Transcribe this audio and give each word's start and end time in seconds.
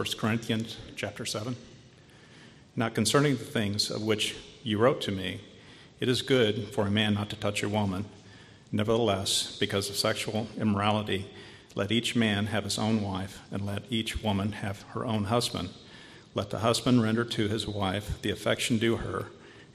1 0.00 0.06
Corinthians 0.16 0.78
chapter 0.96 1.26
7. 1.26 1.54
Now, 2.74 2.88
concerning 2.88 3.36
the 3.36 3.44
things 3.44 3.90
of 3.90 4.02
which 4.02 4.34
you 4.62 4.78
wrote 4.78 5.02
to 5.02 5.12
me, 5.12 5.42
it 6.00 6.08
is 6.08 6.22
good 6.22 6.68
for 6.68 6.86
a 6.86 6.90
man 6.90 7.12
not 7.12 7.28
to 7.28 7.36
touch 7.36 7.62
a 7.62 7.68
woman. 7.68 8.06
Nevertheless, 8.72 9.58
because 9.60 9.90
of 9.90 9.96
sexual 9.96 10.48
immorality, 10.58 11.28
let 11.74 11.92
each 11.92 12.16
man 12.16 12.46
have 12.46 12.64
his 12.64 12.78
own 12.78 13.02
wife, 13.02 13.42
and 13.50 13.66
let 13.66 13.82
each 13.90 14.22
woman 14.22 14.52
have 14.52 14.84
her 14.94 15.04
own 15.04 15.24
husband. 15.24 15.68
Let 16.34 16.48
the 16.48 16.60
husband 16.60 17.02
render 17.02 17.26
to 17.26 17.48
his 17.48 17.68
wife 17.68 18.22
the 18.22 18.30
affection 18.30 18.78
due 18.78 18.96
her, 18.96 19.26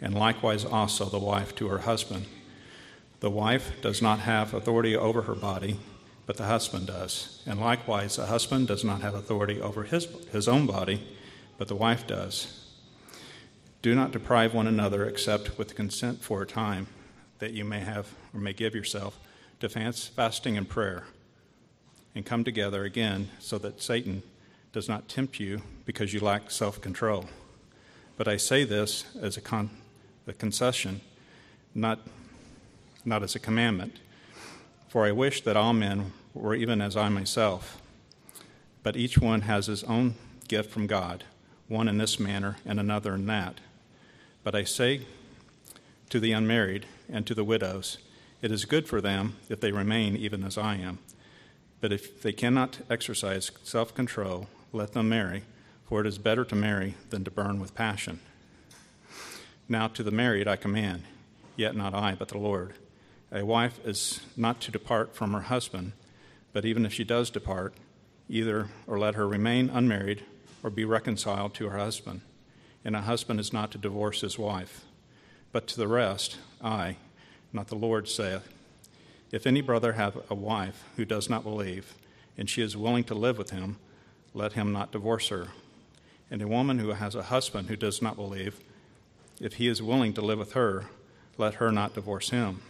and 0.02 0.16
likewise 0.16 0.66
also 0.66 1.06
the 1.06 1.20
wife 1.20 1.54
to 1.58 1.68
her 1.68 1.80
husband. 1.80 2.26
The 3.20 3.30
wife 3.30 3.80
does 3.80 4.02
not 4.02 4.22
have 4.22 4.56
authority 4.56 4.96
over 4.96 5.22
her 5.22 5.36
body, 5.36 5.80
but 6.26 6.38
the 6.38 6.46
husband 6.46 6.88
does. 6.88 7.42
And 7.46 7.60
likewise, 7.60 8.16
the 8.16 8.26
husband 8.26 8.68
does 8.68 8.84
not 8.84 9.02
have 9.02 9.14
authority 9.14 9.62
over 9.62 9.84
his, 9.84 10.06
his 10.32 10.48
own 10.48 10.66
body, 10.66 11.06
but 11.58 11.68
the 11.68 11.76
wife 11.76 12.08
does. 12.08 12.66
Do 13.82 13.94
not 13.94 14.12
deprive 14.12 14.54
one 14.54 14.68
another 14.68 15.06
except 15.06 15.58
with 15.58 15.76
consent 15.76 16.22
for 16.22 16.42
a 16.42 16.48
time, 16.48 16.88
that 17.40 17.54
you 17.54 17.64
may 17.64 17.82
have 17.82 18.08
or 18.34 18.40
may 18.40 18.54
give 18.54 18.74
yourself 18.74 19.20
to 19.60 19.70
fasting 19.70 20.58
and 20.58 20.68
prayer, 20.68 21.04
and 22.14 22.26
come 22.26 22.44
together 22.44 22.84
again 22.84 23.30
so 23.40 23.58
that 23.60 23.82
Satan 23.82 24.24
does 24.72 24.90
not 24.90 25.08
tempt 25.08 25.40
you 25.40 25.62
because 25.86 26.14
you 26.14 26.20
lack 26.20 26.50
self 26.52 26.82
control. 26.82 27.26
But 28.18 28.28
I 28.28 28.38
say 28.38 28.64
this 28.64 29.06
as 29.22 29.38
a, 29.38 29.42
con- 29.42 29.70
a 30.28 30.34
concession, 30.34 31.02
not, 31.74 32.00
not 33.04 33.24
as 33.24 33.36
a 33.36 33.40
commandment. 33.40 34.00
For 34.96 35.06
I 35.06 35.12
wish 35.12 35.42
that 35.42 35.58
all 35.58 35.74
men 35.74 36.14
were 36.34 36.56
even 36.56 36.80
as 36.80 36.96
I 36.96 37.10
myself. 37.10 37.82
But 38.82 38.96
each 38.96 39.18
one 39.18 39.42
has 39.42 39.66
his 39.66 39.84
own 39.84 40.16
gift 40.48 40.72
from 40.72 40.88
God, 40.88 41.26
one 41.68 41.90
in 41.90 41.98
this 41.98 42.18
manner 42.18 42.56
and 42.66 42.80
another 42.80 43.16
in 43.16 43.26
that. 43.26 43.60
But 44.42 44.56
I 44.56 44.64
say 44.64 45.02
to 46.10 46.18
the 46.22 46.32
unmarried 46.32 46.86
and 47.12 47.28
to 47.28 47.36
the 47.36 47.44
widows, 47.44 47.98
it 48.42 48.54
is 48.54 48.64
good 48.64 48.88
for 48.88 49.02
them 49.02 49.36
if 49.50 49.60
they 49.60 49.74
remain 49.74 50.16
even 50.16 50.46
as 50.46 50.58
I 50.58 50.76
am. 50.76 51.00
But 51.82 51.92
if 51.92 52.22
they 52.22 52.32
cannot 52.32 52.78
exercise 52.90 53.52
self 53.64 53.94
control, 53.94 54.48
let 54.72 54.94
them 54.94 55.10
marry, 55.10 55.44
for 55.84 56.00
it 56.00 56.08
is 56.08 56.18
better 56.18 56.46
to 56.46 56.56
marry 56.56 56.96
than 57.10 57.26
to 57.26 57.32
burn 57.32 57.60
with 57.60 57.76
passion. 57.76 58.22
Now 59.68 59.90
to 59.90 60.04
the 60.04 60.12
married 60.12 60.48
I 60.48 60.56
command, 60.56 61.04
yet 61.58 61.76
not 61.76 61.94
I, 61.94 62.16
but 62.16 62.30
the 62.30 62.38
Lord. 62.38 62.76
A 63.36 63.46
wife 63.46 63.80
is 63.86 64.22
not 64.36 64.62
to 64.62 64.72
depart 64.72 65.16
from 65.16 65.34
her 65.34 65.42
husband, 65.42 65.92
but 66.54 66.66
even 66.66 66.86
if 66.86 66.94
she 66.94 67.04
does 67.04 67.30
depart, 67.30 67.76
either 68.28 68.70
or 68.88 68.98
let 68.98 69.14
her 69.14 69.28
remain 69.28 69.70
unmarried 69.70 70.24
or 70.64 70.72
be 70.72 70.86
reconciled 70.86 71.54
to 71.56 71.70
her 71.70 71.78
husband 71.78 72.22
and 72.86 72.96
a 72.96 73.02
husband 73.02 73.40
is 73.40 73.52
not 73.52 73.72
to 73.72 73.80
divorce 73.80 74.22
his 74.22 74.38
wife. 74.38 74.86
But 75.52 75.66
to 75.68 75.78
the 75.78 75.88
rest, 75.88 76.38
I, 76.64 76.98
not 77.52 77.68
the 77.68 77.76
Lord, 77.76 78.08
saith, 78.08 78.48
If 79.32 79.48
any 79.48 79.62
brother 79.62 79.94
have 79.94 80.22
a 80.30 80.36
wife 80.36 80.84
who 80.96 81.04
does 81.04 81.28
not 81.28 81.44
believe, 81.44 81.96
and 82.38 82.48
she 82.48 82.62
is 82.62 82.78
willing 82.78 83.04
to 83.06 83.16
live 83.16 83.40
with 83.40 83.50
him, 83.50 83.78
let 84.36 84.54
him 84.54 84.72
not 84.72 84.92
divorce 84.92 85.30
her. 85.30 85.48
And 86.30 86.42
a 86.42 86.48
woman 86.48 86.78
who 86.78 86.90
has 86.90 87.16
a 87.16 87.24
husband 87.24 87.70
who 87.70 87.76
does 87.76 88.02
not 88.02 88.16
believe, 88.16 88.60
if 89.42 89.54
he 89.54 89.68
is 89.68 89.82
willing 89.82 90.14
to 90.14 90.22
live 90.22 90.40
with 90.40 90.54
her, 90.54 90.86
let 91.38 91.56
her 91.56 91.72
not 91.72 91.96
divorce 91.96 92.30
him. 92.30 92.62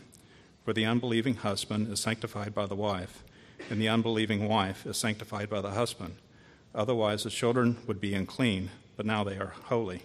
For 0.65 0.73
the 0.73 0.85
unbelieving 0.85 1.35
husband 1.35 1.91
is 1.91 2.01
sanctified 2.01 2.53
by 2.53 2.65
the 2.65 2.75
wife, 2.75 3.23
and 3.69 3.79
the 3.79 3.87
unbelieving 3.87 4.49
wife 4.49 4.85
is 4.85 4.97
sanctified 4.97 5.49
by 5.49 5.61
the 5.61 5.71
husband. 5.71 6.15
Otherwise, 6.73 7.23
the 7.23 7.29
children 7.29 7.77
would 7.87 8.01
be 8.01 8.13
unclean 8.13 8.71
but 8.95 9.05
now 9.05 9.23
they 9.23 9.37
are 9.37 9.53
holy. 9.65 10.03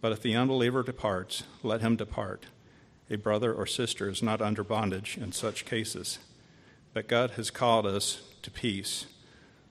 But 0.00 0.12
if 0.12 0.22
the 0.22 0.34
unbeliever 0.34 0.82
departs, 0.82 1.44
let 1.62 1.80
him 1.80 1.96
depart. 1.96 2.46
A 3.10 3.16
brother 3.16 3.52
or 3.52 3.66
sister 3.66 4.08
is 4.08 4.22
not 4.22 4.40
under 4.40 4.64
bondage 4.64 5.18
in 5.18 5.32
such 5.32 5.64
cases. 5.64 6.18
But 6.92 7.08
God 7.08 7.32
has 7.32 7.50
called 7.50 7.86
us 7.86 8.22
to 8.42 8.50
peace. 8.50 9.06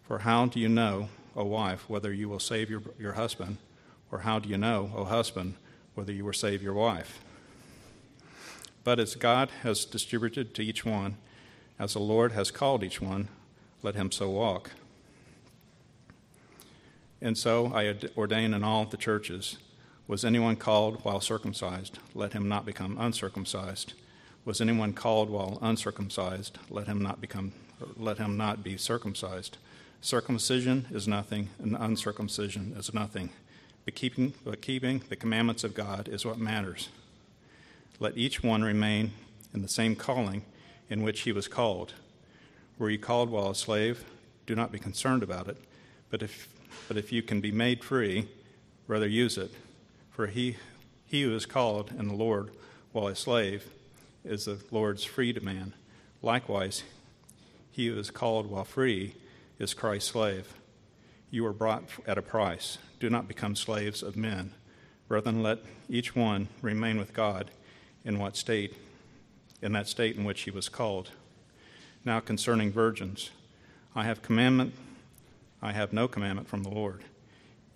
For 0.03 0.19
how 0.19 0.45
do 0.45 0.59
you 0.59 0.69
know, 0.69 1.09
O 1.35 1.45
wife, 1.45 1.89
whether 1.89 2.13
you 2.13 2.29
will 2.29 2.39
save 2.39 2.69
your, 2.69 2.81
your 2.99 3.13
husband? 3.13 3.57
Or 4.11 4.19
how 4.19 4.39
do 4.39 4.49
you 4.49 4.57
know, 4.57 4.91
O 4.95 5.05
husband, 5.05 5.55
whether 5.95 6.11
you 6.11 6.25
will 6.25 6.33
save 6.33 6.61
your 6.61 6.73
wife? 6.73 7.19
But 8.83 8.99
as 8.99 9.15
God 9.15 9.49
has 9.61 9.85
distributed 9.85 10.53
to 10.55 10.63
each 10.63 10.85
one, 10.85 11.17
as 11.79 11.93
the 11.93 11.99
Lord 11.99 12.33
has 12.33 12.51
called 12.51 12.83
each 12.83 13.01
one, 13.01 13.29
let 13.81 13.95
him 13.95 14.11
so 14.11 14.29
walk. 14.29 14.71
And 17.21 17.37
so 17.37 17.73
I 17.73 17.95
ordain 18.17 18.53
in 18.53 18.63
all 18.63 18.85
the 18.85 18.97
churches 18.97 19.57
Was 20.05 20.25
anyone 20.25 20.57
called 20.57 21.05
while 21.05 21.21
circumcised? 21.21 21.97
Let 22.13 22.33
him 22.33 22.49
not 22.49 22.65
become 22.65 22.97
uncircumcised. 22.99 23.93
Was 24.43 24.59
anyone 24.59 24.91
called 24.91 25.29
while 25.29 25.57
uncircumcised? 25.61 26.59
Let 26.69 26.87
him 26.87 27.01
not 27.01 27.21
become 27.21 27.53
let 27.97 28.17
him 28.17 28.37
not 28.37 28.63
be 28.63 28.77
circumcised. 28.77 29.57
Circumcision 30.01 30.87
is 30.91 31.07
nothing, 31.07 31.49
and 31.59 31.77
uncircumcision 31.79 32.75
is 32.77 32.93
nothing. 32.93 33.29
But 33.85 33.95
keeping, 33.95 34.33
but 34.43 34.61
keeping 34.61 35.01
the 35.09 35.15
commandments 35.15 35.63
of 35.63 35.73
God 35.73 36.07
is 36.09 36.25
what 36.25 36.37
matters. 36.37 36.89
Let 38.03 38.17
each 38.17 38.43
one 38.43 38.63
remain 38.63 39.13
in 39.53 39.61
the 39.61 39.69
same 39.69 39.95
calling 39.95 40.43
in 40.89 41.03
which 41.03 41.21
he 41.21 41.31
was 41.31 41.47
called. 41.47 41.93
Were 42.77 42.89
you 42.89 42.99
called 42.99 43.29
while 43.29 43.51
a 43.51 43.55
slave? 43.55 44.03
Do 44.45 44.55
not 44.55 44.73
be 44.73 44.77
concerned 44.77 45.23
about 45.23 45.47
it. 45.47 45.55
But 46.09 46.21
if 46.21 46.49
but 46.89 46.97
if 46.97 47.13
you 47.13 47.23
can 47.23 47.39
be 47.39 47.53
made 47.53 47.81
free, 47.81 48.27
rather 48.87 49.07
use 49.07 49.37
it. 49.37 49.53
For 50.11 50.27
he, 50.27 50.57
he 51.05 51.21
who 51.21 51.33
is 51.33 51.45
called 51.45 51.93
in 51.97 52.09
the 52.09 52.13
Lord 52.13 52.51
while 52.91 53.07
a 53.07 53.15
slave 53.15 53.69
is 54.25 54.43
the 54.43 54.59
Lord's 54.69 55.05
freedman. 55.05 55.73
Likewise, 56.21 56.83
he 57.71 57.87
who 57.87 57.97
is 57.97 58.11
called 58.11 58.47
while 58.47 58.65
free 58.65 59.15
is 59.59 59.73
Christ's 59.73 60.11
slave. 60.11 60.53
You 61.31 61.45
were 61.45 61.53
bought 61.53 61.85
at 62.05 62.17
a 62.17 62.21
price. 62.21 62.79
Do 62.99 63.09
not 63.09 63.29
become 63.29 63.55
slaves 63.55 64.03
of 64.03 64.17
men. 64.17 64.51
Brethren, 65.07 65.41
let 65.41 65.59
each 65.87 66.17
one 66.17 66.49
remain 66.61 66.97
with 66.97 67.13
God 67.13 67.49
in 68.05 68.19
what 68.19 68.35
state, 68.35 68.75
in 69.61 69.73
that 69.73 69.87
state 69.87 70.15
in 70.15 70.23
which 70.23 70.41
he 70.41 70.51
was 70.51 70.69
called. 70.69 71.11
Now 72.05 72.19
concerning 72.19 72.71
virgins, 72.71 73.31
I 73.95 74.03
have 74.03 74.21
commandment 74.21 74.73
I 75.63 75.71
have 75.71 75.93
no 75.93 76.09
commandment 76.09 76.49
from 76.49 76.63
the 76.63 76.69
Lord. 76.69 77.05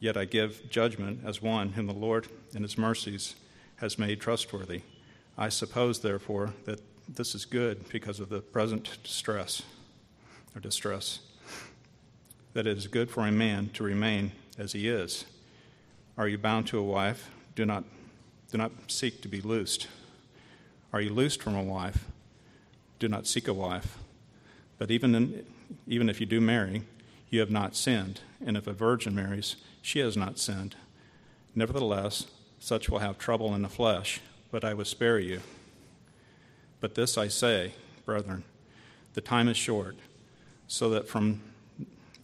Yet 0.02 0.18
I 0.18 0.26
give 0.26 0.70
judgment 0.70 1.22
as 1.26 1.42
one 1.42 1.70
whom 1.70 1.88
the 1.88 1.94
Lord 1.94 2.28
in 2.54 2.62
his 2.62 2.78
mercies 2.78 3.36
has 3.78 3.98
made 3.98 4.20
trustworthy. 4.20 4.82
I 5.38 5.48
suppose, 5.48 6.02
therefore, 6.02 6.54
that 6.66 6.82
this 7.08 7.34
is 7.34 7.46
good 7.46 7.88
because 7.88 8.20
of 8.20 8.28
the 8.28 8.42
present 8.42 8.98
distress 9.04 9.62
or 10.54 10.60
distress, 10.60 11.20
that 12.52 12.68
it 12.68 12.78
is 12.78 12.88
good 12.88 13.10
for 13.10 13.26
a 13.26 13.32
man 13.32 13.70
to 13.76 13.86
remain 13.86 14.34
as 14.58 14.74
he 14.74 14.90
is. 14.90 15.24
Are 16.18 16.28
you 16.28 16.38
bound 16.38 16.68
to 16.68 16.80
a 16.80 16.84
wife? 16.84 17.32
Do 17.56 17.66
not, 17.66 17.86
do 18.52 18.58
not 18.58 18.74
seek 18.90 19.22
to 19.22 19.30
be 19.30 19.40
loosed. 19.40 19.88
Are 20.97 21.02
you 21.02 21.13
loosed 21.13 21.44
from 21.44 21.56
a 21.56 21.62
wife? 21.62 22.06
Do 22.97 23.08
not 23.08 23.28
seek 23.28 23.47
a 23.47 23.53
wife. 23.53 24.00
But 24.80 24.90
even, 24.90 25.13
in, 25.13 25.46
even 25.85 26.09
if 26.09 26.19
you 26.19 26.25
do 26.25 26.41
marry, 26.41 26.81
you 27.30 27.40
have 27.40 27.52
not 27.52 27.75
sinned. 27.75 28.22
And 28.44 28.58
if 28.58 28.66
a 28.66 28.74
virgin 28.74 29.13
marries, 29.13 29.57
she 29.84 30.00
has 30.00 30.18
not 30.18 30.40
sinned. 30.40 30.75
Nevertheless, 31.53 32.25
such 32.57 32.90
will 32.90 32.97
have 32.97 33.19
trouble 33.19 33.53
in 33.53 33.62
the 33.62 33.69
flesh, 33.69 34.22
but 34.50 34.63
I 34.66 34.74
will 34.74 34.86
spare 34.86 35.19
you. 35.19 35.41
But 36.80 36.96
this 36.96 37.16
I 37.16 37.28
say, 37.28 37.74
brethren, 38.03 38.44
the 39.13 39.22
time 39.22 39.47
is 39.50 39.56
short, 39.56 39.97
so 40.68 40.90
that 40.90 41.07
from, 41.07 41.41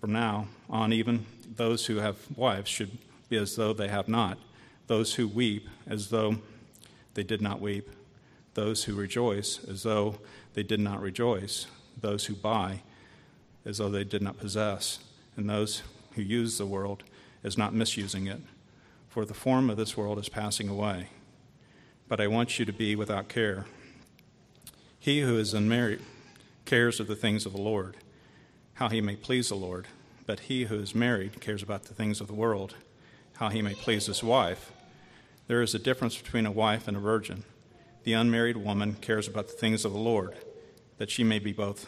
from 0.01 0.13
now 0.13 0.47
on, 0.67 0.91
even 0.91 1.27
those 1.57 1.85
who 1.85 1.97
have 1.97 2.17
wives 2.35 2.71
should 2.71 2.97
be 3.29 3.37
as 3.37 3.55
though 3.55 3.73
they 3.73 3.89
have 3.89 4.07
not, 4.07 4.39
those 4.87 5.13
who 5.13 5.27
weep 5.27 5.69
as 5.85 6.09
though 6.09 6.37
they 7.13 7.21
did 7.21 7.39
not 7.39 7.61
weep, 7.61 7.87
those 8.53 8.83
who 8.83 8.95
rejoice 8.95 9.63
as 9.67 9.83
though 9.83 10.19
they 10.53 10.63
did 10.63 10.79
not 10.79 11.01
rejoice, 11.01 11.67
those 11.99 12.25
who 12.25 12.35
buy 12.35 12.81
as 13.65 13.77
though 13.77 13.89
they 13.89 14.03
did 14.03 14.21
not 14.21 14.37
possess, 14.37 14.99
and 15.35 15.49
those 15.49 15.83
who 16.15 16.21
use 16.21 16.57
the 16.57 16.65
world 16.65 17.03
as 17.43 17.57
not 17.57 17.73
misusing 17.73 18.27
it. 18.27 18.41
For 19.07 19.25
the 19.25 19.33
form 19.33 19.69
of 19.69 19.77
this 19.77 19.95
world 19.95 20.19
is 20.19 20.29
passing 20.29 20.69
away. 20.69 21.09
But 22.07 22.19
I 22.19 22.27
want 22.27 22.59
you 22.59 22.65
to 22.65 22.73
be 22.73 22.95
without 22.95 23.29
care. 23.29 23.65
He 24.99 25.21
who 25.21 25.37
is 25.37 25.53
unmarried 25.53 26.01
cares 26.65 26.99
of 26.99 27.07
the 27.07 27.15
things 27.15 27.45
of 27.45 27.53
the 27.53 27.61
Lord, 27.61 27.97
how 28.75 28.89
he 28.89 29.01
may 29.01 29.15
please 29.15 29.49
the 29.49 29.55
Lord. 29.55 29.87
But 30.25 30.41
he 30.41 30.65
who 30.65 30.79
is 30.79 30.95
married 30.95 31.41
cares 31.41 31.61
about 31.61 31.83
the 31.83 31.93
things 31.93 32.21
of 32.21 32.27
the 32.27 32.33
world, 32.33 32.75
how 33.33 33.49
he 33.49 33.61
may 33.61 33.73
please 33.73 34.05
his 34.05 34.23
wife. 34.23 34.71
There 35.47 35.61
is 35.61 35.75
a 35.75 35.79
difference 35.79 36.17
between 36.17 36.45
a 36.45 36.51
wife 36.51 36.87
and 36.87 36.95
a 36.95 37.01
virgin. 37.01 37.43
The 38.03 38.13
unmarried 38.13 38.57
woman 38.57 38.95
cares 38.95 39.27
about 39.27 39.47
the 39.47 39.53
things 39.53 39.85
of 39.85 39.93
the 39.93 39.99
Lord, 39.99 40.35
that 40.97 41.09
she 41.09 41.23
may 41.23 41.39
be 41.39 41.53
both 41.53 41.87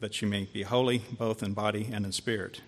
that 0.00 0.12
she 0.12 0.26
may 0.26 0.44
be 0.44 0.64
holy 0.64 0.98
both 0.98 1.42
in 1.42 1.54
body 1.54 1.88
and 1.90 2.04
in 2.04 2.12
spirit. 2.12 2.60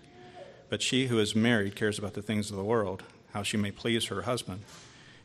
But 0.71 0.81
she 0.81 1.09
who 1.09 1.19
is 1.19 1.37
married 1.37 1.77
cares 1.77 1.99
about 1.99 2.15
the 2.15 2.23
things 2.23 2.51
of 2.51 2.57
the 2.57 2.65
world, 2.65 3.03
how 3.33 3.43
she 3.43 3.59
may 3.59 3.71
please 3.71 4.07
her 4.07 4.23
husband. 4.23 4.63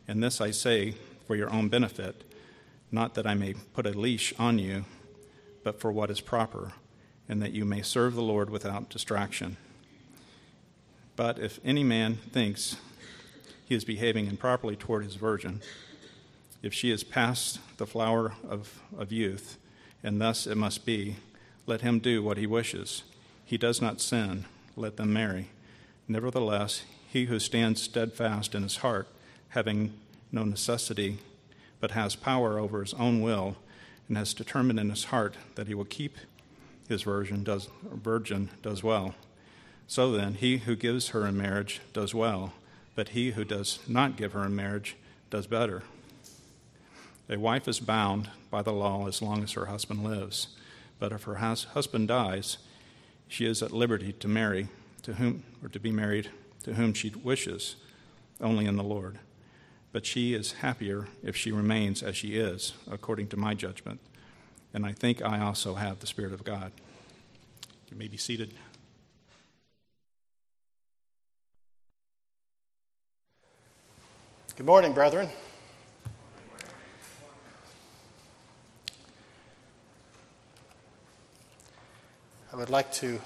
And 0.06 0.22
this 0.22 0.40
I 0.40 0.50
say 0.50 0.94
for 1.26 1.36
your 1.36 1.50
own 1.50 1.68
benefit, 1.68 2.22
not 2.90 3.14
that 3.14 3.26
I 3.26 3.34
may 3.34 3.54
put 3.54 3.86
a 3.86 3.98
leash 3.98 4.34
on 4.38 4.58
you, 4.58 4.84
but 5.64 5.80
for 5.80 5.90
what 5.90 6.10
is 6.10 6.20
proper, 6.20 6.72
and 7.28 7.40
that 7.40 7.52
you 7.52 7.64
may 7.64 7.80
serve 7.80 8.14
the 8.14 8.22
Lord 8.22 8.50
without 8.50 8.90
distraction. 8.90 9.56
But 11.16 11.38
if 11.38 11.60
any 11.64 11.84
man 11.84 12.16
thinks 12.16 12.76
he 13.64 13.74
is 13.74 13.84
behaving 13.84 14.26
improperly 14.26 14.76
toward 14.76 15.04
his 15.04 15.14
virgin, 15.14 15.62
if 16.62 16.72
she 16.72 16.90
is 16.90 17.04
past 17.04 17.58
the 17.76 17.86
flower 17.86 18.34
of, 18.48 18.80
of 18.96 19.12
youth, 19.12 19.58
and 20.02 20.20
thus 20.20 20.46
it 20.46 20.56
must 20.56 20.86
be, 20.86 21.16
let 21.66 21.80
him 21.80 21.98
do 21.98 22.22
what 22.22 22.38
he 22.38 22.46
wishes. 22.46 23.02
He 23.44 23.58
does 23.58 23.80
not 23.80 24.00
sin 24.00 24.46
let 24.76 24.96
them 24.96 25.12
marry. 25.12 25.48
Nevertheless, 26.08 26.84
he 27.08 27.26
who 27.26 27.38
stands 27.38 27.82
steadfast 27.82 28.54
in 28.54 28.62
his 28.62 28.78
heart, 28.78 29.08
having 29.50 29.92
no 30.30 30.44
necessity, 30.44 31.18
but 31.80 31.90
has 31.90 32.14
power 32.16 32.58
over 32.58 32.80
his 32.80 32.94
own 32.94 33.20
will, 33.20 33.56
and 34.08 34.16
has 34.16 34.34
determined 34.34 34.78
in 34.78 34.90
his 34.90 35.04
heart 35.04 35.36
that 35.56 35.66
he 35.66 35.74
will 35.74 35.84
keep 35.84 36.16
his 36.88 37.02
virgin 37.02 37.42
does, 37.42 37.68
virgin 37.82 38.50
does 38.62 38.82
well. 38.82 39.14
So 39.86 40.12
then, 40.12 40.34
he 40.34 40.58
who 40.58 40.76
gives 40.76 41.08
her 41.08 41.26
in 41.26 41.36
marriage 41.36 41.80
does 41.92 42.14
well, 42.14 42.52
but 42.94 43.10
he 43.10 43.32
who 43.32 43.44
does 43.44 43.78
not 43.88 44.16
give 44.16 44.32
her 44.32 44.44
in 44.44 44.54
marriage 44.54 44.96
does 45.30 45.46
better. 45.46 45.82
A 47.28 47.38
wife 47.38 47.68
is 47.68 47.80
bound 47.80 48.30
by 48.50 48.62
the 48.62 48.72
law 48.72 49.06
as 49.06 49.22
long 49.22 49.42
as 49.42 49.52
her 49.52 49.66
husband 49.66 50.02
lives, 50.02 50.48
but 50.98 51.12
if 51.12 51.22
her 51.22 51.36
husband 51.36 52.08
dies, 52.08 52.58
she 53.28 53.46
is 53.46 53.62
at 53.62 53.70
liberty 53.70 54.12
to 54.12 54.28
marry 54.28 54.68
to 55.02 55.14
whom 55.14 55.44
or 55.62 55.68
to 55.68 55.80
be 55.80 55.90
married 55.90 56.30
to 56.64 56.74
whom 56.74 56.92
she 56.92 57.10
wishes 57.10 57.76
only 58.40 58.66
in 58.66 58.76
the 58.76 58.82
Lord. 58.82 59.18
But 59.92 60.04
she 60.04 60.34
is 60.34 60.52
happier 60.52 61.08
if 61.22 61.36
she 61.36 61.52
remains 61.52 62.02
as 62.02 62.16
she 62.16 62.36
is 62.36 62.72
according 62.90 63.28
to 63.28 63.36
my 63.36 63.54
judgment. 63.54 64.00
And 64.74 64.84
I 64.84 64.92
think 64.92 65.22
I 65.22 65.40
also 65.40 65.74
have 65.74 66.00
the 66.00 66.06
spirit 66.06 66.32
of 66.32 66.44
God. 66.44 66.72
You 67.90 67.96
may 67.96 68.08
be 68.08 68.16
seated. 68.16 68.54
Good 74.56 74.66
morning 74.66 74.92
brethren 74.92 75.28
I 82.52 82.56
would 82.56 82.68
like 82.68 82.92
to 82.94 83.18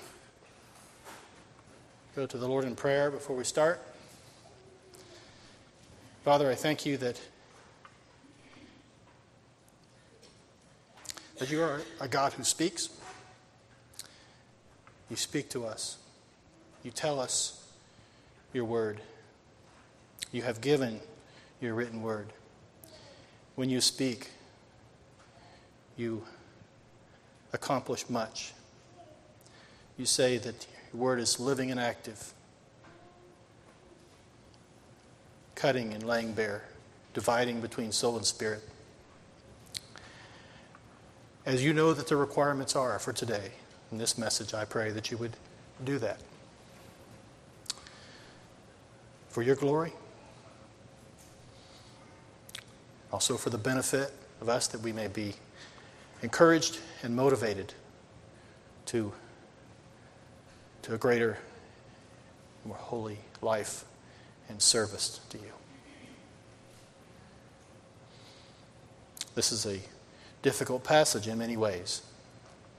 go 2.15 2.27
to 2.27 2.39
the 2.39 2.47
Lord 2.47 2.65
in 2.65 2.77
prayer 2.77 3.11
before 3.11 3.35
we 3.35 3.43
start. 3.43 3.83
Father, 6.25 6.49
I 6.49 6.55
thank 6.55 6.87
you 6.87 6.97
that, 6.99 7.21
that 11.39 11.51
you 11.51 11.61
are 11.61 11.81
a 12.01 12.07
God 12.07 12.35
who 12.35 12.45
speaks. 12.45 12.89
You 15.11 15.17
speak 15.17 15.51
to 15.51 15.67
us. 15.67 15.99
You 16.85 16.93
tell 16.93 17.19
us 17.19 17.69
your 18.53 18.65
word. 18.65 19.01
You 20.31 20.43
have 20.43 20.61
given 20.61 21.01
your 21.61 21.75
written 21.75 22.01
word. 22.01 22.33
When 23.57 23.71
you 23.71 23.81
speak, 23.81 24.31
you 25.97 26.23
accomplish 27.53 28.09
much 28.09 28.53
you 29.97 30.07
say 30.07 30.39
that 30.39 30.67
your 30.93 31.03
word 31.03 31.19
is 31.19 31.41
living 31.41 31.71
and 31.71 31.81
active, 31.81 32.33
cutting 35.55 35.93
and 35.95 36.03
laying 36.03 36.33
bare, 36.33 36.65
dividing 37.15 37.61
between 37.61 37.93
soul 37.93 38.17
and 38.17 38.27
spirit. 38.27 38.63
As 41.47 41.65
you 41.65 41.73
know 41.73 41.93
that 41.95 42.09
the 42.09 42.17
requirements 42.17 42.75
are 42.77 42.99
for 42.99 43.13
today, 43.13 43.53
in 43.93 43.99
this 43.99 44.19
message, 44.19 44.53
I 44.53 44.65
pray 44.65 44.91
that 44.91 45.11
you 45.11 45.17
would 45.17 45.37
do 45.85 45.99
that. 45.99 46.21
For 49.29 49.43
your 49.43 49.55
glory, 49.55 49.93
also 53.13 53.37
for 53.37 53.51
the 53.51 53.59
benefit 53.59 54.13
of 54.41 54.49
us 54.49 54.67
that 54.69 54.81
we 54.81 54.93
may 54.93 55.09
be 55.09 55.35
encouraged 56.23 56.81
and 57.03 57.15
motivated 57.15 57.73
to 58.87 59.13
to 60.87 60.95
a 60.95 60.99
greater, 60.99 61.37
more 62.65 62.77
holy 62.77 63.19
life 63.43 63.85
and 64.49 64.63
service 64.63 65.19
to 65.31 65.37
you. 65.37 65.53
This 69.35 69.51
is 69.51 69.67
a 69.67 69.81
difficult 70.43 70.85
passage 70.85 71.27
in 71.27 71.39
many 71.39 71.57
ways. 71.57 72.03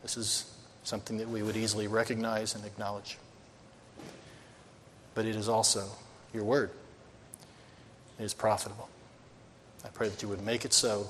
This 0.04 0.16
is 0.16 0.50
something 0.86 1.18
that 1.18 1.28
we 1.28 1.44
would 1.44 1.58
easily 1.58 1.88
recognize 1.88 2.56
and 2.56 2.64
acknowledge. 2.64 3.18
But 5.14 5.26
it 5.26 5.36
is 5.36 5.50
also 5.50 5.90
your 6.34 6.46
word. 6.46 6.72
It 8.20 8.24
is 8.24 8.34
profitable. 8.34 8.88
I 9.84 9.90
pray 9.90 10.08
that 10.08 10.22
you 10.22 10.30
would 10.30 10.46
make 10.46 10.64
it 10.64 10.72
so 10.72 11.10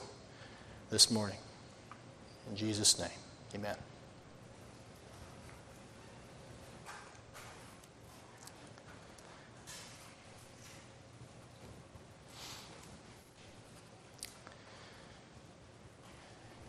this 0.90 1.12
morning. 1.12 1.38
In 2.50 2.58
Jesus' 2.58 2.98
name, 2.98 3.10
amen. 3.54 3.76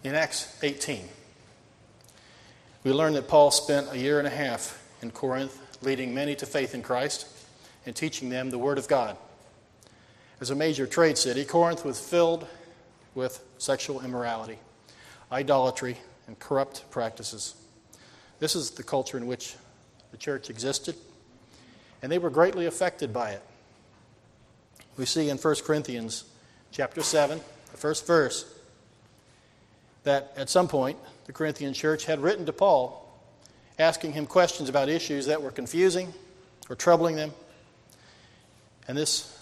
In 0.09 0.15
Acts 0.15 0.57
18, 0.63 1.07
we 2.83 2.93
learn 2.95 3.13
that 3.13 3.29
Paul 3.29 3.51
spent 3.51 3.93
a 3.93 3.99
year 3.99 4.17
and 4.19 4.27
a 4.27 4.31
half 4.31 4.83
in 5.03 5.11
Corinth 5.11 5.61
leading 5.83 6.15
many 6.15 6.35
to 6.37 6.47
faith 6.47 6.75
in 6.75 6.81
Christ 6.81 7.27
and 7.85 7.95
teaching 7.95 8.31
them 8.31 8.49
the 8.49 8.57
Word 8.57 8.79
of 8.79 8.89
God. 8.89 9.19
As 10.41 10.49
a 10.49 10.55
major 10.55 10.87
trade 10.87 11.19
city, 11.19 11.45
Corinth 11.45 11.85
was 11.85 12.01
filled 12.01 12.47
with 13.15 13.45
sexual 13.59 14.01
immorality, 14.01 14.59
idolatry, 15.31 15.99
and 16.27 16.39
corrupt 16.39 16.91
practices. 16.91 17.55
This 18.39 18.57
is 18.57 18.71
the 18.71 18.83
culture 18.83 19.19
in 19.19 19.27
which 19.27 19.57
the 20.11 20.17
church 20.17 20.49
existed, 20.49 20.95
and 22.01 22.11
they 22.11 22.19
were 22.19 22.31
greatly 22.31 22.65
affected 22.65 23.13
by 23.13 23.33
it. 23.33 23.43
We 24.97 25.05
see 25.05 25.29
in 25.29 25.37
1 25.37 25.57
Corinthians 25.67 26.25
chapter 26.73 27.03
7, 27.03 27.43
the 27.73 27.77
first 27.77 28.07
verse, 28.07 28.55
that 30.09 30.33
at 30.37 30.49
some 30.49 30.69
point 30.69 30.99
the 31.27 31.33
Corinthian 31.33 31.75
church 31.75 32.07
had 32.07 32.21
written 32.21 32.47
to 32.47 32.53
Paul 32.53 33.05
asking 33.79 34.13
him 34.13 34.27
questions 34.27 34.69
about 34.69 34.89
issues 34.89 35.27
that 35.27 35.43
were 35.43 35.51
confusing 35.51 36.13
or 36.71 36.77
troubling 36.77 37.15
them. 37.15 37.33
And 38.89 38.97
this 38.97 39.39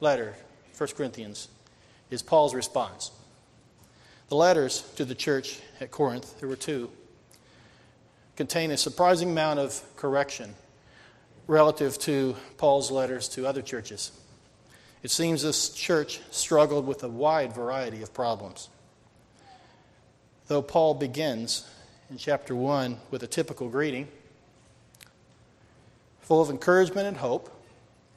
letter, 0.00 0.34
1 0.76 0.88
Corinthians, 0.96 1.48
is 2.10 2.22
Paul's 2.22 2.54
response. 2.54 3.10
The 4.28 4.36
letters 4.36 4.82
to 4.96 5.04
the 5.04 5.14
church 5.14 5.60
at 5.80 5.90
Corinth, 5.90 6.40
there 6.40 6.48
were 6.48 6.56
two, 6.56 6.90
contain 8.36 8.70
a 8.70 8.78
surprising 8.78 9.30
amount 9.30 9.60
of 9.60 9.82
correction 9.96 10.54
relative 11.46 11.98
to 11.98 12.36
Paul's 12.56 12.90
letters 12.90 13.28
to 13.30 13.46
other 13.46 13.60
churches. 13.60 14.12
It 15.02 15.10
seems 15.10 15.42
this 15.42 15.70
church 15.70 16.20
struggled 16.30 16.86
with 16.86 17.04
a 17.04 17.08
wide 17.08 17.52
variety 17.52 18.02
of 18.02 18.14
problems. 18.14 18.70
Though 20.50 20.62
Paul 20.62 20.94
begins 20.94 21.64
in 22.10 22.18
chapter 22.18 22.56
1 22.56 22.98
with 23.12 23.22
a 23.22 23.28
typical 23.28 23.68
greeting, 23.68 24.08
full 26.22 26.42
of 26.42 26.50
encouragement 26.50 27.06
and 27.06 27.16
hope, 27.16 27.48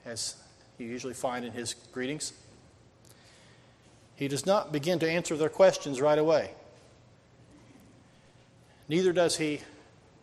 as 0.03 0.35
you 0.79 0.87
usually 0.87 1.13
find 1.13 1.45
in 1.45 1.51
his 1.51 1.75
greetings, 1.91 2.33
he 4.15 4.27
does 4.27 4.47
not 4.47 4.71
begin 4.71 4.97
to 4.97 5.07
answer 5.07 5.37
their 5.37 5.47
questions 5.47 6.01
right 6.01 6.17
away. 6.17 6.49
Neither 8.89 9.13
does 9.13 9.37
he 9.37 9.61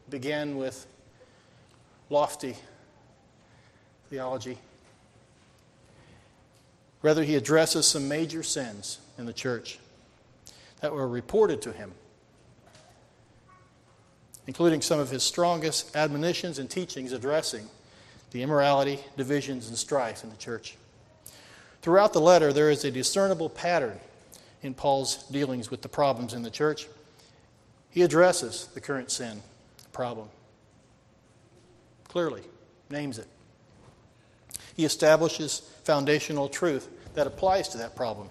begin 0.09 0.57
with 0.57 0.89
lofty 2.09 2.57
theology. 4.09 4.59
Rather, 7.03 7.23
he 7.23 7.37
addresses 7.37 7.87
some 7.87 8.09
major 8.09 8.43
sins 8.43 8.99
in 9.17 9.27
the 9.27 9.33
church 9.33 9.79
that 10.81 10.93
were 10.93 11.07
reported 11.07 11.63
to 11.63 11.73
him, 11.73 11.93
including 14.51 14.83
some 14.83 14.99
of 14.99 15.11
his 15.11 15.23
strongest 15.23 15.95
admonitions 15.95 16.59
and 16.59 16.69
teachings 16.69 17.13
addressing 17.13 17.69
the 18.33 18.43
immorality, 18.43 18.99
divisions, 19.17 19.69
and 19.69 19.79
strife 19.79 20.25
in 20.25 20.31
the 20.31 20.37
church. 20.39 20.75
Throughout 21.83 22.13
the 22.13 22.21
letter, 22.21 22.53
there 22.53 22.69
is 22.69 22.85
a 22.85 22.91
discernible 22.91 23.49
pattern 23.49 24.01
in 24.61 24.75
Paul's 24.75 25.23
dealings 25.31 25.71
with 25.71 25.83
the 25.83 25.89
problems 25.89 26.35
in 26.35 26.43
the 26.43 26.51
church. 26.51 26.89
He 27.91 28.03
addresses 28.03 28.67
the 28.75 28.81
current 28.81 29.13
sin 29.13 29.41
problem 29.93 30.27
clearly 32.09 32.43
names 32.91 33.21
it. 33.21 33.29
He 34.75 34.85
establishes 34.85 35.61
foundational 35.85 36.49
truth 36.49 36.89
that 37.15 37.29
applies 37.29 37.69
to 37.69 37.79
that 37.79 37.95
problem. 37.95 38.31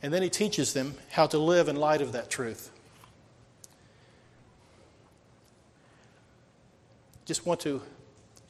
And 0.00 0.14
then 0.14 0.22
he 0.22 0.30
teaches 0.30 0.72
them 0.72 0.94
how 1.10 1.26
to 1.26 1.38
live 1.38 1.68
in 1.68 1.74
light 1.74 2.02
of 2.02 2.12
that 2.12 2.30
truth. 2.30 2.70
Just 7.26 7.44
want 7.44 7.58
to 7.62 7.82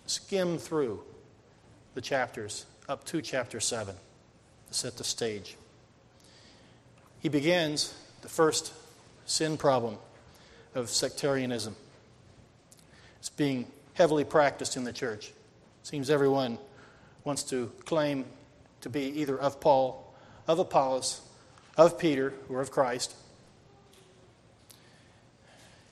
skim 0.04 0.58
through 0.58 1.02
the 1.94 2.02
chapters 2.02 2.66
up 2.90 3.04
to 3.04 3.22
chapter 3.22 3.58
7 3.58 3.94
to 4.68 4.74
set 4.74 4.98
the 4.98 5.02
stage. 5.02 5.56
He 7.20 7.30
begins 7.30 7.94
the 8.20 8.28
first 8.28 8.74
sin 9.24 9.56
problem 9.56 9.96
of 10.74 10.90
sectarianism. 10.90 11.74
It's 13.18 13.30
being 13.30 13.66
heavily 13.94 14.24
practiced 14.24 14.76
in 14.76 14.84
the 14.84 14.92
church. 14.92 15.32
Seems 15.82 16.10
everyone 16.10 16.58
wants 17.24 17.44
to 17.44 17.72
claim 17.86 18.26
to 18.82 18.90
be 18.90 19.04
either 19.20 19.38
of 19.38 19.58
Paul, 19.58 20.14
of 20.46 20.58
Apollos, 20.58 21.22
of 21.78 21.98
Peter, 21.98 22.34
or 22.50 22.60
of 22.60 22.70
Christ. 22.70 23.14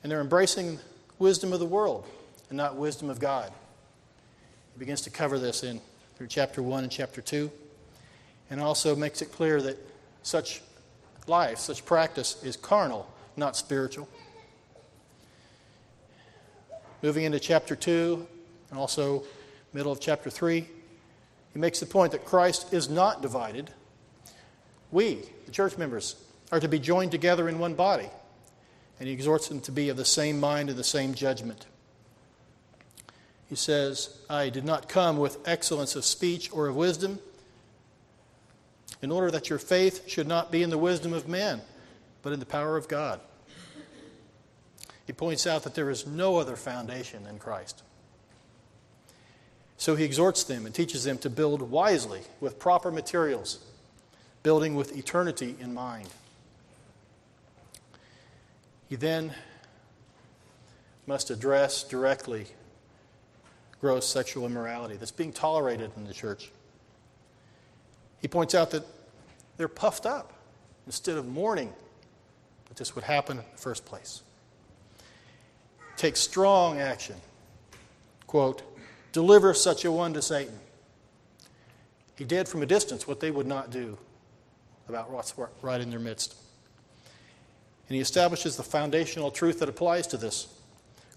And 0.02 0.12
they're 0.12 0.20
embracing 0.20 0.80
wisdom 1.18 1.54
of 1.54 1.60
the 1.60 1.66
world 1.66 2.06
and 2.48 2.56
not 2.56 2.76
wisdom 2.76 3.10
of 3.10 3.18
God. 3.18 3.52
He 4.72 4.78
begins 4.78 5.02
to 5.02 5.10
cover 5.10 5.38
this 5.38 5.62
in 5.62 5.80
through 6.16 6.28
chapter 6.28 6.62
1 6.62 6.84
and 6.84 6.92
chapter 6.92 7.20
2, 7.20 7.50
and 8.50 8.60
also 8.60 8.94
makes 8.94 9.22
it 9.22 9.32
clear 9.32 9.60
that 9.62 9.76
such 10.22 10.62
life, 11.26 11.58
such 11.58 11.84
practice, 11.84 12.42
is 12.42 12.56
carnal, 12.56 13.08
not 13.36 13.56
spiritual. 13.56 14.08
Moving 17.02 17.24
into 17.24 17.40
chapter 17.40 17.76
2 17.76 18.26
and 18.70 18.78
also 18.78 19.24
middle 19.72 19.92
of 19.92 20.00
chapter 20.00 20.30
3, 20.30 20.66
he 21.52 21.58
makes 21.58 21.80
the 21.80 21.86
point 21.86 22.12
that 22.12 22.24
Christ 22.24 22.72
is 22.72 22.88
not 22.88 23.22
divided. 23.22 23.70
We, 24.90 25.20
the 25.46 25.52
church 25.52 25.76
members, 25.76 26.16
are 26.50 26.60
to 26.60 26.68
be 26.68 26.78
joined 26.78 27.10
together 27.10 27.48
in 27.48 27.58
one 27.58 27.74
body. 27.74 28.08
And 28.98 29.08
he 29.08 29.14
exhorts 29.14 29.48
them 29.48 29.60
to 29.62 29.72
be 29.72 29.88
of 29.88 29.96
the 29.96 30.04
same 30.04 30.38
mind 30.38 30.70
and 30.70 30.78
the 30.78 30.84
same 30.84 31.14
judgment. 31.14 31.66
He 33.54 33.58
says, 33.58 34.08
I 34.28 34.48
did 34.48 34.64
not 34.64 34.88
come 34.88 35.16
with 35.16 35.38
excellence 35.46 35.94
of 35.94 36.04
speech 36.04 36.52
or 36.52 36.66
of 36.66 36.74
wisdom, 36.74 37.20
in 39.00 39.12
order 39.12 39.30
that 39.30 39.48
your 39.48 39.60
faith 39.60 40.08
should 40.08 40.26
not 40.26 40.50
be 40.50 40.64
in 40.64 40.70
the 40.70 40.76
wisdom 40.76 41.12
of 41.12 41.28
men, 41.28 41.60
but 42.22 42.32
in 42.32 42.40
the 42.40 42.46
power 42.46 42.76
of 42.76 42.88
God. 42.88 43.20
He 45.06 45.12
points 45.12 45.46
out 45.46 45.62
that 45.62 45.76
there 45.76 45.88
is 45.88 46.04
no 46.04 46.38
other 46.38 46.56
foundation 46.56 47.22
than 47.22 47.38
Christ. 47.38 47.84
So 49.76 49.94
he 49.94 50.02
exhorts 50.02 50.42
them 50.42 50.66
and 50.66 50.74
teaches 50.74 51.04
them 51.04 51.18
to 51.18 51.30
build 51.30 51.62
wisely 51.62 52.22
with 52.40 52.58
proper 52.58 52.90
materials, 52.90 53.60
building 54.42 54.74
with 54.74 54.98
eternity 54.98 55.54
in 55.60 55.72
mind. 55.72 56.08
He 58.88 58.96
then 58.96 59.32
must 61.06 61.30
address 61.30 61.84
directly 61.84 62.48
gross 63.84 64.08
sexual 64.08 64.46
immorality 64.46 64.96
that's 64.96 65.10
being 65.10 65.30
tolerated 65.30 65.90
in 65.98 66.06
the 66.06 66.14
church. 66.14 66.50
He 68.22 68.26
points 68.26 68.54
out 68.54 68.70
that 68.70 68.82
they're 69.58 69.68
puffed 69.68 70.06
up 70.06 70.32
instead 70.86 71.18
of 71.18 71.28
mourning 71.28 71.70
that 72.68 72.78
this 72.78 72.94
would 72.94 73.04
happen 73.04 73.36
in 73.36 73.44
the 73.52 73.58
first 73.58 73.84
place. 73.84 74.22
Take 75.98 76.16
strong 76.16 76.80
action. 76.80 77.16
Quote, 78.26 78.62
Deliver 79.12 79.52
such 79.52 79.84
a 79.84 79.92
one 79.92 80.14
to 80.14 80.22
Satan. 80.22 80.58
He 82.16 82.24
did 82.24 82.48
from 82.48 82.62
a 82.62 82.66
distance 82.66 83.06
what 83.06 83.20
they 83.20 83.30
would 83.30 83.46
not 83.46 83.70
do 83.70 83.98
about 84.88 85.10
what's 85.10 85.34
right 85.60 85.80
in 85.82 85.90
their 85.90 85.98
midst. 86.00 86.34
And 87.90 87.96
he 87.96 88.00
establishes 88.00 88.56
the 88.56 88.62
foundational 88.62 89.30
truth 89.30 89.58
that 89.58 89.68
applies 89.68 90.06
to 90.06 90.16
this. 90.16 90.48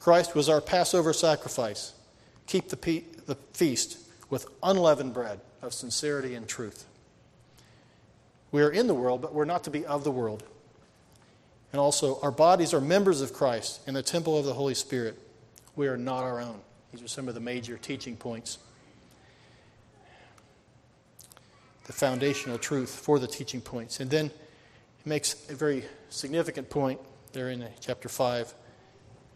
Christ 0.01 0.35
was 0.35 0.49
our 0.49 0.59
Passover 0.59 1.13
sacrifice. 1.13 1.93
Keep 2.47 2.69
the, 2.69 2.77
pe- 2.77 3.03
the 3.25 3.35
feast 3.53 3.99
with 4.29 4.47
unleavened 4.63 5.13
bread 5.13 5.39
of 5.61 5.73
sincerity 5.73 6.33
and 6.33 6.47
truth. 6.47 6.85
We 8.51 8.61
are 8.61 8.71
in 8.71 8.87
the 8.87 8.93
world, 8.93 9.21
but 9.21 9.33
we're 9.33 9.45
not 9.45 9.65
to 9.65 9.69
be 9.69 9.85
of 9.85 10.03
the 10.03 10.11
world. 10.11 10.43
And 11.71 11.81
also, 11.81 12.19
our 12.21 12.31
bodies 12.31 12.73
are 12.73 12.81
members 12.81 13.21
of 13.21 13.33
Christ 13.33 13.81
in 13.87 13.93
the 13.93 14.01
temple 14.01 14.37
of 14.37 14.45
the 14.45 14.53
Holy 14.53 14.73
Spirit. 14.73 15.19
We 15.75 15.87
are 15.87 15.97
not 15.97 16.23
our 16.23 16.39
own. 16.39 16.59
These 16.91 17.03
are 17.03 17.07
some 17.07 17.27
of 17.27 17.33
the 17.33 17.41
major 17.41 17.77
teaching 17.77 18.15
points. 18.15 18.57
The 21.85 21.93
foundational 21.93 22.57
truth 22.57 22.89
for 22.89 23.19
the 23.19 23.27
teaching 23.27 23.61
points. 23.61 23.99
And 23.99 24.09
then 24.09 24.31
he 25.03 25.09
makes 25.09 25.49
a 25.49 25.55
very 25.55 25.83
significant 26.09 26.69
point 26.69 26.99
there 27.33 27.49
in 27.49 27.65
chapter 27.81 28.07
5. 28.07 28.53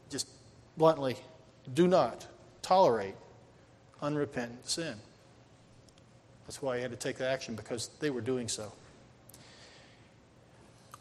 Just 0.10 0.28
bluntly, 0.78 1.18
do 1.74 1.88
not 1.88 2.26
tolerate 2.72 3.16
unrepentant 4.02 4.66
sin. 4.66 4.96
That's 6.48 6.62
why 6.62 6.78
he 6.78 6.82
had 6.82 6.92
to 6.92 6.98
take 6.98 7.18
the 7.18 7.28
action, 7.28 7.54
because 7.54 7.90
they 8.00 8.10
were 8.10 8.22
doing 8.22 8.48
so. 8.48 8.72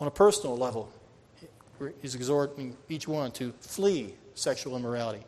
On 0.00 0.08
a 0.08 0.10
personal 0.10 0.56
level, 0.56 0.92
he's 2.02 2.16
exhorting 2.16 2.76
each 2.88 3.06
one 3.06 3.30
to 3.32 3.52
flee 3.60 4.14
sexual 4.34 4.76
immorality 4.76 5.22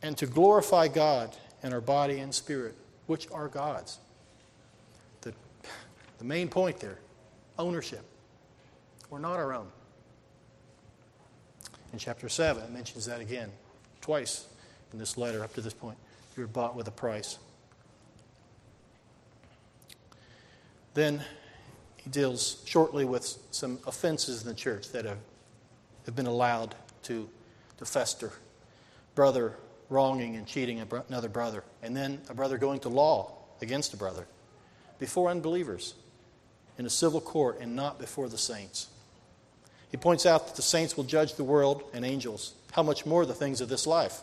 and 0.00 0.16
to 0.16 0.24
glorify 0.24 0.88
God 0.88 1.36
in 1.62 1.74
our 1.74 1.82
body 1.82 2.18
and 2.20 2.34
spirit, 2.34 2.74
which 3.06 3.30
are 3.32 3.48
God's. 3.48 3.98
The, 5.20 5.34
the 6.16 6.24
main 6.24 6.48
point 6.48 6.80
there 6.80 7.00
ownership. 7.58 8.02
We're 9.10 9.18
not 9.18 9.36
our 9.36 9.52
own. 9.52 9.68
In 11.92 11.98
chapter 11.98 12.30
7, 12.30 12.62
it 12.62 12.70
mentions 12.70 13.04
that 13.04 13.20
again, 13.20 13.50
twice 14.00 14.46
in 14.92 14.98
this 14.98 15.16
letter 15.16 15.42
up 15.42 15.54
to 15.54 15.60
this 15.60 15.74
point. 15.74 15.98
You 16.36 16.42
were 16.42 16.48
bought 16.48 16.76
with 16.76 16.88
a 16.88 16.92
price. 16.92 17.38
Then 20.94 21.22
he 21.96 22.10
deals 22.10 22.62
shortly 22.66 23.04
with 23.04 23.38
some 23.50 23.78
offenses 23.86 24.42
in 24.42 24.48
the 24.48 24.54
church 24.54 24.90
that 24.92 25.04
have, 25.04 25.18
have 26.06 26.16
been 26.16 26.26
allowed 26.26 26.74
to, 27.04 27.28
to 27.78 27.84
fester. 27.84 28.32
Brother 29.14 29.56
wronging 29.88 30.36
and 30.36 30.46
cheating 30.46 30.80
another 31.08 31.28
brother, 31.28 31.64
and 31.82 31.96
then 31.96 32.20
a 32.28 32.34
brother 32.34 32.58
going 32.58 32.80
to 32.80 32.88
law 32.88 33.34
against 33.60 33.92
a 33.92 33.96
brother 33.96 34.26
before 34.98 35.30
unbelievers 35.30 35.94
in 36.78 36.86
a 36.86 36.90
civil 36.90 37.20
court 37.20 37.60
and 37.60 37.76
not 37.76 37.98
before 37.98 38.28
the 38.28 38.38
saints. 38.38 38.88
He 39.90 39.98
points 39.98 40.24
out 40.24 40.46
that 40.46 40.56
the 40.56 40.62
saints 40.62 40.96
will 40.96 41.04
judge 41.04 41.34
the 41.34 41.44
world 41.44 41.82
and 41.92 42.04
angels, 42.04 42.54
how 42.72 42.82
much 42.82 43.04
more 43.04 43.26
the 43.26 43.34
things 43.34 43.60
of 43.60 43.68
this 43.68 43.86
life. 43.86 44.22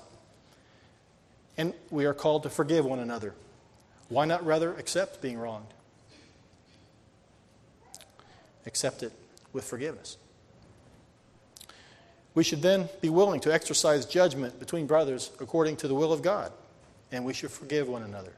And 1.59 1.73
we 1.91 2.05
are 2.05 2.13
called 2.13 2.43
to 2.43 2.49
forgive 2.49 2.85
one 2.85 2.99
another. 2.99 3.35
Why 4.07 4.23
not 4.23 4.45
rather 4.45 4.73
accept 4.75 5.21
being 5.21 5.37
wronged? 5.37 5.67
Accept 8.65 9.03
it 9.03 9.11
with 9.51 9.65
forgiveness. 9.65 10.15
We 12.33 12.45
should 12.45 12.61
then 12.61 12.87
be 13.01 13.09
willing 13.09 13.41
to 13.41 13.53
exercise 13.53 14.05
judgment 14.05 14.57
between 14.57 14.87
brothers 14.87 15.31
according 15.41 15.75
to 15.77 15.89
the 15.89 15.93
will 15.93 16.13
of 16.13 16.21
God, 16.21 16.53
and 17.11 17.25
we 17.25 17.33
should 17.33 17.51
forgive 17.51 17.89
one 17.89 18.03
another. 18.03 18.31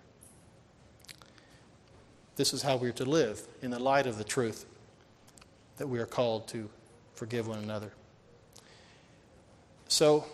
This 2.38 2.54
is 2.54 2.63
how 2.63 2.78
we 2.78 2.90
are 2.90 2.94
to 2.94 3.06
live 3.06 3.44
in 3.62 3.70
the 3.70 3.78
light 3.78 4.08
of 4.08 4.18
the 4.18 4.24
truth 4.24 4.66
that 5.78 5.86
we 5.86 6.00
are 6.00 6.08
called 6.08 6.48
to 6.48 6.68
forgive 7.13 7.48
one 7.48 7.60
another. 7.60 7.92
So, 9.90 10.25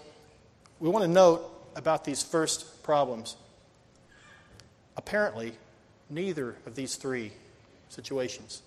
we 0.79 0.87
want 0.87 1.03
to 1.03 1.11
note 1.11 1.56
about 1.77 2.03
these 2.03 2.23
first 2.23 2.83
problems. 2.83 3.37
Apparently, 4.97 5.53
neither 6.09 6.55
of 6.65 6.75
these 6.75 6.95
three 6.95 7.31
situations 7.89 8.63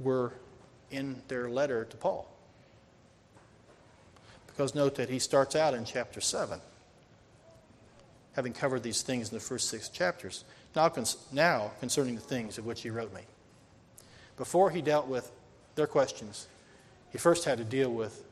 were 0.00 0.32
in 0.90 1.22
their 1.28 1.48
letter 1.48 1.84
to 1.84 1.96
Paul. 1.96 2.28
Because 4.48 4.74
note 4.74 4.96
that 4.96 5.08
he 5.08 5.20
starts 5.20 5.54
out 5.54 5.72
in 5.72 5.84
chapter 5.84 6.20
7, 6.20 6.60
having 8.34 8.52
covered 8.52 8.82
these 8.82 9.02
things 9.02 9.30
in 9.30 9.36
the 9.36 9.42
first 9.42 9.68
six 9.68 9.88
chapters. 9.88 10.44
Now, 10.74 10.92
now 11.32 11.70
concerning 11.78 12.16
the 12.16 12.20
things 12.20 12.58
of 12.58 12.66
which 12.66 12.82
he 12.82 12.90
wrote 12.90 13.14
me. 13.14 13.22
Before 14.36 14.70
he 14.70 14.82
dealt 14.82 15.06
with 15.06 15.30
their 15.76 15.86
questions, 15.86 16.48
he 17.10 17.18
first 17.18 17.44
had 17.44 17.58
to 17.58 17.64
deal 17.64 17.90
with 17.90 18.24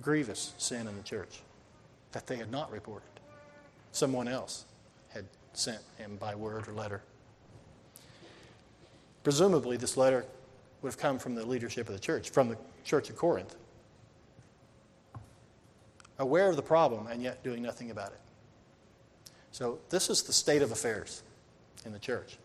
grievous 0.00 0.54
sin 0.58 0.86
in 0.86 0.96
the 0.96 1.02
church 1.02 1.40
that 2.12 2.26
they 2.26 2.36
had 2.36 2.50
not 2.50 2.70
reported. 2.70 3.08
Someone 3.92 4.28
else 4.28 4.64
had 5.08 5.24
sent 5.52 5.80
him 5.98 6.16
by 6.16 6.34
word 6.34 6.68
or 6.68 6.72
letter. 6.72 7.02
Presumably, 9.22 9.76
this 9.76 9.96
letter 9.96 10.24
would 10.82 10.90
have 10.90 10.98
come 10.98 11.18
from 11.18 11.34
the 11.34 11.44
leadership 11.46 11.88
of 11.88 11.94
the 11.94 12.00
church, 12.00 12.30
from 12.30 12.48
the 12.48 12.58
church 12.84 13.10
of 13.10 13.16
Corinth. 13.16 13.56
aware 16.18 16.48
of 16.48 16.54
the 16.54 16.62
problem 16.62 17.08
and 17.08 17.22
yet 17.22 17.42
doing 17.42 17.60
nothing 17.60 17.90
about 17.90 18.12
it. 18.12 18.20
So, 19.50 19.80
this 19.90 20.08
is 20.10 20.22
the 20.22 20.32
state 20.32 20.62
of 20.62 20.70
affairs 20.70 21.22
in 21.84 21.92
the 21.92 21.98
church. 21.98 22.38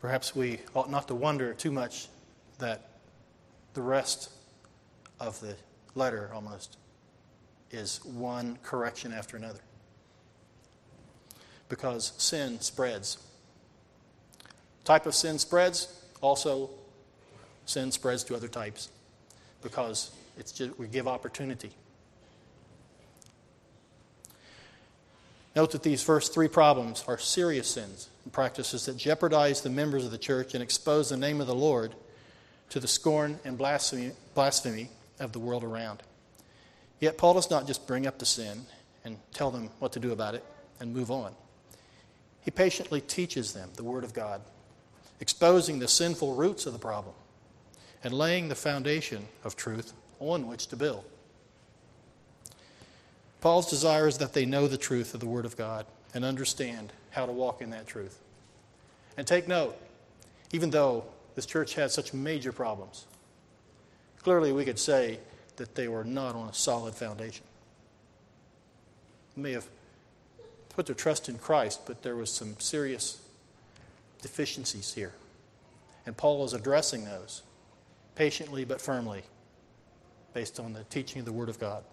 Perhaps 0.00 0.36
we 0.36 0.60
ought 0.74 0.90
not 0.90 1.08
to 1.08 1.14
wonder 1.14 1.54
too 1.54 1.72
much 1.72 2.08
that 2.58 2.87
the 3.78 3.84
rest 3.84 4.30
of 5.20 5.38
the 5.38 5.54
letter 5.94 6.32
almost 6.34 6.78
is 7.70 8.04
one 8.04 8.58
correction 8.64 9.12
after 9.12 9.36
another. 9.36 9.60
Because 11.68 12.12
sin 12.18 12.60
spreads. 12.60 13.18
Type 14.82 15.06
of 15.06 15.14
sin 15.14 15.38
spreads, 15.38 15.86
also 16.20 16.70
sin 17.66 17.92
spreads 17.92 18.24
to 18.24 18.34
other 18.34 18.48
types. 18.48 18.88
Because 19.62 20.10
it's 20.36 20.50
just, 20.50 20.76
we 20.76 20.88
give 20.88 21.06
opportunity. 21.06 21.70
Note 25.54 25.70
that 25.70 25.84
these 25.84 26.02
first 26.02 26.34
three 26.34 26.48
problems 26.48 27.04
are 27.06 27.16
serious 27.16 27.68
sins 27.68 28.08
and 28.24 28.32
practices 28.32 28.86
that 28.86 28.96
jeopardize 28.96 29.60
the 29.60 29.70
members 29.70 30.04
of 30.04 30.10
the 30.10 30.18
church 30.18 30.54
and 30.54 30.64
expose 30.64 31.10
the 31.10 31.16
name 31.16 31.40
of 31.40 31.46
the 31.46 31.54
Lord 31.54 31.94
to 32.70 32.80
the 32.80 32.88
scorn 32.88 33.38
and 33.44 33.56
blasphemy, 33.56 34.12
blasphemy 34.34 34.90
of 35.20 35.32
the 35.32 35.38
world 35.38 35.64
around. 35.64 36.02
Yet 37.00 37.18
Paul 37.18 37.34
does 37.34 37.50
not 37.50 37.66
just 37.66 37.86
bring 37.86 38.06
up 38.06 38.18
the 38.18 38.26
sin 38.26 38.66
and 39.04 39.18
tell 39.32 39.50
them 39.50 39.70
what 39.78 39.92
to 39.92 40.00
do 40.00 40.12
about 40.12 40.34
it 40.34 40.44
and 40.80 40.94
move 40.94 41.10
on. 41.10 41.32
He 42.42 42.50
patiently 42.50 43.00
teaches 43.00 43.52
them 43.52 43.70
the 43.76 43.84
Word 43.84 44.04
of 44.04 44.14
God, 44.14 44.40
exposing 45.20 45.78
the 45.78 45.88
sinful 45.88 46.34
roots 46.34 46.66
of 46.66 46.72
the 46.72 46.78
problem 46.78 47.14
and 48.02 48.14
laying 48.14 48.48
the 48.48 48.54
foundation 48.54 49.26
of 49.44 49.56
truth 49.56 49.92
on 50.20 50.46
which 50.46 50.68
to 50.68 50.76
build. 50.76 51.04
Paul's 53.40 53.70
desire 53.70 54.08
is 54.08 54.18
that 54.18 54.32
they 54.32 54.46
know 54.46 54.66
the 54.66 54.78
truth 54.78 55.14
of 55.14 55.20
the 55.20 55.26
Word 55.26 55.44
of 55.44 55.56
God 55.56 55.86
and 56.14 56.24
understand 56.24 56.92
how 57.10 57.26
to 57.26 57.32
walk 57.32 57.62
in 57.62 57.70
that 57.70 57.86
truth. 57.86 58.18
And 59.16 59.26
take 59.26 59.46
note, 59.46 59.76
even 60.52 60.70
though 60.70 61.04
this 61.38 61.46
church 61.46 61.74
had 61.74 61.88
such 61.88 62.12
major 62.12 62.50
problems, 62.50 63.06
clearly 64.24 64.50
we 64.50 64.64
could 64.64 64.76
say 64.76 65.20
that 65.54 65.76
they 65.76 65.86
were 65.86 66.02
not 66.02 66.34
on 66.34 66.48
a 66.48 66.52
solid 66.52 66.96
foundation. 66.96 67.44
They 69.36 69.42
may 69.42 69.52
have 69.52 69.68
put 70.70 70.86
their 70.86 70.96
trust 70.96 71.28
in 71.28 71.38
Christ, 71.38 71.82
but 71.86 72.02
there 72.02 72.16
was 72.16 72.32
some 72.32 72.58
serious 72.58 73.20
deficiencies 74.20 74.94
here. 74.94 75.12
And 76.06 76.16
Paul 76.16 76.44
is 76.44 76.54
addressing 76.54 77.04
those 77.04 77.42
patiently 78.16 78.64
but 78.64 78.80
firmly 78.80 79.22
based 80.34 80.58
on 80.58 80.72
the 80.72 80.82
teaching 80.90 81.20
of 81.20 81.24
the 81.24 81.32
Word 81.32 81.48
of 81.48 81.60
God. 81.60 81.84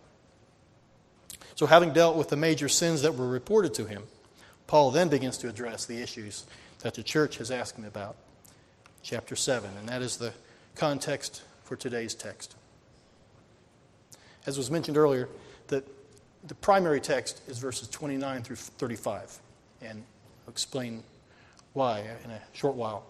So, 1.54 1.68
having 1.68 1.94
dealt 1.94 2.16
with 2.16 2.30
the 2.30 2.36
major 2.36 2.68
sins 2.68 3.04
that 3.04 3.14
were 3.14 3.30
reported 3.30 3.76
to 3.76 3.86
him, 3.86 4.06
Paul 4.66 4.90
then 4.90 5.08
begins 5.08 5.38
to 5.38 5.50
address 5.50 5.86
the 5.86 6.02
issues 6.02 6.48
that 6.80 6.96
the 6.96 7.04
church 7.04 7.38
has 7.38 7.52
asked 7.52 7.78
him 7.78 7.86
about. 7.86 8.16
Chapter 9.06 9.36
7, 9.36 9.70
and 9.78 9.88
that 9.88 10.02
is 10.02 10.18
the 10.18 10.34
context 10.74 11.44
for 11.64 11.76
today's 11.76 12.16
text. 12.16 12.56
As 14.48 14.58
was 14.58 14.72
mentioned 14.72 14.98
earlier, 14.98 15.30
the, 15.68 15.84
the 16.48 16.56
primary 16.56 17.00
text 17.00 17.40
is 17.48 17.60
verses 17.60 17.88
29 17.90 18.42
through 18.42 18.56
35, 18.56 19.38
and 19.84 20.02
I'll 20.48 20.52
explain 20.52 21.04
why 21.74 22.00
in 22.24 22.32
a 22.32 22.42
short 22.54 22.74
while. 22.74 23.06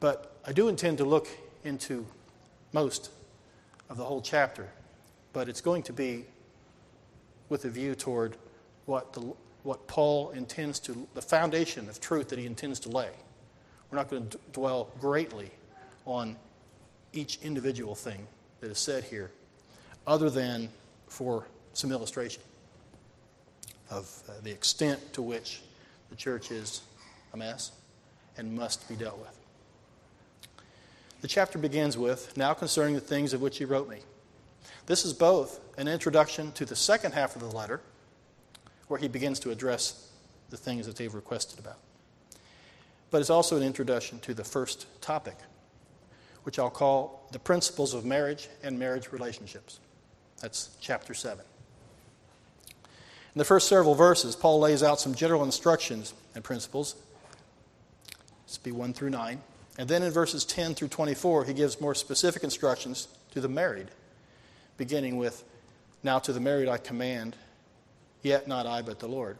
But 0.00 0.38
I 0.46 0.52
do 0.52 0.68
intend 0.68 0.96
to 0.96 1.04
look 1.04 1.28
into 1.64 2.06
most 2.72 3.10
of 3.90 3.98
the 3.98 4.04
whole 4.04 4.22
chapter, 4.22 4.68
but 5.34 5.50
it's 5.50 5.60
going 5.60 5.82
to 5.82 5.92
be 5.92 6.24
with 7.50 7.66
a 7.66 7.68
view 7.68 7.94
toward 7.94 8.38
what, 8.86 9.12
the, 9.12 9.34
what 9.64 9.86
Paul 9.86 10.30
intends 10.30 10.80
to, 10.80 11.06
the 11.12 11.20
foundation 11.20 11.90
of 11.90 12.00
truth 12.00 12.30
that 12.30 12.38
he 12.38 12.46
intends 12.46 12.80
to 12.80 12.88
lay. 12.88 13.10
We're 13.90 13.98
not 13.98 14.08
going 14.08 14.28
to 14.28 14.38
dwell 14.52 14.88
greatly 15.00 15.50
on 16.06 16.36
each 17.12 17.38
individual 17.42 17.94
thing 17.94 18.26
that 18.60 18.70
is 18.70 18.78
said 18.78 19.04
here, 19.04 19.30
other 20.06 20.30
than 20.30 20.68
for 21.08 21.46
some 21.72 21.90
illustration 21.90 22.42
of 23.90 24.22
uh, 24.28 24.32
the 24.42 24.50
extent 24.50 25.12
to 25.14 25.22
which 25.22 25.60
the 26.10 26.16
church 26.16 26.50
is 26.50 26.82
a 27.32 27.36
mess 27.36 27.72
and 28.36 28.54
must 28.54 28.88
be 28.88 28.94
dealt 28.94 29.18
with. 29.18 29.36
The 31.20 31.28
chapter 31.28 31.58
begins 31.58 31.98
with, 31.98 32.36
Now 32.36 32.54
concerning 32.54 32.94
the 32.94 33.00
things 33.00 33.32
of 33.32 33.42
which 33.42 33.58
he 33.58 33.64
wrote 33.64 33.88
me. 33.88 33.98
This 34.86 35.04
is 35.04 35.12
both 35.12 35.60
an 35.76 35.88
introduction 35.88 36.52
to 36.52 36.64
the 36.64 36.76
second 36.76 37.12
half 37.12 37.34
of 37.34 37.42
the 37.42 37.56
letter, 37.56 37.80
where 38.88 38.98
he 38.98 39.08
begins 39.08 39.40
to 39.40 39.50
address 39.50 40.08
the 40.50 40.56
things 40.56 40.86
that 40.86 40.96
they've 40.96 41.14
requested 41.14 41.58
about. 41.58 41.78
But 43.10 43.20
it's 43.20 43.30
also 43.30 43.56
an 43.56 43.62
introduction 43.62 44.20
to 44.20 44.34
the 44.34 44.44
first 44.44 44.86
topic, 45.00 45.36
which 46.44 46.58
I'll 46.58 46.70
call 46.70 47.28
the 47.32 47.38
principles 47.38 47.94
of 47.94 48.04
marriage 48.04 48.48
and 48.62 48.78
marriage 48.78 49.12
relationships. 49.12 49.80
That's 50.40 50.70
chapter 50.80 51.14
7. 51.14 51.44
In 53.34 53.38
the 53.38 53.44
first 53.44 53.68
several 53.68 53.94
verses, 53.94 54.34
Paul 54.34 54.60
lays 54.60 54.82
out 54.82 55.00
some 55.00 55.14
general 55.14 55.44
instructions 55.44 56.14
and 56.34 56.42
principles. 56.42 56.96
This 58.46 58.58
be 58.58 58.72
1 58.72 58.92
through 58.92 59.10
9. 59.10 59.40
And 59.78 59.88
then 59.88 60.02
in 60.02 60.12
verses 60.12 60.44
10 60.44 60.74
through 60.74 60.88
24, 60.88 61.44
he 61.44 61.54
gives 61.54 61.80
more 61.80 61.94
specific 61.94 62.42
instructions 62.42 63.08
to 63.32 63.40
the 63.40 63.48
married 63.48 63.88
beginning 64.80 65.18
with, 65.18 65.44
Now 66.02 66.18
to 66.20 66.32
the 66.32 66.40
married 66.40 66.66
I 66.66 66.78
command, 66.78 67.36
yet 68.22 68.48
not 68.48 68.66
I, 68.66 68.80
but 68.80 68.98
the 68.98 69.08
Lord. 69.08 69.36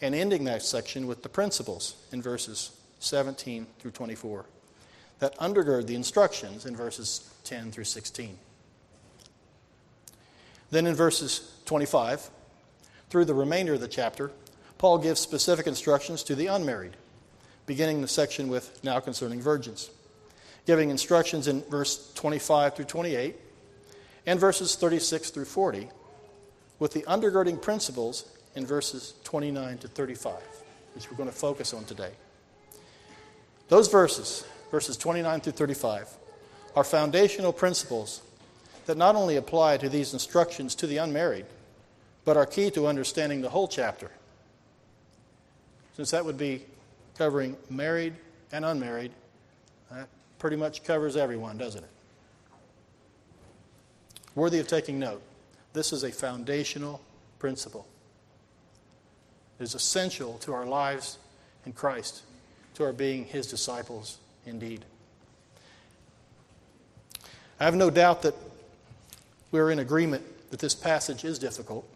And 0.00 0.14
ending 0.14 0.44
that 0.44 0.62
section 0.62 1.08
with 1.08 1.24
the 1.24 1.28
principles 1.28 1.96
in 2.12 2.22
verses 2.22 2.70
17 3.00 3.66
through 3.80 3.90
24 3.90 4.44
that 5.20 5.36
undergird 5.38 5.86
the 5.86 5.94
instructions 5.94 6.66
in 6.66 6.74
verses 6.74 7.30
10 7.44 7.70
through 7.70 7.84
16. 7.84 8.36
Then 10.70 10.86
in 10.86 10.94
verses 10.94 11.52
25 11.66 12.30
through 13.10 13.24
the 13.26 13.34
remainder 13.34 13.74
of 13.74 13.80
the 13.80 13.88
chapter, 13.88 14.30
Paul 14.78 14.98
gives 14.98 15.20
specific 15.20 15.66
instructions 15.66 16.22
to 16.24 16.34
the 16.34 16.46
unmarried, 16.46 16.96
beginning 17.66 18.00
the 18.00 18.08
section 18.08 18.48
with 18.48 18.82
now 18.82 18.98
concerning 18.98 19.40
virgins, 19.40 19.90
giving 20.66 20.90
instructions 20.90 21.48
in 21.48 21.62
verse 21.64 22.12
25 22.14 22.76
through 22.76 22.84
28 22.86 23.36
and 24.26 24.40
verses 24.40 24.76
36 24.76 25.30
through 25.30 25.44
40, 25.44 25.88
with 26.78 26.92
the 26.92 27.02
undergirding 27.02 27.60
principles 27.60 28.24
in 28.54 28.64
verses 28.64 29.14
29 29.24 29.78
to 29.78 29.88
35, 29.88 30.34
which 30.94 31.10
we're 31.10 31.16
going 31.16 31.28
to 31.28 31.34
focus 31.34 31.74
on 31.74 31.84
today. 31.84 32.12
Those 33.70 33.86
verses, 33.86 34.44
verses 34.72 34.96
29 34.96 35.40
through 35.40 35.52
35, 35.52 36.08
are 36.74 36.84
foundational 36.84 37.52
principles 37.52 38.20
that 38.86 38.96
not 38.96 39.14
only 39.14 39.36
apply 39.36 39.76
to 39.76 39.88
these 39.88 40.12
instructions 40.12 40.74
to 40.74 40.88
the 40.88 40.96
unmarried, 40.96 41.46
but 42.24 42.36
are 42.36 42.46
key 42.46 42.72
to 42.72 42.88
understanding 42.88 43.40
the 43.40 43.48
whole 43.48 43.68
chapter. 43.68 44.10
Since 45.94 46.10
that 46.10 46.24
would 46.24 46.36
be 46.36 46.66
covering 47.16 47.56
married 47.68 48.14
and 48.50 48.64
unmarried, 48.64 49.12
that 49.92 50.08
pretty 50.40 50.56
much 50.56 50.82
covers 50.82 51.16
everyone, 51.16 51.56
doesn't 51.56 51.84
it? 51.84 51.90
Worthy 54.34 54.58
of 54.58 54.66
taking 54.66 54.98
note, 54.98 55.22
this 55.74 55.92
is 55.92 56.02
a 56.02 56.10
foundational 56.10 57.00
principle. 57.38 57.86
It 59.60 59.62
is 59.62 59.76
essential 59.76 60.38
to 60.38 60.52
our 60.54 60.66
lives 60.66 61.18
in 61.64 61.72
Christ, 61.72 62.22
to 62.74 62.84
our 62.84 62.92
being 62.92 63.24
His 63.24 63.46
disciples 63.46 64.18
indeed. 64.46 64.84
I 67.58 67.64
have 67.64 67.74
no 67.74 67.90
doubt 67.90 68.22
that 68.22 68.34
we're 69.50 69.70
in 69.70 69.78
agreement 69.78 70.24
that 70.50 70.60
this 70.60 70.74
passage 70.74 71.24
is 71.24 71.38
difficult. 71.38 71.86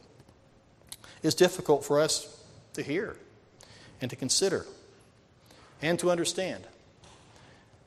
It's 1.22 1.34
difficult 1.34 1.84
for 1.84 2.00
us 2.00 2.42
to 2.74 2.82
hear 2.82 3.16
and 4.00 4.10
to 4.10 4.16
consider 4.16 4.66
and 5.80 5.98
to 5.98 6.10
understand. 6.10 6.64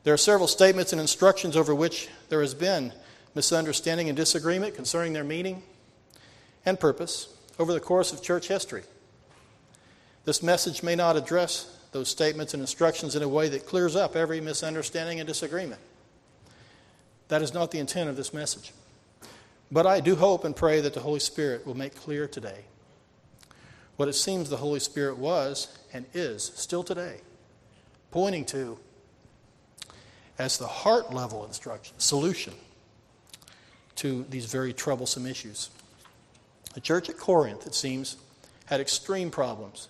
There 0.03 0.13
are 0.13 0.17
several 0.17 0.47
statements 0.47 0.91
and 0.91 0.99
instructions 1.01 1.55
over 1.55 1.75
which 1.75 2.07
there 2.29 2.41
has 2.41 2.53
been 2.53 2.93
misunderstanding 3.35 4.09
and 4.09 4.15
disagreement 4.15 4.73
concerning 4.73 5.13
their 5.13 5.23
meaning 5.23 5.61
and 6.65 6.79
purpose 6.79 7.27
over 7.59 7.73
the 7.73 7.79
course 7.79 8.11
of 8.11 8.23
church 8.23 8.47
history. 8.47 8.83
This 10.25 10.41
message 10.41 10.81
may 10.81 10.95
not 10.95 11.15
address 11.15 11.76
those 11.91 12.09
statements 12.09 12.53
and 12.53 12.61
instructions 12.61 13.15
in 13.15 13.23
a 13.23 13.27
way 13.27 13.49
that 13.49 13.65
clears 13.65 13.95
up 13.95 14.15
every 14.15 14.41
misunderstanding 14.41 15.19
and 15.19 15.27
disagreement. 15.27 15.81
That 17.29 17.41
is 17.41 17.53
not 17.53 17.71
the 17.71 17.79
intent 17.79 18.09
of 18.09 18.15
this 18.15 18.33
message. 18.33 18.71
But 19.71 19.85
I 19.85 19.99
do 19.99 20.15
hope 20.15 20.45
and 20.45 20.55
pray 20.55 20.81
that 20.81 20.93
the 20.93 21.01
Holy 21.01 21.19
Spirit 21.19 21.65
will 21.65 21.75
make 21.75 21.95
clear 21.95 22.27
today 22.27 22.65
what 23.97 24.07
it 24.07 24.13
seems 24.13 24.49
the 24.49 24.57
Holy 24.57 24.79
Spirit 24.79 25.17
was 25.17 25.77
and 25.91 26.05
is 26.13 26.51
still 26.55 26.83
today, 26.83 27.21
pointing 28.11 28.45
to 28.45 28.77
as 30.37 30.57
the 30.57 30.67
heart 30.67 31.11
level 31.11 31.43
instruction, 31.45 31.95
solution 31.97 32.53
to 33.95 34.23
these 34.29 34.45
very 34.45 34.71
troublesome 34.71 35.25
issues. 35.25 35.71
The 36.75 36.79
church 36.79 37.09
at 37.09 37.17
Corinth, 37.17 37.65
it 37.65 37.73
seems, 37.73 38.17
had 38.65 38.79
extreme 38.79 39.31
problems 39.31 39.87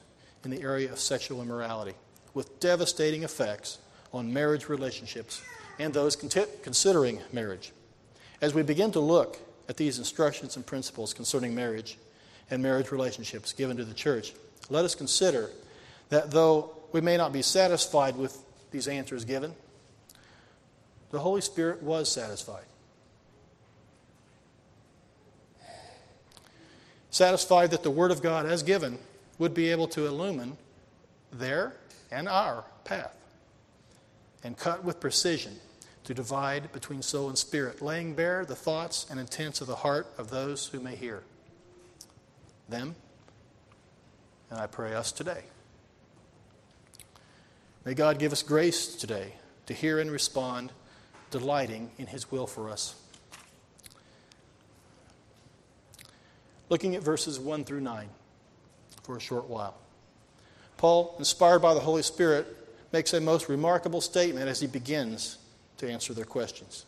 in 0.47 0.51
the 0.51 0.61
area 0.61 0.89
of 0.89 0.97
sexual 0.97 1.41
immorality 1.41 1.93
with 2.33 2.57
devastating 2.61 3.23
effects 3.23 3.79
on 4.13 4.31
marriage 4.31 4.69
relationships 4.69 5.41
and 5.77 5.93
those 5.93 6.15
considering 6.15 7.19
marriage. 7.33 7.73
As 8.39 8.53
we 8.53 8.61
begin 8.61 8.93
to 8.93 9.01
look 9.01 9.37
at 9.67 9.75
these 9.75 9.97
instructions 9.99 10.55
and 10.55 10.65
principles 10.65 11.13
concerning 11.13 11.53
marriage 11.53 11.97
and 12.49 12.63
marriage 12.63 12.91
relationships 12.91 13.51
given 13.51 13.75
to 13.75 13.83
the 13.83 13.93
church, 13.93 14.31
let 14.69 14.85
us 14.85 14.95
consider 14.95 15.51
that 16.07 16.31
though 16.31 16.71
we 16.93 17.01
may 17.01 17.17
not 17.17 17.33
be 17.33 17.41
satisfied 17.41 18.15
with 18.15 18.41
these 18.71 18.87
answers 18.87 19.25
given, 19.25 19.53
the 21.11 21.19
Holy 21.19 21.41
Spirit 21.41 21.83
was 21.83 22.09
satisfied. 22.09 22.63
Satisfied 27.09 27.71
that 27.71 27.83
the 27.83 27.91
Word 27.91 28.11
of 28.11 28.21
God, 28.21 28.45
as 28.45 28.63
given, 28.63 28.97
would 29.37 29.53
be 29.53 29.71
able 29.71 29.87
to 29.87 30.05
illumine 30.05 30.57
their 31.31 31.73
and 32.11 32.27
our 32.27 32.63
path 32.83 33.15
and 34.43 34.57
cut 34.57 34.83
with 34.83 34.99
precision 34.99 35.59
to 36.03 36.13
divide 36.13 36.71
between 36.71 37.01
soul 37.01 37.27
and 37.27 37.37
spirit, 37.37 37.81
laying 37.81 38.13
bare 38.13 38.45
the 38.45 38.55
thoughts 38.55 39.05
and 39.09 39.19
intents 39.19 39.59
of 39.59 39.67
the 39.67 39.75
heart 39.75 40.07
of 40.17 40.29
those 40.29 40.67
who 40.67 40.79
may 40.79 40.95
hear. 40.95 41.21
Them, 42.69 42.95
and 44.49 44.59
I 44.59 44.67
pray 44.67 44.93
us 44.93 45.11
today. 45.11 45.43
May 47.83 47.93
God 47.93 48.19
give 48.19 48.31
us 48.31 48.41
grace 48.41 48.95
today 48.95 49.33
to 49.65 49.73
hear 49.73 49.99
and 49.99 50.09
respond, 50.09 50.71
delighting 51.29 51.91
in 51.97 52.07
His 52.07 52.31
will 52.31 52.47
for 52.47 52.69
us. 52.69 52.95
Looking 56.69 56.95
at 56.95 57.03
verses 57.03 57.39
1 57.39 57.63
through 57.65 57.81
9 57.81 58.09
for 59.07 59.15
a 59.15 59.21
short 59.21 59.47
while. 59.49 59.73
Paul, 60.75 61.15
inspired 61.17 61.59
by 61.59 61.73
the 61.73 61.79
Holy 61.79 62.03
Spirit, 62.03 62.45
makes 62.91 63.13
a 63.13 63.21
most 63.21 63.47
remarkable 63.47 64.01
statement 64.01 64.49
as 64.49 64.59
he 64.59 64.67
begins 64.67 65.37
to 65.77 65.89
answer 65.89 66.13
their 66.13 66.25
questions. 66.25 66.85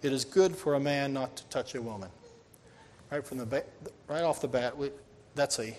It 0.00 0.12
is 0.12 0.24
good 0.24 0.54
for 0.54 0.74
a 0.74 0.80
man 0.80 1.12
not 1.12 1.36
to 1.36 1.44
touch 1.46 1.74
a 1.74 1.82
woman. 1.82 2.10
Right 3.10 3.26
from 3.26 3.38
the 3.38 3.46
ba- 3.46 3.64
right 4.06 4.22
off 4.22 4.40
the 4.40 4.46
bat, 4.46 4.78
we, 4.78 4.90
that's 5.34 5.58
a 5.58 5.76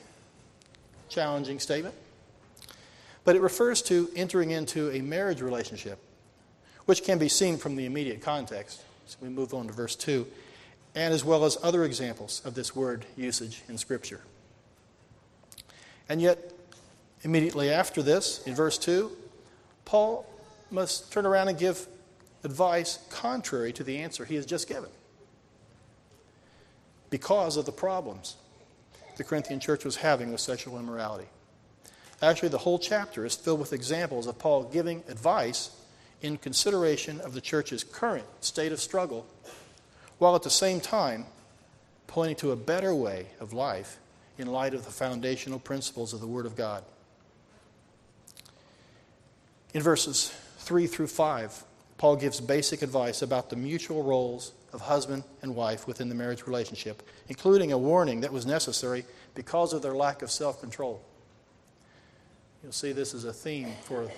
challenging 1.08 1.60
statement. 1.60 1.96
But 3.24 3.38
it 3.38 3.42
refers 3.42 3.82
to 3.84 4.10
entering 4.18 4.52
into 4.52 4.92
a 4.92 5.00
marriage 5.02 5.42
relationship, 5.42 6.00
which 6.88 7.04
can 7.04 7.20
be 7.20 7.30
seen 7.30 7.58
from 7.58 7.78
the 7.78 7.86
immediate 7.86 8.22
context. 8.22 8.84
So 9.06 9.18
we 9.22 9.30
move 9.30 9.54
on 9.54 9.68
to 9.68 9.74
verse 9.74 9.96
2, 9.96 10.28
and 10.94 11.14
as 11.14 11.24
well 11.24 11.46
as 11.46 11.58
other 11.64 11.86
examples 11.86 12.42
of 12.44 12.54
this 12.54 12.76
word 12.76 13.06
usage 13.16 13.62
in 13.70 13.78
Scripture. 13.78 14.22
And 16.10 16.22
yet, 16.22 16.52
immediately 17.22 17.70
after 17.70 18.02
this, 18.02 18.46
in 18.48 18.56
verse 18.56 18.78
2, 18.78 19.12
Paul 19.86 20.26
must 20.72 21.12
turn 21.14 21.26
around 21.26 21.48
and 21.48 21.58
give 21.58 21.88
advice 22.44 23.00
contrary 23.10 23.72
to 23.74 23.84
the 23.84 24.00
answer 24.00 24.26
he 24.26 24.36
has 24.36 24.46
just 24.46 24.68
given 24.68 24.90
because 27.10 27.58
of 27.58 27.66
the 27.66 27.72
problems 27.72 28.36
the 29.18 29.24
Corinthian 29.24 29.60
church 29.60 29.84
was 29.84 29.98
having 29.98 30.32
with 30.32 30.40
sexual 30.40 30.80
immorality. 30.80 31.28
Actually, 32.22 32.50
the 32.50 32.60
whole 32.60 32.80
chapter 32.80 33.26
is 33.26 33.36
filled 33.36 33.60
with 33.60 33.74
examples 33.74 34.28
of 34.28 34.40
Paul 34.40 34.64
giving 34.64 35.04
advice 35.10 35.72
in 36.22 36.38
consideration 36.38 37.20
of 37.20 37.34
the 37.34 37.42
church's 37.42 37.84
current 37.84 38.26
state 38.40 38.72
of 38.72 38.80
struggle, 38.80 39.26
while 40.20 40.36
at 40.36 40.44
the 40.44 40.50
same 40.50 40.80
time 40.80 41.26
pointing 42.08 42.38
to 42.38 42.52
a 42.52 42.56
better 42.56 42.96
way 42.96 43.28
of 43.42 43.52
life 43.52 44.00
in 44.40 44.48
light 44.48 44.74
of 44.74 44.86
the 44.86 44.92
foundational 44.92 45.60
principles 45.60 46.14
of 46.14 46.22
the 46.22 46.28
Word 46.28 46.46
of 46.46 46.56
God. 46.56 46.84
In 49.74 49.82
verses 49.82 50.34
3 50.60 50.88
through 50.88 51.08
5, 51.08 51.64
Paul 51.98 52.16
gives 52.16 52.40
basic 52.40 52.82
advice 52.82 53.22
about 53.22 53.50
the 53.50 53.56
mutual 53.56 54.02
roles 54.02 54.54
of 54.72 54.82
husband 54.82 55.24
and 55.42 55.56
wife 55.56 55.86
within 55.88 56.10
the 56.10 56.16
marriage 56.16 56.48
relationship, 56.48 57.04
including 57.28 57.72
a 57.72 57.78
warning 57.78 58.22
that 58.22 58.32
was 58.32 58.46
necessary 58.46 59.04
because 59.36 59.74
of 59.74 59.82
their 59.82 59.94
lack 59.94 60.22
of 60.22 60.32
self 60.32 60.62
control. 60.62 61.04
You'll 62.64 62.72
see 62.72 62.94
this 62.94 63.14
as 63.14 63.26
a 63.26 63.34
theme 63.34 63.74
for 63.84 64.10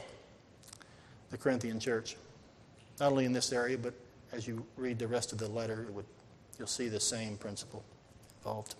the 1.32 1.38
Corinthian 1.38 1.80
church, 1.80 2.16
not 3.00 3.12
only 3.12 3.26
in 3.26 3.34
this 3.34 3.52
area, 3.52 3.78
but 3.78 3.94
as 4.32 4.48
you 4.48 4.66
read 4.78 5.00
the 5.00 5.08
rest 5.08 5.32
of 5.32 5.38
the 5.38 5.50
letter, 5.50 5.88
would, 5.92 6.06
you'll 6.58 6.68
see 6.68 6.88
the 6.88 7.00
same 7.00 7.38
principle 7.38 7.84
involved. 8.40 8.76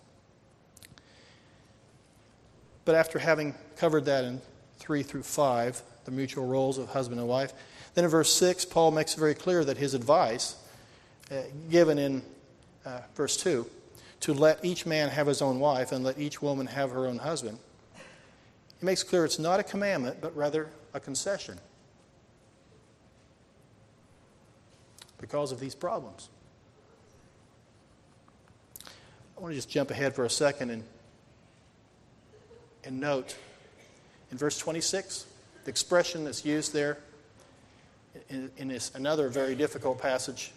But 2.84 2.94
after 2.94 3.18
having 3.18 3.54
covered 3.76 4.04
that 4.06 4.24
in 4.24 4.40
3 4.78 5.02
through 5.02 5.22
5, 5.22 5.82
the 6.04 6.10
mutual 6.10 6.46
roles 6.46 6.78
of 6.78 6.88
husband 6.88 7.20
and 7.20 7.28
wife. 7.28 7.52
Then 7.94 8.04
in 8.04 8.10
verse 8.10 8.32
6, 8.34 8.64
Paul 8.64 8.90
makes 8.90 9.14
it 9.14 9.20
very 9.20 9.34
clear 9.34 9.64
that 9.64 9.76
his 9.76 9.94
advice, 9.94 10.56
uh, 11.30 11.42
given 11.70 11.98
in 11.98 12.22
uh, 12.84 13.00
verse 13.14 13.36
2, 13.36 13.68
to 14.20 14.34
let 14.34 14.64
each 14.64 14.86
man 14.86 15.08
have 15.08 15.26
his 15.26 15.42
own 15.42 15.60
wife 15.60 15.92
and 15.92 16.04
let 16.04 16.18
each 16.18 16.42
woman 16.42 16.66
have 16.66 16.90
her 16.90 17.06
own 17.06 17.18
husband, 17.18 17.58
he 18.80 18.86
makes 18.86 19.02
clear 19.02 19.24
it's 19.24 19.38
not 19.38 19.60
a 19.60 19.62
commandment, 19.62 20.18
but 20.20 20.34
rather 20.36 20.68
a 20.94 21.00
concession 21.00 21.58
because 25.20 25.52
of 25.52 25.60
these 25.60 25.74
problems. 25.74 26.28
I 29.36 29.40
want 29.40 29.52
to 29.52 29.56
just 29.56 29.70
jump 29.70 29.90
ahead 29.90 30.14
for 30.14 30.24
a 30.24 30.30
second 30.30 30.70
and, 30.70 30.84
and 32.84 33.00
note 33.00 33.36
in 34.30 34.38
verse 34.38 34.58
26 34.58 35.26
the 35.64 35.70
expression 35.70 36.24
that's 36.24 36.44
used 36.44 36.72
there 36.72 36.98
in, 38.28 38.50
in 38.56 38.68
this, 38.68 38.92
another 38.94 39.28
very 39.28 39.54
difficult 39.54 40.00
passage 40.00 40.52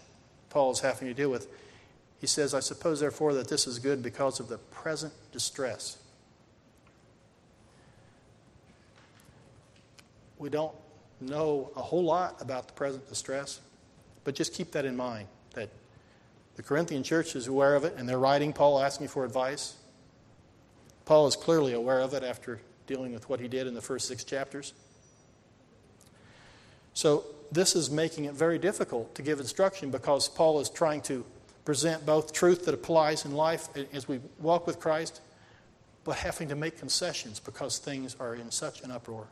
Paul 0.49 0.71
is 0.71 0.79
having 0.79 1.07
to 1.07 1.13
deal 1.13 1.29
with, 1.29 1.47
he 2.19 2.27
says, 2.27 2.53
I 2.53 2.61
suppose, 2.61 2.99
therefore, 2.99 3.33
that 3.33 3.49
this 3.49 3.67
is 3.67 3.77
good 3.77 4.01
because 4.01 4.39
of 4.39 4.47
the 4.47 4.57
present 4.57 5.13
distress. 5.31 5.97
We 10.37 10.49
don't 10.49 10.73
know 11.19 11.71
a 11.75 11.81
whole 11.81 12.03
lot 12.03 12.41
about 12.41 12.67
the 12.67 12.73
present 12.73 13.07
distress, 13.09 13.59
but 14.23 14.35
just 14.35 14.53
keep 14.53 14.71
that 14.71 14.85
in 14.85 14.95
mind 14.95 15.27
that 15.53 15.69
the 16.55 16.63
Corinthian 16.63 17.03
church 17.03 17.35
is 17.35 17.47
aware 17.47 17.75
of 17.75 17.83
it, 17.83 17.95
and 17.97 18.07
they're 18.07 18.19
writing 18.19 18.53
Paul 18.53 18.81
asking 18.81 19.09
for 19.09 19.25
advice. 19.25 19.75
Paul 21.05 21.27
is 21.27 21.35
clearly 21.35 21.73
aware 21.73 21.99
of 21.99 22.13
it 22.13 22.23
after 22.23 22.59
dealing 22.87 23.13
with 23.13 23.29
what 23.29 23.39
he 23.39 23.47
did 23.47 23.67
in 23.67 23.73
the 23.73 23.81
first 23.81 24.07
six 24.07 24.23
chapters. 24.23 24.73
So 26.93 27.25
this 27.51 27.75
is 27.75 27.89
making 27.89 28.25
it 28.25 28.33
very 28.33 28.57
difficult 28.57 29.13
to 29.15 29.21
give 29.21 29.39
instruction 29.39 29.91
because 29.91 30.27
Paul 30.27 30.59
is 30.59 30.69
trying 30.69 31.01
to 31.01 31.25
present 31.63 32.05
both 32.05 32.31
truth 32.31 32.65
that 32.65 32.73
applies 32.73 33.25
in 33.25 33.33
life 33.33 33.69
as 33.93 34.07
we 34.07 34.19
walk 34.39 34.67
with 34.67 34.79
Christ, 34.79 35.21
but 36.03 36.17
having 36.17 36.47
to 36.49 36.55
make 36.55 36.77
concessions 36.77 37.39
because 37.39 37.79
things 37.79 38.15
are 38.19 38.35
in 38.35 38.51
such 38.51 38.81
an 38.81 38.91
uproar. 38.91 39.27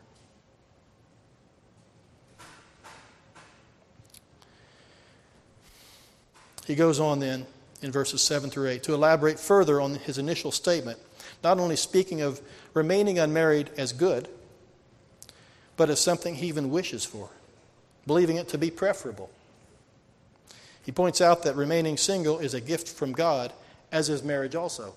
He 6.65 6.75
goes 6.75 6.99
on 6.99 7.19
then 7.19 7.45
in 7.81 7.91
verses 7.91 8.21
7 8.21 8.49
through 8.49 8.69
8 8.69 8.83
to 8.83 8.93
elaborate 8.93 9.39
further 9.39 9.81
on 9.81 9.95
his 9.95 10.17
initial 10.17 10.51
statement, 10.51 10.97
not 11.43 11.59
only 11.59 11.75
speaking 11.75 12.21
of 12.21 12.41
remaining 12.73 13.19
unmarried 13.19 13.69
as 13.77 13.93
good, 13.93 14.27
but 15.75 15.89
as 15.89 15.99
something 15.99 16.35
he 16.35 16.47
even 16.47 16.69
wishes 16.69 17.03
for 17.03 17.29
believing 18.05 18.37
it 18.37 18.49
to 18.49 18.57
be 18.57 18.69
preferable. 18.69 19.29
He 20.83 20.91
points 20.91 21.21
out 21.21 21.43
that 21.43 21.55
remaining 21.55 21.97
single 21.97 22.39
is 22.39 22.53
a 22.53 22.61
gift 22.61 22.89
from 22.89 23.13
God, 23.13 23.53
as 23.91 24.09
is 24.09 24.23
marriage 24.23 24.55
also. 24.55 24.93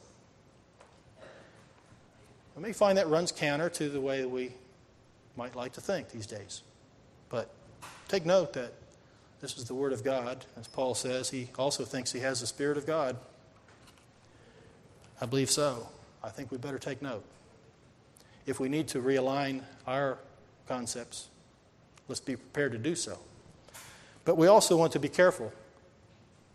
We 2.56 2.62
may 2.62 2.72
find 2.72 2.98
that 2.98 3.08
runs 3.08 3.30
counter 3.30 3.68
to 3.70 3.88
the 3.88 4.00
way 4.00 4.24
we 4.24 4.52
might 5.36 5.54
like 5.54 5.74
to 5.74 5.80
think 5.80 6.10
these 6.10 6.26
days. 6.26 6.62
But 7.28 7.50
take 8.08 8.26
note 8.26 8.54
that 8.54 8.72
this 9.40 9.58
is 9.58 9.64
the 9.64 9.74
Word 9.74 9.92
of 9.92 10.02
God. 10.02 10.44
As 10.58 10.66
Paul 10.66 10.94
says, 10.94 11.30
he 11.30 11.50
also 11.58 11.84
thinks 11.84 12.12
he 12.12 12.20
has 12.20 12.40
the 12.40 12.46
Spirit 12.46 12.78
of 12.78 12.86
God. 12.86 13.16
I 15.20 15.26
believe 15.26 15.50
so. 15.50 15.88
I 16.26 16.28
think 16.28 16.50
we 16.50 16.58
better 16.58 16.78
take 16.78 17.00
note. 17.00 17.24
If 18.44 18.60
we 18.60 18.68
need 18.68 18.88
to 18.88 19.00
realign 19.00 19.62
our 19.86 20.18
concepts, 20.66 21.28
Let's 22.08 22.20
be 22.20 22.36
prepared 22.36 22.72
to 22.72 22.78
do 22.78 22.94
so. 22.94 23.18
But 24.24 24.36
we 24.36 24.46
also 24.46 24.76
want 24.76 24.92
to 24.92 24.98
be 24.98 25.08
careful 25.08 25.52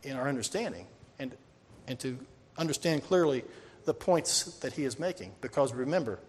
in 0.04 0.16
our 0.16 0.28
understanding 0.28 0.88
and, 1.20 1.36
and 1.88 2.00
to 2.00 2.18
understand 2.58 3.04
clearly 3.04 3.44
the 3.86 3.94
points 3.94 4.60
that 4.60 4.74
he 4.74 4.86
is 4.86 5.00
making. 5.00 5.34
Because 5.42 5.74
remember, 5.74 6.20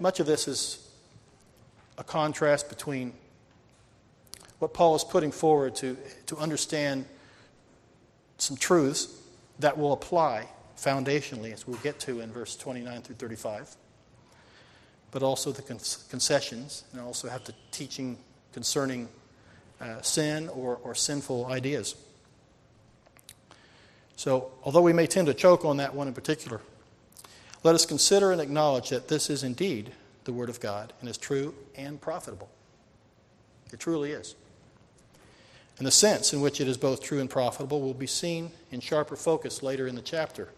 much 0.00 0.20
of 0.20 0.26
this 0.26 0.48
is 0.48 0.88
a 1.98 2.04
contrast 2.04 2.68
between 2.68 3.12
what 4.58 4.72
Paul 4.72 4.96
is 4.96 5.04
putting 5.04 5.32
forward 5.32 5.74
to, 5.76 5.96
to 6.26 6.36
understand 6.38 7.04
some 8.38 8.56
truths 8.56 9.08
that 9.58 9.76
will 9.76 9.92
apply 9.92 10.48
foundationally, 10.76 11.52
as 11.52 11.66
we'll 11.66 11.78
get 11.78 11.98
to 12.00 12.20
in 12.20 12.32
verse 12.32 12.56
29 12.56 13.02
through 13.02 13.16
35, 13.16 13.76
but 15.10 15.22
also 15.22 15.52
the 15.52 15.62
concessions, 15.62 16.84
and 16.92 17.00
also 17.00 17.28
have 17.28 17.44
the 17.44 17.54
teaching 17.70 18.18
concerning 18.52 19.08
uh, 19.80 20.00
sin 20.02 20.48
or, 20.50 20.78
or 20.82 20.94
sinful 20.94 21.46
ideas. 21.46 21.94
So, 24.16 24.50
although 24.64 24.82
we 24.82 24.94
may 24.94 25.06
tend 25.06 25.26
to 25.26 25.34
choke 25.34 25.64
on 25.64 25.76
that 25.76 25.94
one 25.94 26.08
in 26.08 26.14
particular, 26.14 26.60
let 27.62 27.74
us 27.74 27.84
consider 27.84 28.32
and 28.32 28.40
acknowledge 28.40 28.90
that 28.90 29.08
this 29.08 29.28
is 29.28 29.42
indeed 29.42 29.92
the 30.24 30.32
Word 30.32 30.48
of 30.48 30.60
God 30.60 30.92
and 31.00 31.08
is 31.08 31.18
true 31.18 31.54
and 31.76 32.00
profitable. 32.00 32.48
It 33.72 33.80
truly 33.80 34.12
is. 34.12 34.34
And 35.78 35.86
the 35.86 35.90
sense 35.90 36.32
in 36.32 36.40
which 36.40 36.60
it 36.60 36.68
is 36.68 36.78
both 36.78 37.02
true 37.02 37.20
and 37.20 37.28
profitable 37.28 37.82
will 37.82 37.94
be 37.94 38.06
seen 38.06 38.50
in 38.70 38.80
sharper 38.80 39.16
focus 39.16 39.62
later 39.62 39.86
in 39.86 39.94
the 39.94 40.02
chapter. 40.02 40.48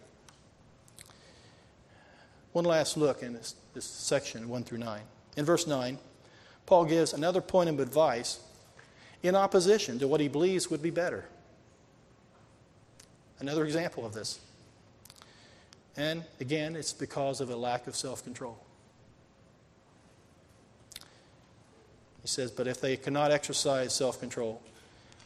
One 2.59 2.65
last 2.65 2.97
look 2.97 3.23
in 3.23 3.35
this, 3.35 3.55
this 3.73 3.85
section, 3.85 4.49
1 4.49 4.65
through 4.65 4.79
9. 4.79 5.01
In 5.37 5.45
verse 5.45 5.69
9, 5.69 5.97
Paul 6.67 6.87
gives 6.87 7.13
another 7.13 7.41
point 7.41 7.71
of 7.71 7.79
advice 7.79 8.41
in 9.23 9.37
opposition 9.37 10.01
to 10.01 10.09
what 10.09 10.19
he 10.19 10.27
believes 10.27 10.69
would 10.69 10.83
be 10.83 10.91
better. 10.91 11.25
Another 13.39 13.65
example 13.65 14.05
of 14.05 14.13
this. 14.13 14.41
And 15.97 16.25
again, 16.41 16.75
it's 16.75 16.93
because 16.93 17.41
of 17.41 17.49
a 17.49 17.55
lack 17.55 17.87
of 17.87 17.95
self 17.95 18.25
control. 18.25 18.59
He 22.23 22.27
says, 22.27 22.51
But 22.51 22.67
if 22.67 22.81
they 22.81 22.97
cannot 22.97 23.31
exercise 23.31 23.95
self 23.95 24.19
control, 24.19 24.61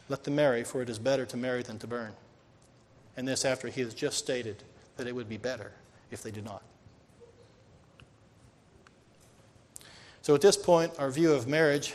let 0.07 0.23
them 0.23 0.35
marry, 0.35 0.63
for 0.63 0.83
it 0.83 0.89
is 0.89 0.99
better 0.99 1.25
to 1.25 1.35
marry 1.35 1.63
than 1.63 1.79
to 1.79 1.87
burn. 1.87 2.13
And 3.17 3.27
this 3.27 3.43
after 3.43 3.69
he 3.69 3.81
has 3.81 3.95
just 3.95 4.19
stated 4.19 4.61
that 4.97 5.07
it 5.07 5.15
would 5.15 5.29
be 5.29 5.37
better 5.37 5.71
if 6.11 6.21
they 6.21 6.29
did 6.29 6.45
not. 6.45 6.61
So 10.23 10.33
at 10.33 10.39
this 10.39 10.55
point, 10.55 10.93
our 10.99 11.11
view 11.11 11.33
of 11.33 11.47
marriage 11.47 11.93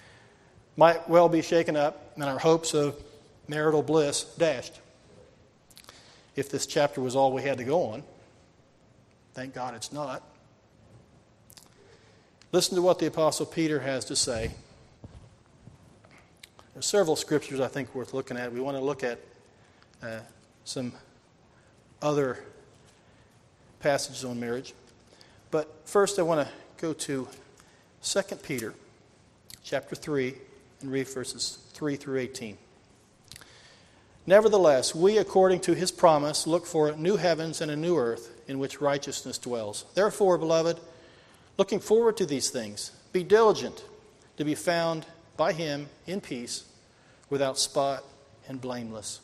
might 0.76 1.08
well 1.08 1.28
be 1.28 1.40
shaken 1.40 1.76
up 1.76 2.12
and 2.16 2.24
our 2.24 2.38
hopes 2.38 2.74
of 2.74 3.00
marital 3.46 3.80
bliss 3.80 4.24
dashed. 4.36 4.80
If 6.34 6.50
this 6.50 6.66
chapter 6.66 7.00
was 7.00 7.14
all 7.14 7.32
we 7.32 7.42
had 7.42 7.58
to 7.58 7.64
go 7.64 7.84
on, 7.84 8.02
thank 9.34 9.54
God 9.54 9.76
it's 9.76 9.92
not. 9.92 10.24
Listen 12.50 12.74
to 12.74 12.82
what 12.82 12.98
the 12.98 13.06
Apostle 13.06 13.46
Peter 13.46 13.78
has 13.78 14.04
to 14.06 14.16
say. 14.16 14.50
There's 16.72 16.86
several 16.86 17.14
scriptures 17.14 17.60
I 17.60 17.68
think 17.68 17.94
worth 17.94 18.14
looking 18.14 18.36
at. 18.36 18.52
We 18.52 18.58
want 18.58 18.76
to 18.76 18.82
look 18.82 19.04
at 19.04 19.20
uh, 20.02 20.18
some 20.64 20.92
other 22.02 22.40
passages 23.78 24.24
on 24.24 24.40
marriage. 24.40 24.74
But 25.52 25.72
first, 25.84 26.18
I 26.18 26.22
want 26.22 26.48
to 26.48 26.52
go 26.84 26.92
to 26.92 27.26
2 28.02 28.22
Peter 28.42 28.74
chapter 29.62 29.96
3 29.96 30.34
and 30.82 30.92
read 30.92 31.08
verses 31.08 31.56
3 31.72 31.96
through 31.96 32.18
18. 32.18 32.58
Nevertheless, 34.26 34.94
we, 34.94 35.16
according 35.16 35.60
to 35.60 35.74
his 35.74 35.90
promise, 35.90 36.46
look 36.46 36.66
for 36.66 36.92
new 36.92 37.16
heavens 37.16 37.62
and 37.62 37.70
a 37.70 37.76
new 37.76 37.96
earth 37.96 38.38
in 38.48 38.58
which 38.58 38.82
righteousness 38.82 39.38
dwells. 39.38 39.86
Therefore, 39.94 40.36
beloved, 40.36 40.78
looking 41.56 41.80
forward 41.80 42.18
to 42.18 42.26
these 42.26 42.50
things, 42.50 42.90
be 43.14 43.24
diligent 43.24 43.82
to 44.36 44.44
be 44.44 44.54
found 44.54 45.06
by 45.38 45.54
him 45.54 45.88
in 46.06 46.20
peace, 46.20 46.64
without 47.30 47.58
spot 47.58 48.04
and 48.46 48.60
blameless. 48.60 49.20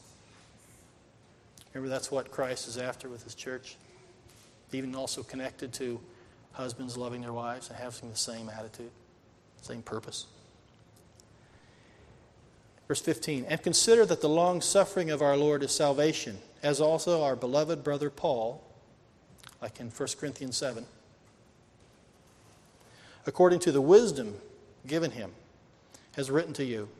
Remember, 1.74 1.90
that's 1.90 2.10
what 2.10 2.30
Christ 2.30 2.68
is 2.68 2.78
after 2.78 3.06
with 3.06 3.22
his 3.22 3.34
church. 3.34 3.76
Even 4.72 4.94
also 4.94 5.22
connected 5.22 5.74
to 5.74 6.00
husbands 6.60 6.94
loving 6.94 7.22
their 7.22 7.32
wives 7.32 7.70
and 7.70 7.78
having 7.78 8.10
the 8.10 8.16
same 8.16 8.50
attitude, 8.50 8.90
same 9.62 9.80
purpose. 9.80 10.26
Verse 12.86 13.00
15, 13.00 13.46
and 13.48 13.62
consider 13.62 14.04
that 14.04 14.20
the 14.20 14.28
long 14.28 14.60
suffering 14.60 15.10
of 15.10 15.22
our 15.22 15.38
Lord 15.38 15.62
is 15.62 15.72
salvation, 15.72 16.38
as 16.62 16.78
also 16.78 17.22
our 17.22 17.34
beloved 17.34 17.82
brother 17.82 18.10
Paul, 18.10 18.62
like 19.62 19.80
in 19.80 19.88
1 19.88 20.08
Corinthians 20.18 20.58
7, 20.58 20.84
according 23.26 23.60
to 23.60 23.72
the 23.72 23.80
wisdom 23.80 24.34
given 24.86 25.12
him, 25.12 25.32
has 26.16 26.30
written 26.30 26.52
to 26.52 26.64
you, 26.64 26.90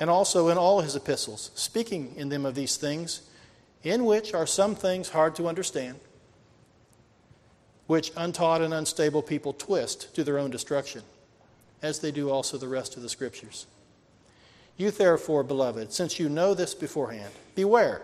and 0.00 0.10
also 0.10 0.48
in 0.48 0.58
all 0.58 0.80
his 0.80 0.96
epistles, 0.96 1.52
speaking 1.54 2.12
in 2.16 2.28
them 2.28 2.44
of 2.44 2.56
these 2.56 2.76
things, 2.76 3.22
in 3.84 4.04
which 4.04 4.34
are 4.34 4.46
some 4.46 4.74
things 4.74 5.10
hard 5.10 5.36
to 5.36 5.46
understand, 5.46 6.00
which 7.86 8.12
untaught 8.16 8.62
and 8.62 8.74
unstable 8.74 9.22
people 9.22 9.52
twist 9.52 10.14
to 10.14 10.24
their 10.24 10.38
own 10.38 10.50
destruction, 10.50 11.02
as 11.82 12.00
they 12.00 12.10
do 12.10 12.30
also 12.30 12.58
the 12.58 12.68
rest 12.68 12.96
of 12.96 13.02
the 13.02 13.08
Scriptures. 13.08 13.66
You 14.76 14.90
therefore, 14.90 15.42
beloved, 15.42 15.92
since 15.92 16.18
you 16.18 16.28
know 16.28 16.52
this 16.54 16.74
beforehand, 16.74 17.32
beware 17.54 18.02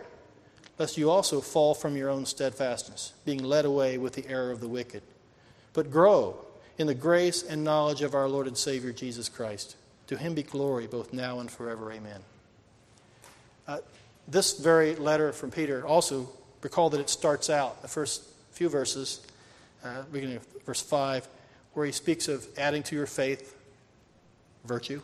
lest 0.78 0.96
you 0.96 1.10
also 1.10 1.40
fall 1.40 1.74
from 1.74 1.96
your 1.96 2.08
own 2.08 2.26
steadfastness, 2.26 3.12
being 3.24 3.42
led 3.42 3.64
away 3.64 3.98
with 3.98 4.14
the 4.14 4.26
error 4.28 4.50
of 4.50 4.60
the 4.60 4.68
wicked. 4.68 5.02
But 5.74 5.90
grow 5.90 6.36
in 6.78 6.86
the 6.86 6.94
grace 6.94 7.42
and 7.42 7.62
knowledge 7.62 8.02
of 8.02 8.14
our 8.14 8.28
Lord 8.28 8.46
and 8.46 8.56
Savior 8.56 8.92
Jesus 8.92 9.28
Christ. 9.28 9.76
To 10.08 10.16
him 10.16 10.34
be 10.34 10.42
glory 10.42 10.86
both 10.86 11.12
now 11.12 11.40
and 11.40 11.50
forever. 11.50 11.92
Amen. 11.92 12.20
Uh, 13.68 13.78
this 14.26 14.58
very 14.58 14.96
letter 14.96 15.32
from 15.32 15.50
Peter 15.50 15.86
also, 15.86 16.28
recall 16.62 16.90
that 16.90 17.00
it 17.00 17.10
starts 17.10 17.48
out, 17.48 17.82
the 17.82 17.88
first 17.88 18.24
few 18.50 18.68
verses, 18.68 19.20
uh, 19.84 20.02
beginning 20.12 20.36
of 20.36 20.46
verse 20.64 20.80
5, 20.80 21.28
where 21.74 21.86
he 21.86 21.92
speaks 21.92 22.28
of 22.28 22.46
adding 22.56 22.82
to 22.84 22.96
your 22.96 23.06
faith 23.06 23.56
virtue 24.64 25.00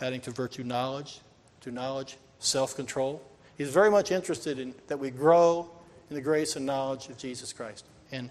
adding 0.00 0.20
to 0.22 0.30
virtue 0.30 0.64
knowledge, 0.64 1.20
to 1.62 1.70
knowledge 1.70 2.16
self 2.38 2.76
control. 2.76 3.22
He's 3.56 3.70
very 3.70 3.90
much 3.90 4.10
interested 4.10 4.58
in 4.58 4.74
that 4.88 4.98
we 4.98 5.10
grow 5.10 5.70
in 6.10 6.16
the 6.16 6.22
grace 6.22 6.56
and 6.56 6.66
knowledge 6.66 7.08
of 7.08 7.16
Jesus 7.16 7.52
Christ. 7.52 7.84
And, 8.12 8.28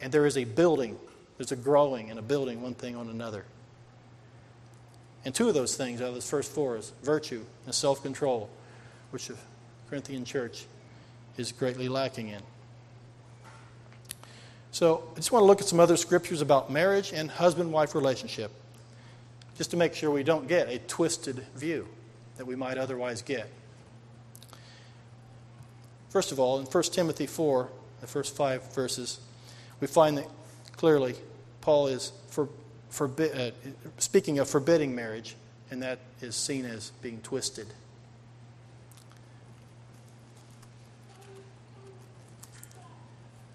and 0.00 0.12
there 0.12 0.26
is 0.26 0.36
a 0.36 0.44
building, 0.44 0.96
there's 1.36 1.52
a 1.52 1.56
growing 1.56 2.10
and 2.10 2.18
a 2.18 2.22
building 2.22 2.62
one 2.62 2.74
thing 2.74 2.96
on 2.96 3.08
another. 3.08 3.44
And 5.24 5.34
two 5.34 5.48
of 5.48 5.54
those 5.54 5.76
things 5.76 6.00
out 6.00 6.08
of 6.08 6.14
those 6.14 6.28
first 6.28 6.52
four 6.52 6.76
is 6.76 6.92
virtue 7.02 7.44
and 7.66 7.74
self 7.74 8.02
control, 8.02 8.48
which 9.10 9.26
the 9.26 9.36
Corinthian 9.90 10.24
church 10.24 10.64
is 11.36 11.52
greatly 11.52 11.88
lacking 11.88 12.28
in. 12.28 12.42
So 14.78 15.02
I 15.10 15.16
just 15.16 15.32
want 15.32 15.42
to 15.42 15.46
look 15.46 15.60
at 15.60 15.66
some 15.66 15.80
other 15.80 15.96
scriptures 15.96 16.40
about 16.40 16.70
marriage 16.70 17.12
and 17.12 17.28
husband 17.28 17.72
wife 17.72 17.96
relationship 17.96 18.52
just 19.56 19.72
to 19.72 19.76
make 19.76 19.92
sure 19.92 20.08
we 20.08 20.22
don't 20.22 20.46
get 20.46 20.68
a 20.68 20.78
twisted 20.78 21.44
view 21.56 21.88
that 22.36 22.46
we 22.46 22.54
might 22.54 22.78
otherwise 22.78 23.20
get. 23.20 23.50
First 26.10 26.30
of 26.30 26.38
all, 26.38 26.60
in 26.60 26.64
1 26.66 26.82
Timothy 26.84 27.26
4, 27.26 27.68
the 28.00 28.06
first 28.06 28.36
five 28.36 28.72
verses, 28.72 29.18
we 29.80 29.88
find 29.88 30.16
that 30.16 30.28
clearly 30.76 31.16
Paul 31.60 31.88
is 31.88 32.12
for, 32.28 32.48
uh, 33.00 33.50
speaking 33.98 34.38
of 34.38 34.48
forbidding 34.48 34.94
marriage, 34.94 35.34
and 35.72 35.82
that 35.82 35.98
is 36.20 36.36
seen 36.36 36.64
as 36.64 36.92
being 37.02 37.20
twisted. 37.22 37.66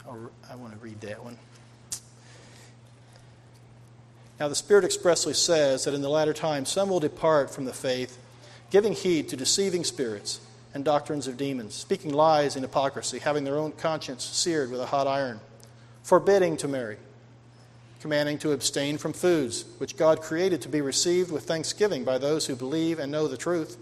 I 0.08 0.56
want 0.56 0.74
to 0.74 0.80
read 0.80 1.00
that 1.02 1.24
one. 1.24 1.38
Now, 4.40 4.48
the 4.48 4.56
Spirit 4.56 4.84
expressly 4.84 5.34
says 5.34 5.86
that 5.86 5.94
in 5.94 6.02
the 6.02 6.10
latter 6.10 6.34
time 6.34 6.66
some 6.66 6.90
will 6.90 7.00
depart 7.00 7.50
from 7.50 7.66
the 7.66 7.74
faith, 7.74 8.18
giving 8.72 8.94
heed 8.94 9.30
to 9.30 9.38
deceiving 9.38 9.84
spirits 9.84 10.42
and 10.74 10.84
doctrines 10.84 11.28
of 11.28 11.38
demons, 11.38 11.76
speaking 11.76 12.12
lies 12.12 12.56
in 12.56 12.64
hypocrisy, 12.64 13.20
having 13.20 13.44
their 13.44 13.58
own 13.58 13.72
conscience 13.72 14.24
seared 14.24 14.72
with 14.72 14.82
a 14.82 14.88
hot 14.88 15.08
iron, 15.08 15.40
forbidding 16.02 16.58
to 16.58 16.68
marry, 16.68 16.98
commanding 18.02 18.38
to 18.40 18.52
abstain 18.52 18.98
from 18.98 19.14
foods 19.14 19.66
which 19.78 19.96
God 19.96 20.22
created 20.22 20.62
to 20.64 20.70
be 20.70 20.82
received 20.82 21.32
with 21.32 21.46
thanksgiving 21.46 22.04
by 22.04 22.18
those 22.18 22.48
who 22.48 22.56
believe 22.56 23.00
and 23.00 23.12
know 23.12 23.28
the 23.28 23.38
truth. 23.38 23.78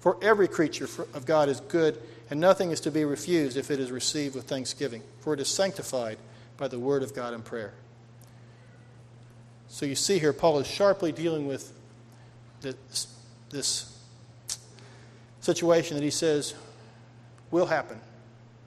For 0.00 0.16
every 0.22 0.48
creature 0.48 0.88
of 1.14 1.26
God 1.26 1.48
is 1.48 1.60
good, 1.60 2.00
and 2.30 2.40
nothing 2.40 2.70
is 2.70 2.80
to 2.80 2.90
be 2.90 3.04
refused 3.04 3.56
if 3.56 3.70
it 3.70 3.78
is 3.78 3.90
received 3.90 4.34
with 4.34 4.44
thanksgiving, 4.44 5.02
for 5.20 5.34
it 5.34 5.40
is 5.40 5.48
sanctified 5.48 6.18
by 6.56 6.68
the 6.68 6.78
word 6.78 7.02
of 7.02 7.14
God 7.14 7.34
and 7.34 7.44
prayer. 7.44 7.72
So 9.68 9.86
you 9.86 9.94
see 9.94 10.18
here, 10.18 10.32
Paul 10.32 10.58
is 10.58 10.66
sharply 10.66 11.12
dealing 11.12 11.46
with 11.46 11.72
this, 12.60 13.06
this 13.50 13.98
situation 15.40 15.96
that 15.96 16.02
he 16.02 16.10
says 16.10 16.54
will 17.50 17.66
happen, 17.66 18.00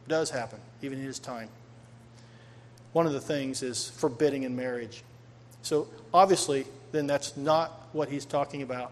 does 0.08 0.30
happen, 0.30 0.60
even 0.82 1.00
in 1.00 1.06
his 1.06 1.20
time. 1.20 1.50
One 2.94 3.06
of 3.06 3.14
the 3.14 3.20
things 3.20 3.62
is 3.62 3.90
forbidding 3.90 4.44
in 4.44 4.56
marriage. 4.56 5.04
So 5.62 5.88
obviously, 6.14 6.66
then 6.92 7.08
that's 7.08 7.36
not 7.38 7.88
what 7.92 8.10
he's 8.10 8.26
talking 8.26 8.62
about. 8.62 8.92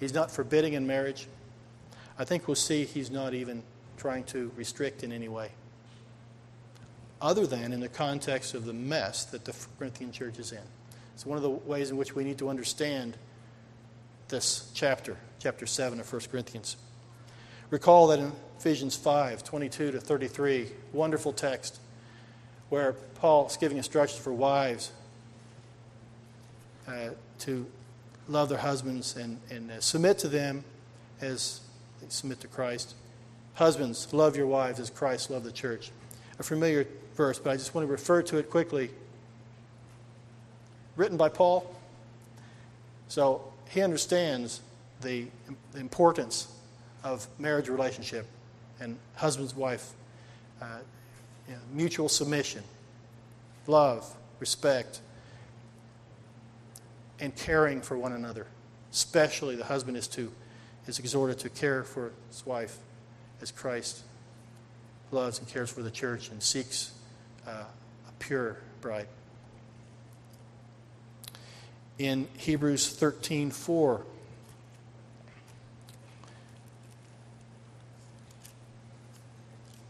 He's 0.00 0.12
not 0.12 0.30
forbidding 0.30 0.72
in 0.72 0.86
marriage. 0.86 1.26
I 2.18 2.24
think 2.24 2.46
we'll 2.46 2.54
see 2.54 2.84
he's 2.84 3.10
not 3.10 3.34
even 3.34 3.62
trying 3.96 4.24
to 4.24 4.50
restrict 4.56 5.02
in 5.02 5.12
any 5.12 5.28
way, 5.28 5.50
other 7.20 7.46
than 7.46 7.72
in 7.72 7.80
the 7.80 7.88
context 7.88 8.54
of 8.54 8.64
the 8.64 8.72
mess 8.72 9.24
that 9.26 9.44
the 9.44 9.54
Corinthian 9.78 10.12
church 10.12 10.38
is 10.38 10.52
in. 10.52 10.62
It's 11.14 11.26
one 11.26 11.36
of 11.36 11.42
the 11.42 11.50
ways 11.50 11.90
in 11.90 11.96
which 11.96 12.14
we 12.14 12.24
need 12.24 12.38
to 12.38 12.48
understand 12.48 13.16
this 14.28 14.70
chapter, 14.74 15.16
chapter 15.38 15.66
7 15.66 16.00
of 16.00 16.12
1 16.12 16.22
Corinthians. 16.30 16.76
Recall 17.70 18.08
that 18.08 18.18
in 18.18 18.32
Ephesians 18.58 18.96
5 18.96 19.42
22 19.44 19.92
to 19.92 20.00
33, 20.00 20.68
wonderful 20.92 21.32
text 21.32 21.80
where 22.68 22.92
Paul 23.16 23.46
is 23.46 23.56
giving 23.56 23.76
instructions 23.76 24.22
for 24.22 24.32
wives 24.32 24.92
uh, 26.88 27.10
to 27.40 27.66
love 28.28 28.48
their 28.48 28.58
husbands 28.58 29.16
and, 29.16 29.38
and 29.50 29.70
uh, 29.70 29.80
submit 29.80 30.18
to 30.20 30.28
them 30.28 30.64
as 31.20 31.61
submit 32.10 32.40
to 32.40 32.48
Christ. 32.48 32.94
Husbands, 33.54 34.12
love 34.12 34.36
your 34.36 34.46
wives 34.46 34.80
as 34.80 34.90
Christ 34.90 35.30
loved 35.30 35.44
the 35.44 35.52
church. 35.52 35.90
A 36.38 36.42
familiar 36.42 36.86
verse, 37.14 37.38
but 37.38 37.50
I 37.50 37.56
just 37.56 37.74
want 37.74 37.86
to 37.86 37.92
refer 37.92 38.22
to 38.22 38.38
it 38.38 38.50
quickly. 38.50 38.90
Written 40.96 41.16
by 41.16 41.28
Paul. 41.28 41.74
So 43.08 43.52
he 43.68 43.82
understands 43.82 44.60
the, 45.02 45.26
the 45.72 45.80
importance 45.80 46.48
of 47.04 47.26
marriage 47.38 47.68
relationship 47.68 48.26
and 48.80 48.96
husband's 49.16 49.54
wife, 49.54 49.92
uh, 50.60 50.78
you 51.48 51.54
know, 51.54 51.60
mutual 51.72 52.08
submission, 52.08 52.62
love, 53.66 54.06
respect, 54.40 55.00
and 57.20 57.34
caring 57.36 57.80
for 57.80 57.96
one 57.96 58.12
another. 58.12 58.46
Especially 58.90 59.56
the 59.56 59.64
husband 59.64 59.96
is 59.96 60.08
to 60.08 60.30
is 60.86 60.98
exhorted 60.98 61.38
to 61.40 61.48
care 61.48 61.84
for 61.84 62.12
his 62.28 62.44
wife 62.44 62.78
as 63.40 63.50
Christ 63.50 64.02
loves 65.10 65.38
and 65.38 65.48
cares 65.48 65.70
for 65.70 65.82
the 65.82 65.90
church 65.90 66.30
and 66.30 66.42
seeks 66.42 66.92
uh, 67.46 67.50
a 67.50 68.12
pure 68.18 68.56
bride. 68.80 69.08
In 71.98 72.26
Hebrews 72.36 72.88
13 72.88 73.50
4, 73.50 74.04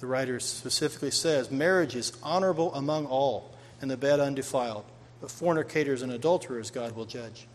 the 0.01 0.07
writer 0.07 0.41
specifically 0.41 1.11
says, 1.11 1.51
Marriage 1.51 1.95
is 1.95 2.13
honorable 2.23 2.75
among 2.75 3.07
all, 3.07 3.51
and 3.81 3.91
the 3.91 3.97
bed 3.97 4.21
undefiled 4.21 4.85
but 5.23 5.31
fornicators 5.31 6.03
and 6.03 6.13
adulterers 6.13 6.73
God 6.73 6.97
will 6.97 7.07
judge. 7.07 7.47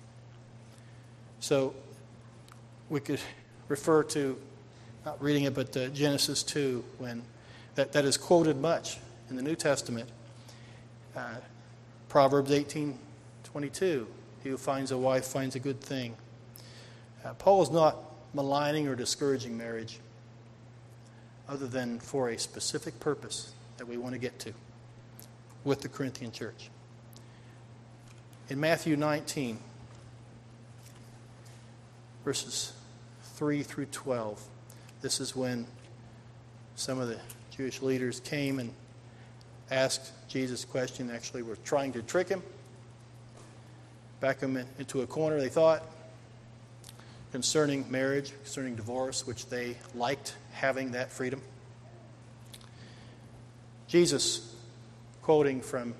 So 1.41 1.76
we 2.89 3.00
could 3.00 3.19
refer 3.67 4.04
to, 4.04 4.38
not 5.06 5.21
reading 5.21 5.43
it, 5.43 5.54
but 5.54 5.76
uh, 5.76 5.88
Genesis 5.89 6.43
2, 6.43 6.84
when 6.97 7.21
that, 7.76 7.93
that 7.93 8.06
is 8.06 8.17
quoted 8.17 8.58
much 8.58 8.97
in 9.30 9.36
the 9.36 9.41
New 9.41 9.56
Testament. 9.56 10.10
Uh, 11.15 11.36
Proverbs 12.10 12.52
18 12.52 12.97
22, 13.43 14.08
he 14.43 14.50
who 14.50 14.58
finds 14.58 14.91
a 14.91 14.97
wife 14.97 15.26
finds 15.26 15.56
a 15.56 15.60
good 15.60 15.82
thing. 15.82 16.15
Uh, 17.26 17.34
Paul 17.34 17.63
is 17.63 17.71
not 17.71 17.97
maligning 18.34 18.88
or 18.88 18.95
discouraging 18.95 19.58
marriage, 19.58 20.00
other 21.50 21.65
than 21.65 22.00
for 22.00 22.30
a 22.30 22.38
specific 22.38 23.00
purpose 23.00 23.54
that 23.78 23.88
we 23.88 23.97
want 23.97 24.13
to 24.13 24.19
get 24.19 24.38
to 24.39 24.54
with 25.63 25.82
the 25.82 25.89
Corinthian 25.89 26.32
church 26.32 26.69
in 28.50 28.60
Matthew 28.60 28.95
19, 28.95 29.60
verses 32.23 32.73
3 33.38 33.62
through 33.62 33.86
12. 33.86 34.43
This 35.02 35.19
is 35.19 35.36
when 35.36 35.67
some 36.76 37.00
of 37.00 37.08
the 37.08 37.19
Jewish 37.56 37.84
leaders 37.84 38.19
came 38.19 38.58
and 38.58 38.73
asked 39.69 40.12
Jesus 40.28 40.63
a 40.63 40.67
question. 40.67 41.12
Actually, 41.12 41.43
were 41.43 41.56
trying 41.58 41.93
to 41.93 42.02
trick 42.02 42.28
him, 42.28 42.41
back 44.19 44.39
him 44.39 44.58
into 44.80 45.02
a 45.02 45.08
corner, 45.08 45.39
they 45.39 45.50
thought, 45.50 45.84
concerning 47.32 47.89
marriage, 47.91 48.32
concerning 48.43 48.76
divorce, 48.76 49.28
which 49.28 49.45
they 49.45 49.78
liked 49.93 50.36
having 50.54 50.93
that 50.93 51.12
freedom. 51.12 51.39
Jesus, 53.88 54.56
quoting 55.21 55.62
from 55.62 55.93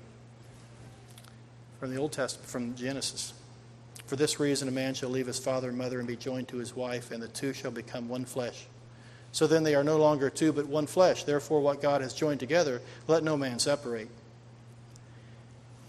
from 1.78 1.94
the 1.94 2.00
Old 2.00 2.10
Testament, 2.10 2.48
from 2.50 2.74
Genesis. 2.74 3.32
For 4.08 4.16
this 4.16 4.40
reason, 4.40 4.68
a 4.68 4.72
man 4.72 4.94
shall 4.94 5.10
leave 5.10 5.26
his 5.26 5.38
father 5.38 5.68
and 5.68 5.76
mother 5.76 5.98
and 5.98 6.08
be 6.08 6.16
joined 6.16 6.48
to 6.48 6.56
his 6.56 6.74
wife, 6.74 7.10
and 7.10 7.22
the 7.22 7.28
two 7.28 7.52
shall 7.52 7.70
become 7.70 8.08
one 8.08 8.24
flesh. 8.24 8.66
So 9.32 9.46
then 9.46 9.64
they 9.64 9.74
are 9.74 9.84
no 9.84 9.98
longer 9.98 10.30
two, 10.30 10.50
but 10.50 10.66
one 10.66 10.86
flesh. 10.86 11.24
Therefore, 11.24 11.60
what 11.60 11.82
God 11.82 12.00
has 12.00 12.14
joined 12.14 12.40
together, 12.40 12.80
let 13.06 13.22
no 13.22 13.36
man 13.36 13.58
separate. 13.58 14.08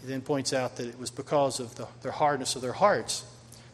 He 0.01 0.07
then 0.07 0.19
points 0.19 0.51
out 0.51 0.75
that 0.75 0.87
it 0.87 0.99
was 0.99 1.09
because 1.09 1.61
of 1.61 1.75
the, 1.75 2.11
hardness 2.11 2.57
of 2.57 2.61
their 2.61 2.73
hearts 2.73 3.23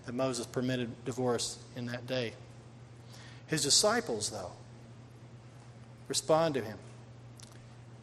that 0.06 0.14
Moses 0.14 0.46
permitted 0.46 0.92
divorce 1.06 1.58
in 1.76 1.88
that 1.88 2.06
day. 2.06 2.34
His 3.48 3.64
disciples, 3.64 4.30
though, 4.30 4.52
respond 6.08 6.54
to 6.54 6.62
him. 6.62 6.78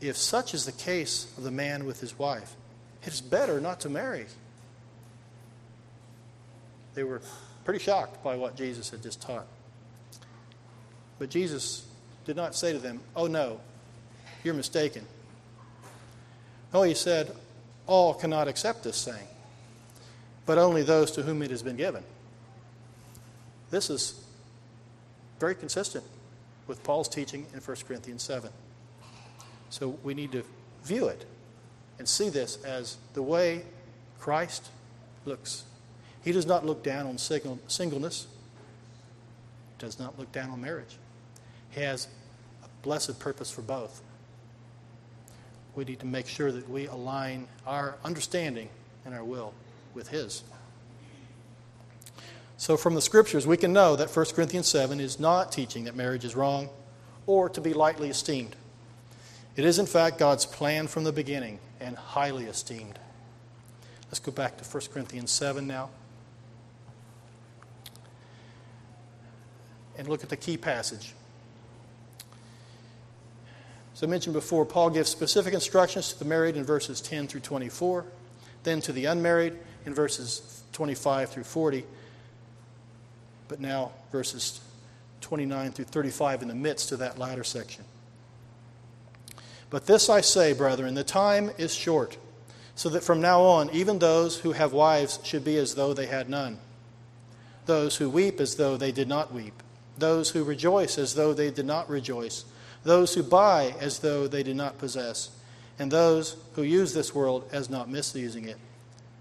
If 0.00 0.16
such 0.16 0.54
is 0.54 0.66
the 0.66 0.72
case 0.72 1.32
of 1.38 1.44
the 1.44 1.52
man 1.52 1.84
with 1.84 2.00
his 2.00 2.18
wife, 2.18 2.56
it's 3.04 3.20
better 3.20 3.60
not 3.60 3.78
to 3.82 3.88
marry. 3.88 4.26
They 6.94 7.04
were 7.04 7.20
pretty 7.64 7.82
shocked 7.82 8.22
by 8.22 8.36
what 8.36 8.56
Jesus 8.56 8.90
had 8.90 9.02
just 9.02 9.20
taught. 9.20 9.46
But 11.18 11.30
Jesus 11.30 11.86
did 12.24 12.36
not 12.36 12.54
say 12.54 12.72
to 12.72 12.78
them, 12.78 13.00
Oh, 13.14 13.26
no, 13.26 13.60
you're 14.44 14.54
mistaken. 14.54 15.06
No, 16.72 16.82
he 16.82 16.94
said, 16.94 17.34
All 17.86 18.14
cannot 18.14 18.48
accept 18.48 18.84
this 18.84 18.96
saying, 18.96 19.28
but 20.46 20.58
only 20.58 20.82
those 20.82 21.10
to 21.12 21.22
whom 21.22 21.42
it 21.42 21.50
has 21.50 21.62
been 21.62 21.76
given. 21.76 22.02
This 23.70 23.88
is 23.88 24.22
very 25.40 25.54
consistent 25.54 26.04
with 26.66 26.82
Paul's 26.84 27.08
teaching 27.08 27.46
in 27.54 27.60
1 27.60 27.76
Corinthians 27.86 28.22
7. 28.22 28.50
So 29.70 29.98
we 30.02 30.14
need 30.14 30.32
to 30.32 30.44
view 30.84 31.08
it 31.08 31.24
and 31.98 32.08
see 32.08 32.28
this 32.28 32.62
as 32.64 32.96
the 33.14 33.22
way 33.22 33.62
Christ 34.18 34.68
looks. 35.24 35.64
He 36.24 36.32
does 36.32 36.46
not 36.46 36.64
look 36.64 36.82
down 36.82 37.06
on 37.06 37.18
singleness, 37.18 38.26
He 39.76 39.84
does 39.84 39.98
not 39.98 40.18
look 40.18 40.30
down 40.32 40.50
on 40.50 40.60
marriage. 40.60 40.96
He 41.70 41.80
has 41.80 42.06
a 42.64 42.68
blessed 42.82 43.18
purpose 43.18 43.50
for 43.50 43.62
both. 43.62 44.02
We 45.74 45.84
need 45.84 46.00
to 46.00 46.06
make 46.06 46.28
sure 46.28 46.52
that 46.52 46.68
we 46.68 46.86
align 46.86 47.48
our 47.66 47.96
understanding 48.04 48.68
and 49.04 49.14
our 49.14 49.24
will 49.24 49.54
with 49.94 50.08
His. 50.08 50.42
So, 52.58 52.76
from 52.76 52.94
the 52.94 53.02
scriptures, 53.02 53.46
we 53.46 53.56
can 53.56 53.72
know 53.72 53.96
that 53.96 54.14
1 54.14 54.26
Corinthians 54.36 54.68
7 54.68 55.00
is 55.00 55.18
not 55.18 55.50
teaching 55.50 55.84
that 55.84 55.96
marriage 55.96 56.24
is 56.24 56.36
wrong 56.36 56.68
or 57.26 57.48
to 57.48 57.60
be 57.60 57.72
lightly 57.72 58.08
esteemed. 58.08 58.54
It 59.56 59.64
is, 59.64 59.78
in 59.78 59.86
fact, 59.86 60.18
God's 60.18 60.46
plan 60.46 60.86
from 60.86 61.04
the 61.04 61.12
beginning 61.12 61.58
and 61.80 61.96
highly 61.96 62.44
esteemed. 62.44 62.98
Let's 64.06 64.20
go 64.20 64.30
back 64.30 64.58
to 64.58 64.64
1 64.64 64.84
Corinthians 64.92 65.30
7 65.30 65.66
now. 65.66 65.90
And 70.02 70.08
look 70.08 70.24
at 70.24 70.30
the 70.30 70.36
key 70.36 70.56
passage. 70.56 71.14
As 73.94 74.02
I 74.02 74.06
mentioned 74.06 74.32
before, 74.32 74.66
Paul 74.66 74.90
gives 74.90 75.08
specific 75.08 75.54
instructions 75.54 76.12
to 76.12 76.18
the 76.18 76.24
married 76.24 76.56
in 76.56 76.64
verses 76.64 77.00
10 77.00 77.28
through 77.28 77.42
24, 77.42 78.04
then 78.64 78.80
to 78.80 78.90
the 78.90 79.04
unmarried 79.04 79.56
in 79.86 79.94
verses 79.94 80.64
25 80.72 81.30
through 81.30 81.44
40, 81.44 81.84
but 83.46 83.60
now 83.60 83.92
verses 84.10 84.60
29 85.20 85.70
through 85.70 85.84
35 85.84 86.42
in 86.42 86.48
the 86.48 86.54
midst 86.56 86.90
of 86.90 86.98
that 86.98 87.16
latter 87.16 87.44
section. 87.44 87.84
But 89.70 89.86
this 89.86 90.10
I 90.10 90.20
say, 90.20 90.52
brethren, 90.52 90.94
the 90.94 91.04
time 91.04 91.52
is 91.58 91.72
short, 91.72 92.18
so 92.74 92.88
that 92.88 93.04
from 93.04 93.20
now 93.20 93.42
on, 93.42 93.70
even 93.70 94.00
those 94.00 94.40
who 94.40 94.50
have 94.50 94.72
wives 94.72 95.20
should 95.22 95.44
be 95.44 95.58
as 95.58 95.76
though 95.76 95.94
they 95.94 96.06
had 96.06 96.28
none, 96.28 96.58
those 97.66 97.98
who 97.98 98.10
weep 98.10 98.40
as 98.40 98.56
though 98.56 98.76
they 98.76 98.90
did 98.90 99.06
not 99.06 99.32
weep, 99.32 99.61
those 99.98 100.30
who 100.30 100.44
rejoice 100.44 100.98
as 100.98 101.14
though 101.14 101.32
they 101.32 101.50
did 101.50 101.66
not 101.66 101.88
rejoice, 101.88 102.44
those 102.84 103.14
who 103.14 103.22
buy 103.22 103.74
as 103.80 104.00
though 104.00 104.26
they 104.26 104.42
did 104.42 104.56
not 104.56 104.78
possess, 104.78 105.30
and 105.78 105.90
those 105.90 106.36
who 106.54 106.62
use 106.62 106.94
this 106.94 107.14
world 107.14 107.48
as 107.52 107.70
not 107.70 107.88
misusing 107.88 108.44
it. 108.44 108.58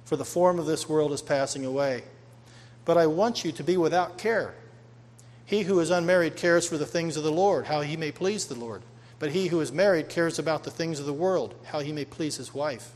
For 0.06 0.16
the 0.16 0.26
form 0.26 0.60
of 0.60 0.66
this 0.66 0.90
world 0.90 1.12
is 1.14 1.22
passing 1.22 1.66
away. 1.66 2.04
But 2.84 2.98
I 2.98 3.08
want 3.08 3.46
you 3.46 3.52
to 3.54 3.64
be 3.64 3.78
without 3.78 4.18
care. 4.18 4.54
He 5.46 5.64
who 5.64 5.80
is 5.80 5.90
unmarried 5.90 6.36
cares 6.36 6.68
for 6.68 6.78
the 6.78 6.86
things 6.86 7.18
of 7.18 7.24
the 7.24 7.32
Lord, 7.32 7.68
how 7.68 7.82
he 7.82 7.96
may 7.96 8.12
please 8.12 8.46
the 8.46 8.56
Lord. 8.56 8.82
But 9.20 9.32
he 9.32 9.48
who 9.48 9.62
is 9.62 9.72
married 9.72 10.10
cares 10.10 10.40
about 10.40 10.64
the 10.64 10.72
things 10.72 11.00
of 11.00 11.06
the 11.06 11.14
world, 11.14 11.54
how 11.66 11.80
he 11.80 11.92
may 11.92 12.06
please 12.06 12.38
his 12.38 12.54
wife. 12.54 12.92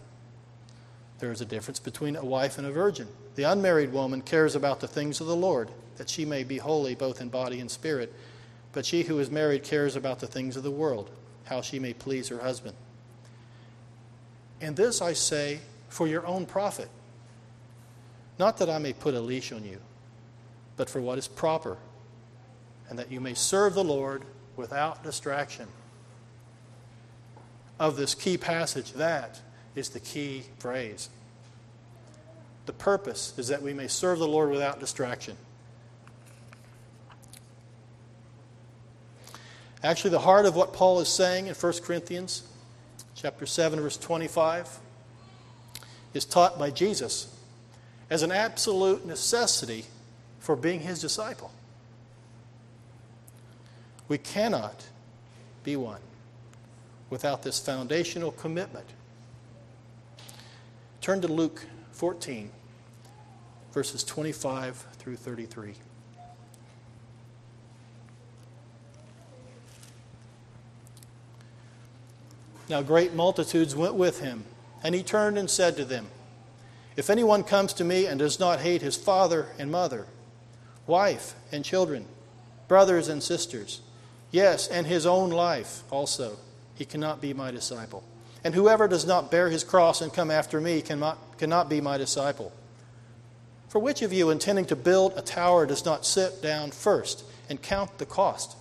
There 1.19 1.32
is 1.32 1.41
a 1.41 1.45
difference 1.45 1.80
between 1.80 2.15
a 2.15 2.26
wife 2.26 2.57
and 2.57 2.65
a 2.65 2.71
virgin. 2.71 3.07
The 3.36 3.43
unmarried 3.43 3.93
woman 3.93 4.21
cares 4.21 4.55
about 4.55 4.80
the 4.80 4.88
things 4.88 5.21
of 5.21 5.28
the 5.28 5.36
Lord, 5.36 5.69
that 5.98 6.10
she 6.10 6.26
may 6.26 6.43
be 6.43 6.58
holy 6.58 6.96
both 6.96 7.22
in 7.22 7.30
body 7.30 7.60
and 7.60 7.70
spirit. 7.72 8.14
but 8.76 8.86
she 8.86 9.04
who 9.04 9.18
is 9.20 9.32
married 9.32 9.64
cares 9.64 9.96
about 9.96 10.20
the 10.20 10.28
things 10.28 10.58
of 10.58 10.64
the 10.64 10.70
world, 10.70 11.10
how 11.46 11.62
she 11.62 11.80
may 11.80 11.93
please 11.93 12.28
her 12.28 12.39
husband. 12.39 12.76
And 14.60 14.76
this 14.76 15.02
I 15.02 15.14
say 15.14 15.62
for 15.88 16.08
your 16.08 16.28
own 16.28 16.46
profit, 16.46 16.89
not 18.38 18.58
that 18.58 18.70
I 18.70 18.78
may 18.80 18.91
put 18.91 19.14
a 19.14 19.22
leash 19.22 19.54
on 19.54 19.64
you, 19.64 19.80
but 20.76 20.89
for 20.89 21.00
what 21.00 21.18
is 21.18 21.30
proper, 21.30 21.78
and 22.89 23.00
that 23.00 23.10
you 23.10 23.22
may 23.22 23.34
serve 23.34 23.76
the 23.76 23.84
Lord 23.84 24.24
without 24.58 25.06
distraction. 25.06 25.70
Of 27.80 27.96
this 27.96 28.14
key 28.14 28.38
passage, 28.38 28.91
that 28.93 29.39
is 29.74 29.88
the 29.88 30.02
key 30.02 30.43
phrase. 30.60 31.08
The 32.66 32.74
purpose 32.74 33.34
is 33.38 33.48
that 33.48 33.62
we 33.62 33.74
may 33.74 33.88
serve 33.88 34.20
the 34.20 34.28
Lord 34.28 34.50
without 34.50 34.82
distraction. 34.82 35.38
Actually, 39.86 40.10
the 40.10 40.20
heart 40.20 40.48
of 40.48 40.56
what 40.56 40.74
Paul 40.74 41.00
is 41.00 41.08
saying 41.08 41.46
in 41.46 41.54
1 41.54 41.74
Corinthians 41.84 42.42
chapter 43.14 43.46
7 43.46 43.80
verse 43.80 43.98
25 43.98 44.80
is 46.16 46.26
taught 46.26 46.58
by 46.58 46.72
Jesus 46.72 47.32
as 48.10 48.24
an 48.24 48.32
absolute 48.32 49.06
necessity 49.06 49.86
for 50.40 50.56
being 50.56 50.80
his 50.80 51.00
disciple. 51.00 51.52
We 54.08 54.18
cannot 54.18 54.88
be 55.64 55.76
one 55.76 56.02
without 57.12 57.44
this 57.44 57.60
foundational 57.60 58.32
commitment. 58.32 58.88
Turn 61.00 61.22
to 61.22 61.28
Luke 61.28 61.64
14, 61.92 62.50
verses 63.72 64.04
25 64.04 64.88
through 64.98 65.18
33. 65.18 65.76
Now 72.68 72.82
great 72.82 73.13
multitudes 73.13 73.76
went 73.76 73.95
with 73.95 74.22
him, 74.22 74.43
and 74.84 74.95
he 74.95 75.03
turned 75.03 75.38
and 75.38 75.49
said 75.49 75.78
to 75.78 75.86
them, 75.86 76.07
If 76.95 77.09
anyone 77.09 77.43
comes 77.43 77.74
to 77.74 77.84
me 77.84 78.07
and 78.07 78.20
does 78.20 78.39
not 78.39 78.61
hate 78.61 78.82
his 78.82 78.95
father 78.95 79.47
and 79.59 79.72
mother, 79.72 80.07
wife 80.88 81.36
and 81.51 81.63
children, 81.63 82.05
brothers 82.68 83.07
and 83.07 83.22
sisters, 83.22 83.82
yes, 84.32 84.68
and 84.68 84.88
his 84.88 85.05
own 85.05 85.30
life 85.30 85.84
also, 85.91 86.38
he 86.74 86.86
cannot 86.86 87.22
be 87.22 87.34
my 87.34 87.51
disciple. 87.51 88.03
And 88.43 88.53
whoever 88.53 88.88
does 88.88 89.05
not 89.05 89.32
bear 89.32 89.49
his 89.49 89.63
cross 89.63 90.01
and 90.01 90.13
come 90.13 90.30
after 90.30 90.61
me 90.61 90.82
cannot, 90.82 91.38
cannot 91.38 91.70
be 91.70 91.82
my 91.82 91.97
disciple. 91.97 92.51
For 93.70 93.80
which 93.80 94.01
of 94.01 94.13
you, 94.13 94.30
intending 94.30 94.66
to 94.66 94.76
build 94.76 95.13
a 95.16 95.22
tower, 95.22 95.66
does 95.66 95.84
not 95.84 96.05
sit 96.05 96.41
down 96.41 96.72
first 96.72 97.24
and 97.49 97.61
count 97.61 97.97
the 97.97 98.05
cost, 98.05 98.55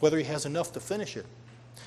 whether 0.00 0.18
he 0.18 0.24
has 0.24 0.46
enough 0.46 0.72
to 0.72 0.80
finish 0.80 1.16
it? 1.16 1.26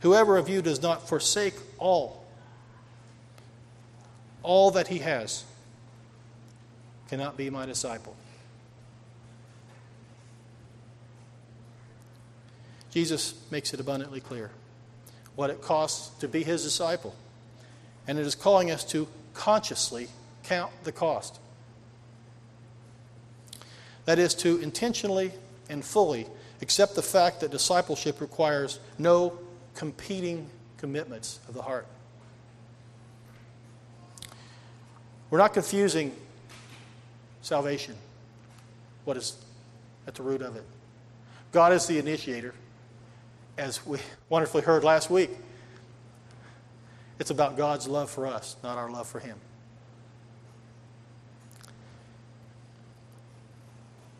Whoever 0.00 0.36
of 0.36 0.48
you 0.48 0.62
does 0.62 0.80
not 0.80 1.08
forsake 1.08 1.54
all, 1.78 2.24
all 4.42 4.70
that 4.72 4.88
he 4.88 4.98
has, 4.98 5.44
cannot 7.08 7.36
be 7.36 7.50
my 7.50 7.66
disciple. 7.66 8.14
Jesus 12.90 13.34
makes 13.50 13.74
it 13.74 13.80
abundantly 13.80 14.20
clear 14.20 14.50
what 15.36 15.50
it 15.50 15.62
costs 15.62 16.08
to 16.20 16.28
be 16.28 16.42
his 16.42 16.62
disciple. 16.62 17.14
And 18.06 18.18
it 18.18 18.26
is 18.26 18.34
calling 18.34 18.70
us 18.70 18.84
to 18.86 19.06
consciously 19.34 20.08
count 20.42 20.72
the 20.84 20.92
cost. 20.92 21.38
That 24.06 24.18
is, 24.18 24.34
to 24.36 24.58
intentionally 24.58 25.32
and 25.68 25.84
fully 25.84 26.26
accept 26.62 26.94
the 26.94 27.02
fact 27.02 27.40
that 27.40 27.50
discipleship 27.50 28.20
requires 28.20 28.80
no 28.98 29.38
competing 29.78 30.50
commitments 30.78 31.38
of 31.46 31.54
the 31.54 31.62
heart. 31.62 31.86
We're 35.30 35.38
not 35.38 35.54
confusing 35.54 36.12
salvation, 37.42 37.94
what 39.04 39.16
is 39.16 39.36
at 40.08 40.16
the 40.16 40.24
root 40.24 40.42
of 40.42 40.56
it. 40.56 40.64
God 41.52 41.72
is 41.72 41.86
the 41.86 41.96
initiator, 41.96 42.54
as 43.56 43.86
we 43.86 44.00
wonderfully 44.28 44.62
heard 44.62 44.82
last 44.82 45.10
week. 45.10 45.30
It's 47.20 47.30
about 47.30 47.56
God's 47.56 47.86
love 47.86 48.10
for 48.10 48.26
us, 48.26 48.56
not 48.64 48.78
our 48.78 48.90
love 48.90 49.06
for 49.06 49.20
Him. 49.20 49.38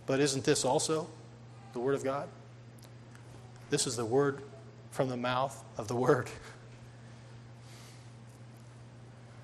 But 0.07 0.21
isn't 0.21 0.45
this 0.45 0.65
also 0.65 1.09
the 1.73 1.81
Word 1.81 1.97
of 1.97 2.05
God? 2.05 2.29
This 3.71 3.89
is 3.89 3.97
the 3.97 4.05
Word 4.05 4.41
from 4.91 5.09
the 5.09 5.16
mouth 5.16 5.64
of 5.76 5.89
the 5.89 5.97
Word. 5.97 6.28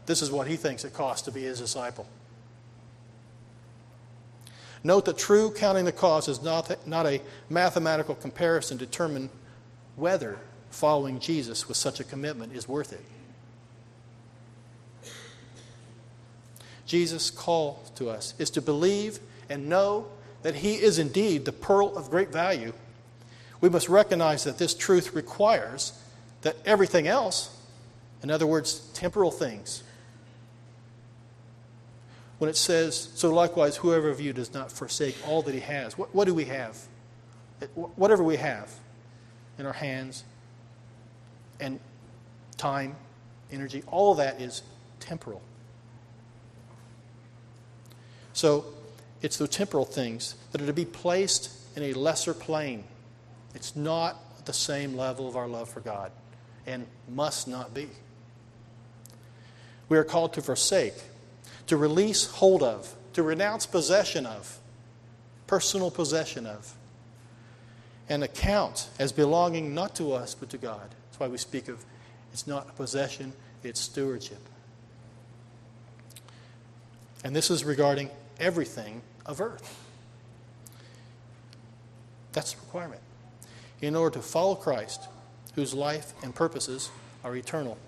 This 0.06 0.20
is 0.20 0.30
what 0.30 0.46
he 0.46 0.56
thinks 0.56 0.84
it 0.84 0.92
costs 0.92 1.22
to 1.22 1.32
be 1.32 1.42
his 1.42 1.60
disciple. 1.60 2.06
Note 4.82 5.06
that 5.06 5.16
true 5.16 5.50
counting 5.50 5.86
the 5.86 5.92
cost 5.92 6.28
is 6.28 6.42
not, 6.42 6.86
not 6.86 7.06
a 7.06 7.22
mathematical 7.48 8.14
comparison 8.14 8.76
to 8.78 8.84
determine 8.84 9.30
whether 9.96 10.38
following 10.68 11.18
Jesus 11.20 11.68
with 11.68 11.78
such 11.78 12.00
a 12.00 12.04
commitment 12.04 12.52
is 12.52 12.68
worth 12.68 12.92
it. 12.92 13.00
Jesus' 16.84 17.30
call 17.30 17.82
to 17.94 18.10
us 18.10 18.34
is 18.38 18.50
to 18.50 18.60
believe 18.60 19.20
and 19.48 19.68
know 19.68 20.06
that 20.42 20.56
he 20.56 20.74
is 20.74 20.98
indeed 20.98 21.46
the 21.46 21.52
pearl 21.52 21.96
of 21.96 22.10
great 22.10 22.30
value 22.30 22.74
we 23.64 23.70
must 23.70 23.88
recognize 23.88 24.44
that 24.44 24.58
this 24.58 24.74
truth 24.74 25.14
requires 25.14 25.98
that 26.42 26.54
everything 26.66 27.08
else, 27.08 27.56
in 28.22 28.30
other 28.30 28.46
words, 28.46 28.80
temporal 28.92 29.30
things, 29.30 29.82
when 32.36 32.50
it 32.50 32.58
says, 32.58 33.08
So 33.14 33.32
likewise, 33.32 33.78
whoever 33.78 34.10
of 34.10 34.20
you 34.20 34.34
does 34.34 34.52
not 34.52 34.70
forsake 34.70 35.16
all 35.26 35.40
that 35.40 35.54
he 35.54 35.60
has, 35.60 35.96
what, 35.96 36.14
what 36.14 36.26
do 36.26 36.34
we 36.34 36.44
have? 36.44 36.76
Whatever 37.74 38.22
we 38.22 38.36
have 38.36 38.70
in 39.58 39.64
our 39.64 39.72
hands 39.72 40.24
and 41.58 41.80
time, 42.58 42.96
energy, 43.50 43.82
all 43.86 44.12
of 44.12 44.18
that 44.18 44.42
is 44.42 44.60
temporal. 45.00 45.40
So 48.34 48.66
it's 49.22 49.38
the 49.38 49.48
temporal 49.48 49.86
things 49.86 50.34
that 50.52 50.60
are 50.60 50.66
to 50.66 50.74
be 50.74 50.84
placed 50.84 51.50
in 51.76 51.82
a 51.82 51.94
lesser 51.94 52.34
plane. 52.34 52.84
It's 53.54 53.76
not 53.76 54.44
the 54.44 54.52
same 54.52 54.96
level 54.96 55.28
of 55.28 55.36
our 55.36 55.48
love 55.48 55.68
for 55.68 55.80
God 55.80 56.12
and 56.66 56.86
must 57.08 57.48
not 57.48 57.72
be. 57.74 57.88
We 59.88 59.98
are 59.98 60.04
called 60.04 60.32
to 60.34 60.42
forsake, 60.42 60.94
to 61.66 61.76
release 61.76 62.26
hold 62.26 62.62
of, 62.62 62.94
to 63.12 63.22
renounce 63.22 63.66
possession 63.66 64.26
of, 64.26 64.58
personal 65.46 65.90
possession 65.90 66.46
of, 66.46 66.74
and 68.08 68.24
account 68.24 68.88
as 68.98 69.12
belonging 69.12 69.74
not 69.74 69.94
to 69.96 70.12
us 70.12 70.34
but 70.34 70.50
to 70.50 70.58
God. 70.58 70.90
That's 71.06 71.20
why 71.20 71.28
we 71.28 71.38
speak 71.38 71.68
of 71.68 71.84
it's 72.32 72.46
not 72.46 72.68
a 72.68 72.72
possession, 72.72 73.32
it's 73.62 73.80
stewardship. 73.80 74.40
And 77.22 77.34
this 77.34 77.50
is 77.50 77.64
regarding 77.64 78.10
everything 78.40 79.00
of 79.24 79.40
earth. 79.40 79.78
That's 82.32 82.52
the 82.52 82.60
requirement 82.60 83.00
in 83.86 83.96
order 83.96 84.14
to 84.14 84.22
follow 84.22 84.54
Christ, 84.54 85.08
whose 85.54 85.74
life 85.74 86.12
and 86.22 86.34
purposes 86.34 86.90
are 87.22 87.34
eternal. 87.36 87.78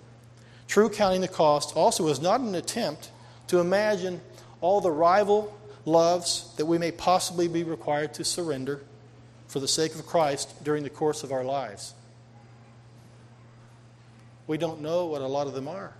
True 0.67 0.89
counting 0.89 1.21
the 1.21 1.27
cost 1.27 1.75
also 1.75 2.07
is 2.07 2.21
not 2.21 2.41
an 2.41 2.55
attempt 2.55 3.11
to 3.47 3.59
imagine 3.59 4.21
all 4.61 4.81
the 4.81 4.91
rival 4.91 5.57
loves 5.85 6.53
that 6.57 6.65
we 6.65 6.77
may 6.77 6.91
possibly 6.91 7.47
be 7.47 7.63
required 7.63 8.13
to 8.15 8.23
surrender 8.23 8.81
for 9.47 9.59
the 9.59 9.67
sake 9.67 9.95
of 9.95 10.05
Christ 10.05 10.63
during 10.63 10.83
the 10.83 10.89
course 10.89 11.23
of 11.23 11.31
our 11.31 11.43
lives. 11.43 11.93
We 14.45 14.57
don't 14.57 14.81
know 14.81 15.05
what 15.05 15.21
a 15.21 15.27
lot 15.27 15.47
of 15.47 15.53
them 15.53 15.67
are. 15.67 15.93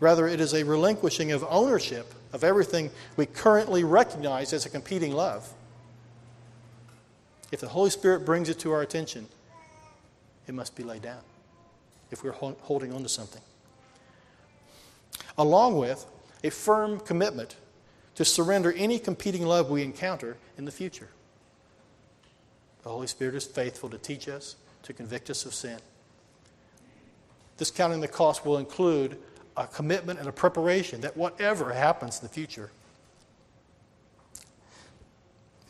Rather, 0.00 0.26
it 0.26 0.40
is 0.40 0.54
a 0.54 0.64
relinquishing 0.64 1.32
of 1.32 1.44
ownership 1.48 2.14
of 2.32 2.44
everything 2.44 2.90
we 3.16 3.26
currently 3.26 3.84
recognize 3.84 4.52
as 4.52 4.66
a 4.66 4.70
competing 4.70 5.12
love 5.12 5.50
If 7.54 7.60
the 7.60 7.68
Holy 7.68 7.90
Spirit 7.90 8.24
brings 8.24 8.48
it 8.48 8.58
to 8.58 8.72
our 8.72 8.82
attention, 8.82 9.28
it 10.48 10.54
must 10.54 10.74
be 10.74 10.82
laid 10.82 11.02
down 11.02 11.20
if 12.10 12.24
we're 12.24 12.32
holding 12.32 12.92
on 12.92 13.04
to 13.04 13.08
something. 13.08 13.40
Along 15.38 15.78
with 15.78 16.04
a 16.42 16.50
firm 16.50 16.98
commitment 16.98 17.54
to 18.16 18.24
surrender 18.24 18.72
any 18.72 18.98
competing 18.98 19.46
love 19.46 19.70
we 19.70 19.84
encounter 19.84 20.36
in 20.58 20.64
the 20.64 20.72
future. 20.72 21.10
The 22.82 22.88
Holy 22.88 23.06
Spirit 23.06 23.36
is 23.36 23.46
faithful 23.46 23.88
to 23.88 23.98
teach 23.98 24.28
us, 24.28 24.56
to 24.82 24.92
convict 24.92 25.30
us 25.30 25.46
of 25.46 25.54
sin. 25.54 25.78
This 27.58 27.70
counting 27.70 28.00
the 28.00 28.08
cost 28.08 28.44
will 28.44 28.58
include 28.58 29.16
a 29.56 29.68
commitment 29.68 30.18
and 30.18 30.28
a 30.28 30.32
preparation 30.32 31.02
that 31.02 31.16
whatever 31.16 31.72
happens 31.72 32.18
in 32.18 32.26
the 32.26 32.34
future, 32.34 32.72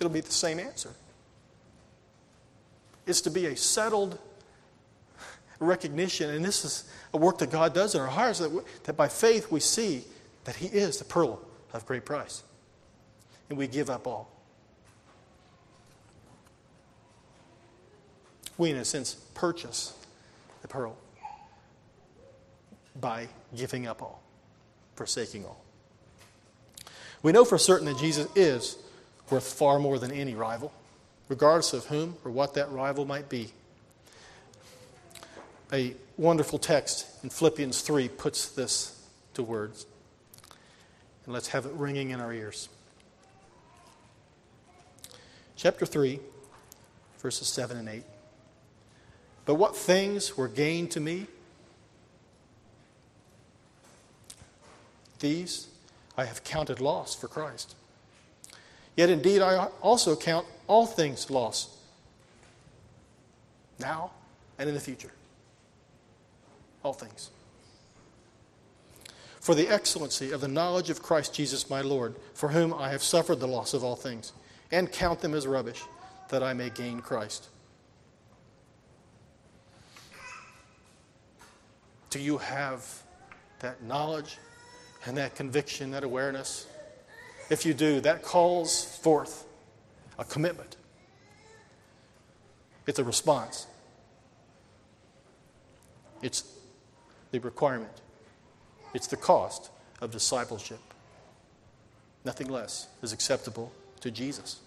it'll 0.01 0.11
be 0.11 0.21
the 0.21 0.33
same 0.33 0.59
answer. 0.59 0.89
It's 3.07 3.21
to 3.23 3.31
be 3.31 3.47
a 3.47 3.57
settled 3.57 4.19
recognition, 5.61 6.31
and 6.31 6.45
this 6.45 6.65
is 6.65 6.91
a 7.13 7.17
work 7.17 7.39
that 7.39 7.51
God 7.51 7.75
does 7.75 7.95
in 7.95 8.01
our 8.01 8.07
hearts, 8.07 8.39
that, 8.39 8.51
we, 8.51 8.61
that 8.85 8.97
by 8.97 9.09
faith 9.09 9.51
we 9.51 9.61
see 9.61 10.05
that 10.45 10.57
He 10.57 10.67
is 10.67 10.99
the 10.99 11.05
pearl 11.05 11.41
of 11.73 11.87
great 11.87 12.05
price. 12.05 12.43
And 13.49 13.59
we 13.59 13.67
give 13.67 13.91
up 13.91 14.07
all. 14.07 14.31
We, 18.57 18.71
in 18.71 18.77
a 18.77 18.85
sense, 18.85 19.15
purchase 19.35 19.93
the 20.63 20.69
pearl 20.69 20.97
by 23.01 23.29
giving 23.57 23.87
up 23.87 24.01
all, 24.01 24.23
forsaking 24.95 25.45
all. 25.45 25.63
We 27.23 27.33
know 27.33 27.45
for 27.45 27.59
certain 27.59 27.87
that 27.87 27.99
Jesus 27.99 28.29
is 28.37 28.79
worth 29.31 29.53
far 29.53 29.79
more 29.79 29.99
than 29.99 30.13
any 30.13 30.35
rival, 30.35 30.73
regardless 31.29 31.73
of 31.73 31.87
whom 31.87 32.17
or 32.25 32.31
what 32.31 32.55
that 32.55 32.71
rival 32.71 33.05
might 33.05 33.29
be. 33.29 33.53
A 35.73 35.95
wonderful 36.17 36.59
text 36.59 37.07
in 37.23 37.31
Philippians 37.31 37.81
3 37.81 38.09
puts 38.09 38.49
this 38.51 39.03
to 39.35 39.43
words. 39.43 39.87
And 41.25 41.33
let's 41.33 41.49
have 41.49 41.67
it 41.67 41.73
ringing 41.73 42.11
in 42.11 42.21
our 42.21 42.33
ears. 42.33 42.69
Chapter 45.57 45.87
3, 45.87 46.21
verses 47.19 47.49
7 47.49 47.77
and 47.77 47.89
8. 47.89 48.03
But 49.47 49.55
what 49.55 49.77
things 49.77 50.37
were 50.37 50.49
gained 50.49 50.91
to 50.93 51.01
me? 51.01 51.27
These 55.21 55.69
I 56.17 56.27
have 56.27 56.45
counted 56.45 56.81
loss 56.81 57.15
for 57.15 57.29
Christ. 57.29 57.75
Yet 58.97 59.11
indeed 59.11 59.43
I 59.43 59.69
also 59.81 60.15
count 60.15 60.47
all 60.67 60.87
things 60.87 61.31
loss, 61.31 61.77
now 63.79 64.11
and 64.59 64.69
in 64.69 64.75
the 64.75 64.81
future. 64.81 65.13
All 66.83 66.93
things. 66.93 67.31
For 69.41 69.55
the 69.55 69.69
excellency 69.69 70.33
of 70.33 70.41
the 70.41 70.49
knowledge 70.49 70.91
of 70.91 71.03
Christ 71.03 71.35
Jesus 71.35 71.69
my 71.69 71.83
Lord, 71.83 72.15
for 72.35 72.49
whom 72.49 72.73
I 72.73 72.89
have 72.91 73.03
suffered 73.03 73.41
the 73.41 73.49
loss 73.49 73.75
of 73.75 73.85
all 73.85 73.97
things, 73.97 74.33
and 74.73 74.91
count 74.91 75.21
them 75.21 75.35
as 75.35 75.47
rubbish, 75.47 75.83
that 76.31 76.43
I 76.43 76.55
may 76.55 76.71
gain 76.71 77.01
Christ. 77.01 77.49
Do 82.11 82.21
you 82.21 82.39
have 82.39 82.87
that 83.59 83.83
knowledge 83.83 84.39
and 85.05 85.17
that 85.17 85.35
conviction, 85.35 85.91
that 85.91 86.05
awareness? 86.05 86.67
If 87.51 87.67
you 87.67 87.75
do, 87.75 88.01
that 88.01 88.23
calls 88.23 88.97
forth 88.99 89.45
a 90.19 90.25
commitment. 90.25 90.77
It's 92.87 92.99
a 92.99 93.05
response. 93.05 93.67
It's 96.23 96.45
the 97.31 97.41
requirement. 97.41 98.01
It's 98.95 99.07
the 99.07 99.17
cost 99.17 99.71
of 100.01 100.11
discipleship. 100.11 100.81
Nothing 102.25 102.49
less 102.49 102.89
is 103.03 103.13
acceptable 103.13 103.73
to 104.01 104.11
Jesus. 104.11 104.61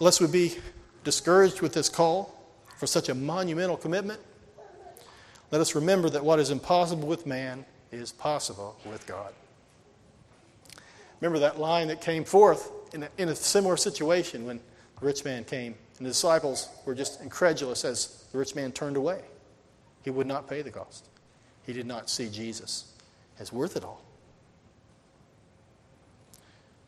Lest 0.00 0.20
we 0.20 0.26
be 0.26 0.56
discouraged 1.04 1.60
with 1.60 1.72
this 1.72 1.88
call 1.88 2.34
for 2.76 2.86
such 2.86 3.08
a 3.08 3.14
monumental 3.14 3.76
commitment, 3.76 4.20
let 5.50 5.60
us 5.60 5.74
remember 5.74 6.10
that 6.10 6.24
what 6.24 6.38
is 6.38 6.50
impossible 6.50 7.06
with 7.06 7.26
man 7.26 7.64
is 7.92 8.12
possible 8.12 8.76
with 8.84 9.06
God. 9.06 9.32
Remember 11.20 11.38
that 11.40 11.58
line 11.58 11.88
that 11.88 12.00
came 12.00 12.24
forth 12.24 12.70
in 12.94 13.02
a, 13.02 13.08
in 13.18 13.28
a 13.28 13.34
similar 13.34 13.76
situation 13.76 14.46
when 14.46 14.58
the 14.98 15.06
rich 15.06 15.24
man 15.24 15.44
came, 15.44 15.74
and 15.98 16.06
the 16.06 16.10
disciples 16.10 16.68
were 16.86 16.94
just 16.94 17.20
incredulous 17.20 17.84
as 17.84 18.24
the 18.32 18.38
rich 18.38 18.54
man 18.54 18.72
turned 18.72 18.96
away. 18.96 19.22
He 20.02 20.10
would 20.10 20.26
not 20.26 20.48
pay 20.48 20.62
the 20.62 20.70
cost. 20.70 21.08
He 21.66 21.72
did 21.72 21.86
not 21.86 22.08
see 22.08 22.28
Jesus 22.28 22.92
as 23.38 23.52
worth 23.52 23.76
it 23.76 23.84
all. 23.84 24.02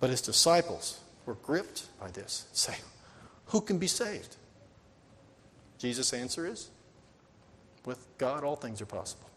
But 0.00 0.10
his 0.10 0.20
disciples 0.20 1.00
were 1.26 1.34
gripped 1.34 1.86
by 2.00 2.10
this, 2.10 2.46
saying, 2.52 2.80
Who 3.46 3.60
can 3.60 3.78
be 3.78 3.86
saved? 3.86 4.36
Jesus' 5.78 6.12
answer 6.12 6.46
is 6.46 6.70
with 7.84 8.06
God, 8.18 8.44
all 8.44 8.56
things 8.56 8.80
are 8.80 8.86
possible. 8.86 9.28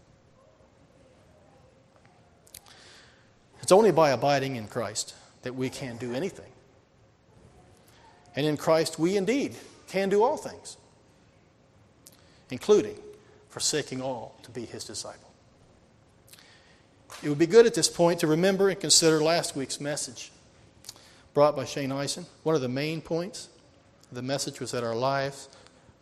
It's 3.65 3.71
only 3.71 3.89
by 3.89 4.11
abiding 4.11 4.57
in 4.57 4.67
Christ 4.67 5.15
that 5.41 5.55
we 5.55 5.71
can 5.71 5.97
do 5.97 6.13
anything. 6.13 6.51
And 8.35 8.45
in 8.45 8.57
Christ, 8.57 8.99
we 8.99 9.17
indeed 9.17 9.55
can 9.87 10.07
do 10.07 10.21
all 10.21 10.37
things, 10.37 10.77
including 12.51 12.95
forsaking 13.49 14.03
all 14.03 14.37
to 14.43 14.51
be 14.51 14.67
his 14.67 14.85
disciple. 14.85 15.31
It 17.23 17.29
would 17.29 17.39
be 17.39 17.47
good 17.47 17.65
at 17.65 17.73
this 17.73 17.89
point 17.89 18.19
to 18.19 18.27
remember 18.27 18.69
and 18.69 18.79
consider 18.79 19.19
last 19.19 19.55
week's 19.55 19.81
message 19.81 20.31
brought 21.33 21.55
by 21.55 21.65
Shane 21.65 21.91
Eisen. 21.91 22.27
One 22.43 22.53
of 22.53 22.61
the 22.61 22.69
main 22.69 23.01
points 23.01 23.49
the 24.11 24.21
message 24.21 24.59
was 24.59 24.73
that 24.73 24.83
our 24.83 24.95
lives 24.95 25.49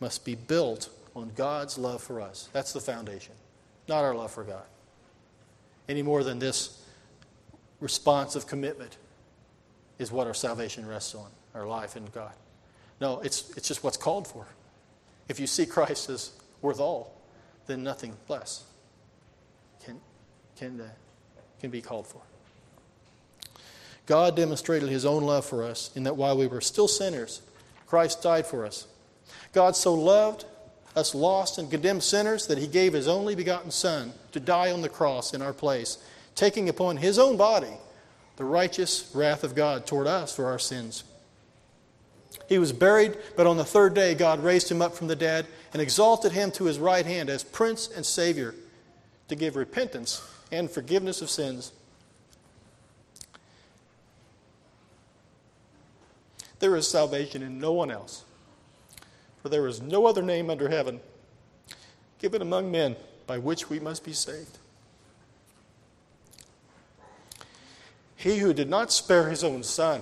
must 0.02 0.26
be 0.26 0.36
built 0.36 0.90
on 1.16 1.32
God's 1.34 1.78
love 1.78 2.04
for 2.04 2.20
us. 2.20 2.50
That's 2.52 2.74
the 2.74 2.82
foundation, 2.82 3.36
not 3.88 4.04
our 4.04 4.14
love 4.14 4.32
for 4.32 4.44
God. 4.44 4.66
Any 5.88 6.02
more 6.02 6.26
than 6.26 6.40
this 6.40 6.83
response 7.84 8.36
of 8.36 8.48
commitment 8.48 8.98
is 10.00 10.12
what 10.12 10.26
our 10.26 10.34
salvation 10.34 10.88
rests 10.88 11.14
on, 11.14 11.28
our 11.54 11.68
life 11.68 11.96
in 11.96 12.06
God. 12.08 12.32
No, 13.02 13.20
it's, 13.20 13.56
it's 13.58 13.68
just 13.68 13.84
what's 13.84 13.98
called 13.98 14.28
for. 14.28 14.48
If 15.28 15.40
you 15.40 15.46
see 15.46 15.66
Christ 15.66 16.10
as 16.10 16.32
worth 16.62 16.80
all, 16.80 17.14
then 17.68 17.84
nothing 17.84 18.16
less 18.30 18.64
can, 19.86 20.00
can, 20.58 20.80
uh, 20.80 20.88
can 21.60 21.70
be 21.70 21.82
called 21.82 22.08
for. 22.08 22.22
God 24.06 24.36
demonstrated 24.36 24.90
his 24.90 25.06
own 25.06 25.24
love 25.24 25.46
for 25.46 25.64
us 25.64 25.92
in 25.96 26.04
that 26.04 26.16
while 26.16 26.38
we 26.38 26.48
were 26.48 26.62
still 26.62 26.88
sinners, 26.88 27.42
Christ 27.86 28.24
died 28.24 28.46
for 28.46 28.66
us. 28.66 28.88
God 29.52 29.76
so 29.76 29.94
loved 29.94 30.46
us 30.96 31.16
lost 31.16 31.58
and 31.58 31.70
condemned 31.70 32.04
sinners 32.04 32.48
that 32.48 32.58
he 32.58 32.68
gave 32.68 32.94
his 32.94 33.08
only 33.08 33.36
begotten 33.36 33.72
Son 33.72 34.14
to 34.32 34.40
die 34.40 34.72
on 34.72 34.82
the 34.82 34.90
cross 34.90 35.34
in 35.34 35.42
our 35.42 35.54
place, 35.54 35.98
taking 36.36 36.70
upon 36.70 36.98
his 36.98 37.20
own 37.20 37.38
body 37.38 37.74
the 38.38 38.44
righteous 38.44 39.12
wrath 39.14 39.44
of 39.44 39.56
God 39.56 39.86
toward 39.86 40.08
us 40.08 40.36
for 40.36 40.46
our 40.46 40.60
sins. 40.60 41.04
He 42.48 42.58
was 42.58 42.74
buried, 42.74 43.18
but 43.36 43.48
on 43.48 43.58
the 43.58 43.64
third 43.64 43.94
day 43.94 44.16
God 44.16 44.44
raised 44.44 44.70
him 44.70 44.82
up 44.82 44.96
from 44.96 45.08
the 45.08 45.16
dead 45.16 45.46
and 45.72 45.82
exalted 45.82 46.32
him 46.32 46.52
to 46.52 46.66
his 46.66 46.80
right 46.80 47.06
hand 47.06 47.30
as 47.30 47.44
Prince 47.44 47.90
and 47.96 48.06
Savior 48.06 48.56
to 49.28 49.36
give 49.36 49.56
repentance 49.56 50.28
and 50.52 50.70
forgiveness 50.70 51.22
of 51.22 51.30
sins. 51.30 51.72
There 56.60 56.76
is 56.76 56.88
salvation 56.88 57.44
in 57.44 57.60
no 57.60 57.74
one 57.74 57.92
else. 57.92 58.24
For 59.42 59.50
there 59.50 59.68
is 59.68 59.82
no 59.82 60.06
other 60.06 60.22
name 60.22 60.50
under 60.50 60.70
heaven 60.70 61.02
given 62.20 62.42
among 62.42 62.72
men 62.72 62.96
by 63.28 63.38
which 63.38 63.70
we 63.70 63.82
must 63.82 64.06
be 64.06 64.14
saved. 64.14 64.58
He 68.24 68.38
who 68.38 68.54
did 68.54 68.70
not 68.70 68.90
spare 68.90 69.30
his 69.30 69.44
own 69.44 69.64
son, 69.64 70.02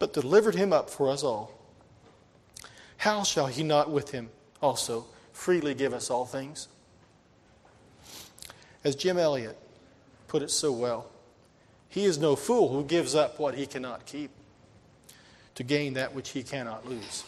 but 0.00 0.12
delivered 0.12 0.56
him 0.56 0.72
up 0.72 0.90
for 0.90 1.08
us 1.08 1.22
all, 1.22 1.52
how 2.96 3.22
shall 3.22 3.46
he 3.46 3.62
not 3.62 3.92
with 3.92 4.10
him 4.10 4.30
also 4.60 5.06
freely 5.32 5.72
give 5.72 5.94
us 5.94 6.10
all 6.10 6.26
things? 6.26 6.66
As 8.82 8.96
Jim 8.96 9.18
Elliot 9.18 9.56
put 10.26 10.42
it 10.42 10.50
so 10.50 10.72
well, 10.72 11.06
he 11.88 12.06
is 12.06 12.18
no 12.18 12.34
fool 12.34 12.70
who 12.70 12.82
gives 12.82 13.14
up 13.14 13.38
what 13.38 13.54
he 13.54 13.66
cannot 13.66 14.04
keep 14.04 14.32
to 15.54 15.62
gain 15.62 15.94
that 15.94 16.12
which 16.12 16.30
he 16.30 16.42
cannot 16.42 16.88
lose. 16.88 17.22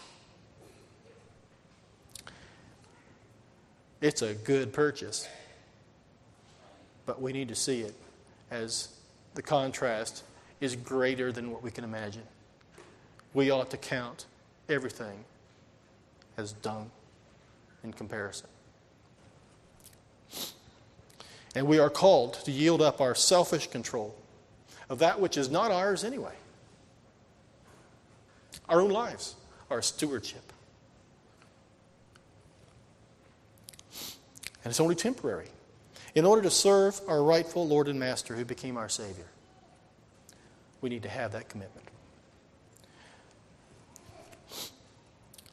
It's 4.01 4.23
a 4.23 4.35
good 4.35 4.73
purchase, 4.73 5.29
but 7.09 7.23
we 7.23 7.33
need 7.33 7.49
to 7.49 7.55
see 7.55 7.81
it 7.81 7.95
as 8.51 8.89
the 9.33 9.41
contrast 9.41 10.25
is 10.61 10.77
greater 10.77 11.33
than 11.33 11.51
what 11.51 11.63
we 11.63 11.71
can 11.71 11.83
imagine. 11.83 12.23
We 13.33 13.51
ought 13.51 13.71
to 13.71 13.79
count 13.79 14.27
everything 14.69 15.25
as 16.37 16.53
dung 16.53 16.91
in 17.83 17.95
comparison. 17.95 18.51
And 21.55 21.67
we 21.67 21.79
are 21.79 21.89
called 21.89 22.35
to 22.45 22.51
yield 22.53 22.83
up 22.83 23.01
our 23.01 23.15
selfish 23.15 23.69
control 23.69 24.15
of 24.91 24.99
that 24.99 25.19
which 25.19 25.39
is 25.39 25.49
not 25.49 25.71
ours 25.71 26.05
anyway. 26.05 26.35
Our 28.69 28.83
own 28.83 28.91
lives, 28.91 29.35
our 29.71 29.81
stewardship. 29.81 30.53
And 34.63 34.71
it's 34.71 34.81
only 34.81 34.95
temporary. 34.95 35.49
In 36.15 36.25
order 36.25 36.43
to 36.43 36.51
serve 36.51 37.01
our 37.07 37.23
rightful 37.23 37.67
Lord 37.67 37.89
and 37.89 37.99
Master 37.99 38.35
who 38.35 38.45
became 38.45 38.77
our 38.77 38.89
Savior, 38.89 39.27
we 40.81 40.89
need 40.89 41.03
to 41.03 41.09
have 41.09 41.33
that 41.33 41.49
commitment. 41.49 41.87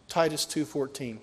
Titus 0.08 0.46
2:14 0.46 1.20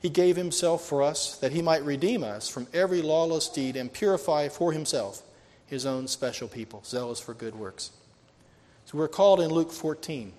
He 0.00 0.08
gave 0.08 0.36
himself 0.36 0.84
for 0.84 1.02
us 1.02 1.36
that 1.38 1.52
he 1.52 1.60
might 1.60 1.84
redeem 1.84 2.24
us 2.24 2.48
from 2.48 2.66
every 2.72 3.02
lawless 3.02 3.48
deed 3.48 3.76
and 3.76 3.92
purify 3.92 4.48
for 4.48 4.72
himself 4.72 5.22
his 5.66 5.84
own 5.84 6.08
special 6.08 6.48
people, 6.48 6.82
zealous 6.84 7.20
for 7.20 7.34
good 7.34 7.54
works. 7.54 7.90
So 8.86 8.98
we're 8.98 9.08
called 9.08 9.40
in 9.40 9.50
Luke 9.50 9.72
14 9.72 10.32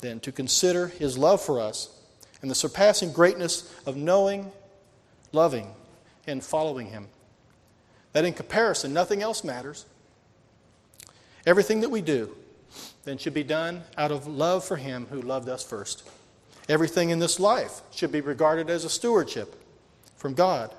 then 0.00 0.20
to 0.20 0.32
consider 0.32 0.86
his 0.88 1.18
love 1.18 1.42
for 1.42 1.60
us 1.60 1.90
and 2.40 2.50
the 2.50 2.54
surpassing 2.54 3.12
greatness 3.12 3.72
of 3.84 3.96
knowing, 3.96 4.52
loving, 5.32 5.74
and 6.26 6.42
following 6.42 6.88
him. 6.88 7.08
That 8.12 8.24
in 8.24 8.32
comparison, 8.32 8.92
nothing 8.92 9.22
else 9.22 9.44
matters. 9.44 9.84
Everything 11.46 11.80
that 11.80 11.90
we 11.90 12.00
do 12.00 12.34
then 13.04 13.18
should 13.18 13.34
be 13.34 13.44
done 13.44 13.84
out 13.96 14.10
of 14.10 14.26
love 14.26 14.64
for 14.64 14.76
him 14.76 15.06
who 15.10 15.20
loved 15.20 15.48
us 15.48 15.62
first. 15.62 16.08
Everything 16.68 17.10
in 17.10 17.18
this 17.18 17.38
life 17.38 17.80
should 17.92 18.10
be 18.10 18.20
regarded 18.20 18.68
as 18.68 18.84
a 18.84 18.90
stewardship 18.90 19.54
from 20.16 20.34
God. 20.34 20.74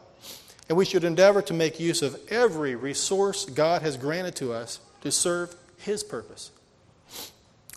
And 0.68 0.78
we 0.78 0.84
should 0.84 1.06
endeavor 1.06 1.42
to 1.44 1.54
make 1.54 1.80
use 1.80 2.02
of 2.02 2.20
every 2.30 2.76
resource 2.76 3.46
God 3.46 3.82
has 3.82 3.96
granted 3.96 4.36
to 4.38 4.52
us 4.52 4.80
to 5.02 5.12
serve 5.12 5.56
His 5.78 6.04
purpose 6.04 6.52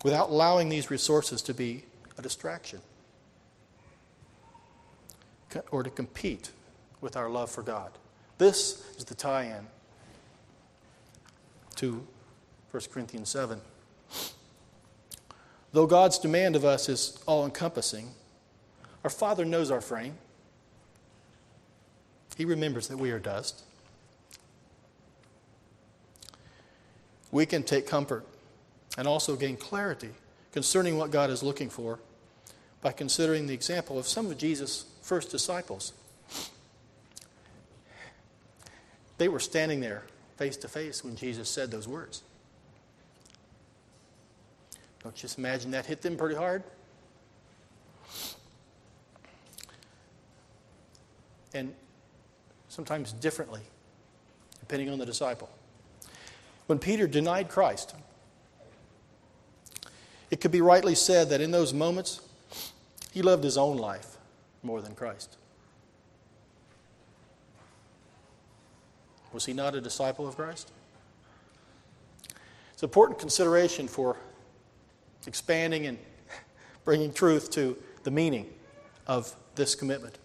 without 0.03 0.31
allowing 0.31 0.69
these 0.69 0.91
resources 0.91 1.43
to 1.43 1.55
be 1.55 1.85
a 2.19 2.23
distraction 2.23 2.81
or 5.71 5.83
to 5.83 5.91
compete 5.91 6.51
with 7.01 7.17
our 7.17 7.29
love 7.29 7.51
for 7.51 7.63
God. 7.63 7.91
This 8.39 8.85
is 8.97 9.05
the 9.05 9.15
tie 9.15 9.45
in 9.45 9.67
to 11.77 12.07
1 12.71 12.83
Corinthians 12.93 13.29
7. 13.29 13.61
Though 15.73 15.87
God's 15.87 16.19
demand 16.19 16.57
of 16.57 16.65
us 16.65 16.89
is 16.89 17.19
all 17.27 17.45
encompassing, 17.45 18.11
our 19.05 19.11
Father 19.11 19.45
knows 19.45 19.71
our 19.71 19.81
frame. 19.81 20.15
He 22.37 22.45
remembers 22.45 22.89
that 22.89 22.97
we 22.97 23.11
are 23.11 23.19
dust. 23.19 23.63
We 27.31 27.47
can 27.47 27.63
take 27.63 27.87
comfort 27.87 28.27
and 28.99 29.07
also 29.07 29.37
gain 29.37 29.57
clarity 29.57 30.11
concerning 30.53 30.97
what 30.97 31.11
God 31.11 31.31
is 31.31 31.43
looking 31.43 31.71
for 31.71 32.01
by 32.81 32.93
considering 32.93 33.47
the 33.47 33.55
example 33.55 33.99
of 33.99 34.07
some 34.07 34.27
of 34.27 34.39
Jesus' 34.39 34.87
first 35.03 35.31
disciples. 35.31 35.93
They 39.21 39.29
were 39.29 39.39
standing 39.39 39.81
there 39.81 40.05
face 40.39 40.57
to 40.57 40.67
face 40.67 41.05
when 41.05 41.15
Jesus 41.15 41.47
said 41.47 41.71
those 41.71 41.87
words. 41.87 42.23
Don't 45.05 45.15
you 45.15 45.21
just 45.21 45.37
imagine 45.37 45.73
that 45.73 45.85
hit 45.85 46.01
them 46.01 46.17
pretty 46.17 46.37
hard? 46.37 46.63
And 51.53 51.75
sometimes 52.71 53.13
differently, 53.13 53.61
depending 54.61 54.89
on 54.89 54.99
the 54.99 55.05
disciple. 55.05 55.51
When 56.67 56.79
Peter 56.79 57.07
denied 57.07 57.51
Christ, 57.51 57.95
it 60.31 60.41
could 60.41 60.51
be 60.51 60.63
rightly 60.63 60.95
said 60.95 61.29
that 61.29 61.43
in 61.43 61.51
those 61.51 61.75
moments, 61.75 62.23
he 63.13 63.21
loved 63.21 63.45
his 63.45 63.59
own 63.59 63.77
life 63.77 64.17
more 64.63 64.81
than 64.81 64.95
Christ. 64.95 65.37
Was 69.33 69.47
he 69.47 69.53
not 69.53 69.75
a 69.75 69.81
disciple 69.81 70.27
of 70.27 70.37
Christ? 70.37 70.71
It's 72.73 72.83
an 72.83 72.89
important 72.89 73.19
consideration 73.19 73.89
for 73.89 74.17
expanding 75.27 75.87
and 75.87 75.99
bringing 76.85 77.13
truth 77.13 77.51
to 77.53 77.77
the 78.03 78.11
meaning 78.11 78.47
of 79.07 79.35
this 79.55 79.75
commitment. 79.75 80.19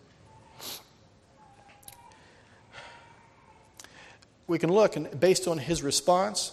We 4.48 4.60
can 4.60 4.72
look, 4.72 4.96
and 4.96 5.20
based 5.20 5.48
on 5.48 5.58
his 5.58 5.82
response, 5.82 6.52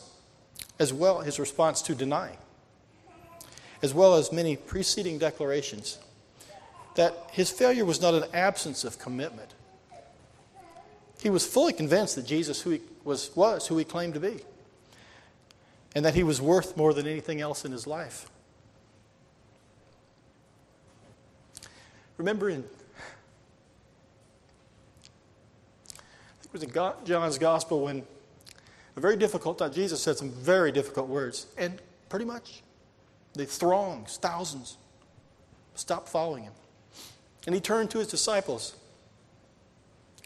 as 0.78 0.92
well 0.92 1.20
his 1.20 1.38
response 1.38 1.82
to 1.82 1.94
denying, 1.94 2.38
as 3.82 3.92
well 3.92 4.14
as 4.14 4.32
many 4.32 4.56
preceding 4.56 5.18
declarations, 5.18 5.98
that 6.94 7.14
his 7.32 7.50
failure 7.50 7.84
was 7.84 8.00
not 8.00 8.14
an 8.14 8.24
absence 8.32 8.84
of 8.84 8.98
commitment. 8.98 9.54
He 11.22 11.30
was 11.30 11.46
fully 11.46 11.72
convinced 11.72 12.16
that 12.16 12.26
Jesus 12.26 12.60
who 12.62 12.70
he 12.70 12.80
was, 13.04 13.30
was 13.36 13.68
who 13.68 13.78
he 13.78 13.84
claimed 13.84 14.14
to 14.14 14.20
be, 14.20 14.40
and 15.94 16.04
that 16.04 16.16
he 16.16 16.24
was 16.24 16.40
worth 16.40 16.76
more 16.76 16.92
than 16.92 17.06
anything 17.06 17.40
else 17.40 17.64
in 17.64 17.70
his 17.70 17.86
life. 17.86 18.28
Remember 22.16 22.50
in 22.50 22.64
it 26.44 26.52
was 26.52 26.64
in 26.64 26.72
John's 27.04 27.38
Gospel 27.38 27.82
when 27.82 28.02
a 28.96 29.00
very 29.00 29.16
difficult 29.16 29.58
time, 29.58 29.72
Jesus 29.72 30.02
said 30.02 30.16
some 30.16 30.30
very 30.30 30.72
difficult 30.72 31.08
words, 31.08 31.46
and 31.56 31.80
pretty 32.08 32.24
much 32.24 32.62
the 33.34 33.46
throngs, 33.46 34.16
thousands, 34.16 34.76
stopped 35.76 36.08
following 36.08 36.42
him. 36.42 36.52
And 37.46 37.54
he 37.54 37.60
turned 37.60 37.90
to 37.92 37.98
his 37.98 38.08
disciples 38.08 38.74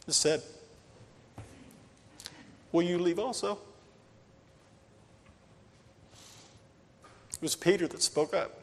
and 0.06 0.14
said, 0.14 0.42
Will 2.72 2.82
you 2.82 2.98
leave 2.98 3.18
also? 3.18 3.58
It 7.32 7.42
was 7.42 7.54
Peter 7.54 7.86
that 7.86 8.02
spoke 8.02 8.34
up 8.34 8.60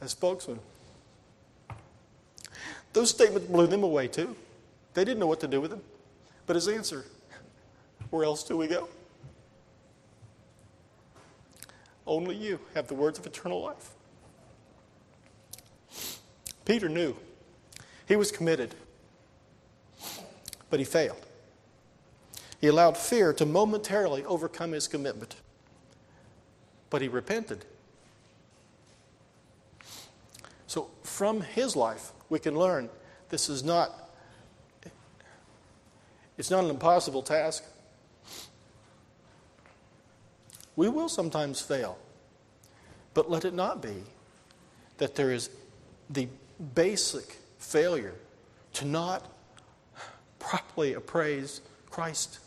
as 0.00 0.12
spokesman. 0.12 0.60
Those 2.92 3.10
statements 3.10 3.48
blew 3.48 3.66
them 3.66 3.82
away 3.82 4.08
too. 4.08 4.36
They 4.94 5.04
didn't 5.04 5.18
know 5.18 5.26
what 5.26 5.40
to 5.40 5.48
do 5.48 5.60
with 5.60 5.72
him. 5.72 5.82
But 6.46 6.56
his 6.56 6.68
answer, 6.68 7.04
where 8.10 8.24
else 8.24 8.44
do 8.44 8.56
we 8.56 8.66
go? 8.66 8.88
Only 12.06 12.36
you 12.36 12.60
have 12.74 12.86
the 12.86 12.94
words 12.94 13.18
of 13.18 13.26
eternal 13.26 13.62
life. 13.62 13.90
Peter 16.64 16.88
knew. 16.88 17.16
He 18.06 18.16
was 18.16 18.30
committed, 18.30 18.74
but 20.68 20.78
he 20.78 20.84
failed. 20.84 21.24
He 22.64 22.68
allowed 22.68 22.96
fear 22.96 23.34
to 23.34 23.44
momentarily 23.44 24.24
overcome 24.24 24.72
his 24.72 24.88
commitment, 24.88 25.36
but 26.88 27.02
he 27.02 27.08
repented. 27.08 27.66
So, 30.66 30.88
from 31.02 31.42
his 31.42 31.76
life, 31.76 32.12
we 32.30 32.38
can 32.38 32.58
learn 32.58 32.88
this 33.28 33.50
is 33.50 33.62
not 33.62 34.08
it's 36.38 36.50
not 36.50 36.64
an 36.64 36.70
impossible 36.70 37.20
task. 37.20 37.64
We 40.74 40.88
will 40.88 41.10
sometimes 41.10 41.60
fail, 41.60 41.98
but 43.12 43.30
let 43.30 43.44
it 43.44 43.52
not 43.52 43.82
be 43.82 44.04
that 44.96 45.16
there 45.16 45.32
is 45.32 45.50
the 46.08 46.28
basic 46.74 47.36
failure 47.58 48.14
to 48.72 48.86
not 48.86 49.30
properly 50.38 50.94
appraise 50.94 51.60
Christ 51.90 52.38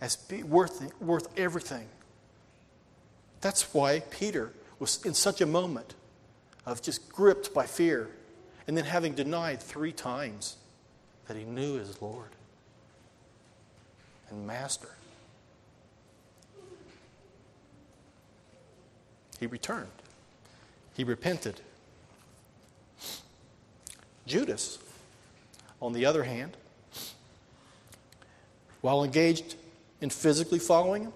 as 0.00 0.18
worth, 0.46 0.92
worth 1.00 1.28
everything. 1.38 1.86
That's 3.40 3.74
why 3.74 4.00
Peter 4.00 4.52
was 4.78 5.04
in 5.04 5.14
such 5.14 5.40
a 5.40 5.46
moment 5.46 5.94
of 6.66 6.82
just 6.82 7.08
gripped 7.08 7.52
by 7.54 7.66
fear 7.66 8.10
and 8.66 8.76
then 8.76 8.84
having 8.84 9.14
denied 9.14 9.62
three 9.62 9.92
times 9.92 10.56
that 11.26 11.36
he 11.36 11.44
knew 11.44 11.78
his 11.78 12.00
Lord 12.00 12.30
and 14.30 14.46
Master. 14.46 14.88
He 19.38 19.46
returned, 19.46 19.88
he 20.94 21.04
repented. 21.04 21.60
Judas, 24.26 24.78
on 25.82 25.92
the 25.92 26.06
other 26.06 26.24
hand, 26.24 26.56
while 28.80 29.04
engaged 29.04 29.56
in 30.04 30.10
physically 30.10 30.58
following 30.58 31.04
Him, 31.04 31.12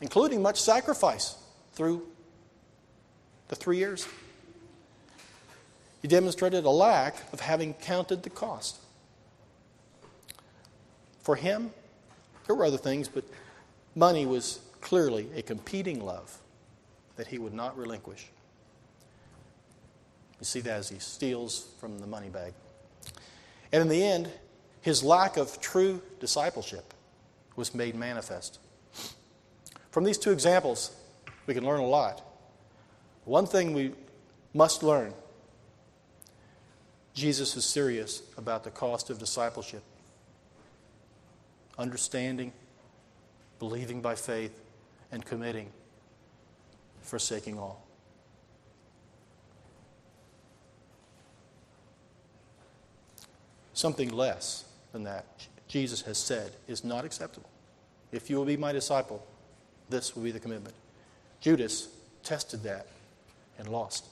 including 0.00 0.40
much 0.40 0.62
sacrifice 0.62 1.34
through 1.72 2.06
the 3.48 3.56
three 3.56 3.78
years. 3.78 4.06
He 6.02 6.06
demonstrated 6.06 6.64
a 6.64 6.70
lack 6.70 7.16
of 7.32 7.40
having 7.40 7.74
counted 7.74 8.22
the 8.22 8.30
cost. 8.30 8.76
For 11.20 11.34
him, 11.34 11.72
there 12.46 12.54
were 12.54 12.64
other 12.64 12.78
things, 12.78 13.08
but 13.08 13.24
money 13.96 14.24
was 14.24 14.60
clearly 14.80 15.28
a 15.34 15.42
competing 15.42 16.00
love 16.00 16.38
that 17.16 17.26
he 17.26 17.38
would 17.38 17.52
not 17.52 17.76
relinquish. 17.76 18.28
You 20.38 20.44
see 20.44 20.60
that 20.60 20.78
as 20.78 20.88
he 20.88 21.00
steals 21.00 21.66
from 21.80 21.98
the 21.98 22.06
money 22.06 22.28
bag. 22.28 22.52
And 23.72 23.82
in 23.82 23.88
the 23.88 24.00
end, 24.00 24.30
his 24.80 25.02
lack 25.02 25.36
of 25.36 25.60
true 25.60 26.00
discipleship 26.20 26.94
was 27.58 27.74
made 27.74 27.96
manifest. 27.96 28.60
From 29.90 30.04
these 30.04 30.16
two 30.16 30.30
examples, 30.30 30.94
we 31.46 31.54
can 31.54 31.66
learn 31.66 31.80
a 31.80 31.86
lot. 31.86 32.22
One 33.24 33.46
thing 33.46 33.74
we 33.74 33.92
must 34.54 34.82
learn 34.82 35.12
Jesus 37.14 37.56
is 37.56 37.64
serious 37.64 38.22
about 38.36 38.62
the 38.62 38.70
cost 38.70 39.10
of 39.10 39.18
discipleship. 39.18 39.82
Understanding, 41.76 42.52
believing 43.58 44.00
by 44.00 44.14
faith, 44.14 44.56
and 45.10 45.24
committing, 45.24 45.70
forsaking 47.02 47.58
all. 47.58 47.84
Something 53.72 54.10
less 54.10 54.64
than 54.92 55.02
that, 55.04 55.26
Jesus 55.68 56.02
has 56.02 56.18
said, 56.18 56.52
is 56.66 56.82
not 56.82 57.04
acceptable. 57.04 57.48
If 58.10 58.30
you 58.30 58.36
will 58.36 58.44
be 58.44 58.56
my 58.56 58.72
disciple, 58.72 59.24
this 59.90 60.16
will 60.16 60.22
be 60.22 60.30
the 60.30 60.40
commitment. 60.40 60.74
Judas 61.40 61.88
tested 62.22 62.62
that 62.64 62.86
and 63.58 63.68
lost. 63.68 64.06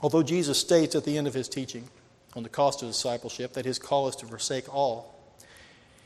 Although 0.00 0.22
Jesus 0.22 0.58
states 0.58 0.94
at 0.94 1.04
the 1.04 1.16
end 1.18 1.26
of 1.26 1.34
his 1.34 1.48
teaching 1.48 1.88
on 2.34 2.42
the 2.42 2.48
cost 2.48 2.82
of 2.82 2.88
discipleship 2.88 3.52
that 3.54 3.64
his 3.64 3.78
call 3.78 4.08
is 4.08 4.16
to 4.16 4.26
forsake 4.26 4.72
all, 4.72 5.14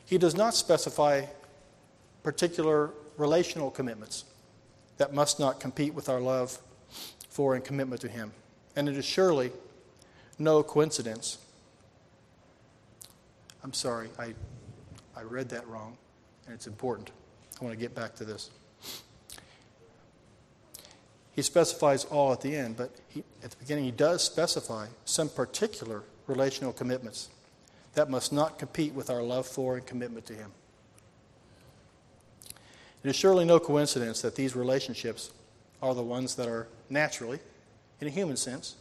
he 0.04 0.18
does 0.18 0.34
not 0.34 0.54
specify 0.54 1.24
particular 2.22 2.90
relational 3.16 3.70
commitments 3.70 4.24
that 4.98 5.12
must 5.12 5.38
not 5.38 5.60
compete 5.60 5.94
with 5.94 6.08
our 6.08 6.20
love 6.20 6.58
for 7.28 7.54
and 7.54 7.64
commitment 7.64 8.00
to 8.00 8.08
him. 8.08 8.32
And 8.76 8.88
it 8.88 8.96
is 8.96 9.04
surely 9.04 9.52
no 10.38 10.62
coincidence. 10.62 11.38
I'm 13.68 13.74
sorry, 13.74 14.08
I, 14.18 14.32
I 15.14 15.20
read 15.24 15.50
that 15.50 15.68
wrong, 15.68 15.98
and 16.46 16.54
it's 16.54 16.66
important. 16.66 17.10
I 17.60 17.64
want 17.64 17.76
to 17.76 17.78
get 17.78 17.94
back 17.94 18.14
to 18.14 18.24
this. 18.24 18.48
He 21.32 21.42
specifies 21.42 22.06
all 22.06 22.32
at 22.32 22.40
the 22.40 22.56
end, 22.56 22.78
but 22.78 22.92
he, 23.08 23.22
at 23.44 23.50
the 23.50 23.58
beginning, 23.58 23.84
he 23.84 23.90
does 23.90 24.24
specify 24.24 24.86
some 25.04 25.28
particular 25.28 26.02
relational 26.26 26.72
commitments 26.72 27.28
that 27.92 28.08
must 28.08 28.32
not 28.32 28.58
compete 28.58 28.94
with 28.94 29.10
our 29.10 29.22
love 29.22 29.46
for 29.46 29.76
and 29.76 29.84
commitment 29.84 30.24
to 30.24 30.32
Him. 30.32 30.50
It 33.04 33.10
is 33.10 33.16
surely 33.16 33.44
no 33.44 33.60
coincidence 33.60 34.22
that 34.22 34.34
these 34.34 34.56
relationships 34.56 35.30
are 35.82 35.94
the 35.94 36.02
ones 36.02 36.36
that 36.36 36.48
are 36.48 36.68
naturally, 36.88 37.38
in 38.00 38.06
a 38.06 38.10
human 38.10 38.38
sense, 38.38 38.76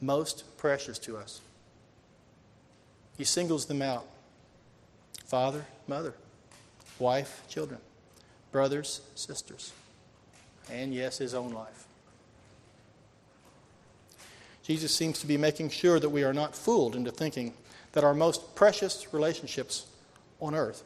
most 0.00 0.56
precious 0.56 1.00
to 1.00 1.16
us. 1.16 1.40
He 3.16 3.24
singles 3.24 3.66
them 3.66 3.82
out 3.82 4.06
father, 5.24 5.64
mother, 5.88 6.14
wife, 6.98 7.42
children, 7.48 7.80
brothers, 8.50 9.00
sisters, 9.14 9.72
and 10.70 10.94
yes, 10.94 11.18
his 11.18 11.34
own 11.34 11.52
life. 11.52 11.86
Jesus 14.62 14.94
seems 14.94 15.18
to 15.20 15.26
be 15.26 15.36
making 15.36 15.70
sure 15.70 15.98
that 15.98 16.10
we 16.10 16.22
are 16.22 16.32
not 16.32 16.54
fooled 16.54 16.94
into 16.94 17.10
thinking 17.10 17.54
that 17.92 18.04
our 18.04 18.14
most 18.14 18.54
precious 18.54 19.12
relationships 19.12 19.86
on 20.40 20.54
earth 20.54 20.84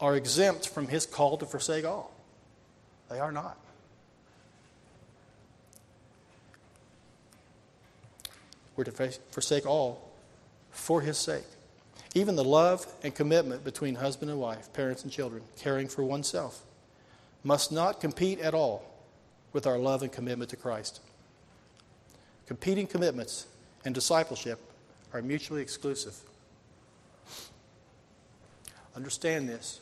are 0.00 0.16
exempt 0.16 0.68
from 0.68 0.88
his 0.88 1.06
call 1.06 1.36
to 1.36 1.46
forsake 1.46 1.84
all. 1.84 2.12
They 3.08 3.20
are 3.20 3.32
not. 3.32 3.58
We're 8.76 8.84
to 8.84 9.10
forsake 9.30 9.66
all 9.66 10.09
for 10.80 11.00
his 11.02 11.18
sake. 11.18 11.44
Even 12.14 12.34
the 12.34 12.44
love 12.44 12.86
and 13.04 13.14
commitment 13.14 13.62
between 13.62 13.94
husband 13.94 14.30
and 14.30 14.40
wife, 14.40 14.72
parents 14.72 15.04
and 15.04 15.12
children, 15.12 15.42
caring 15.58 15.86
for 15.86 16.02
oneself, 16.02 16.62
must 17.44 17.70
not 17.70 18.00
compete 18.00 18.40
at 18.40 18.54
all 18.54 18.84
with 19.52 19.66
our 19.66 19.78
love 19.78 20.02
and 20.02 20.10
commitment 20.10 20.50
to 20.50 20.56
Christ. 20.56 21.00
Competing 22.46 22.86
commitments 22.86 23.46
and 23.84 23.94
discipleship 23.94 24.58
are 25.12 25.22
mutually 25.22 25.62
exclusive. 25.62 26.16
Understand 28.96 29.48
this 29.48 29.80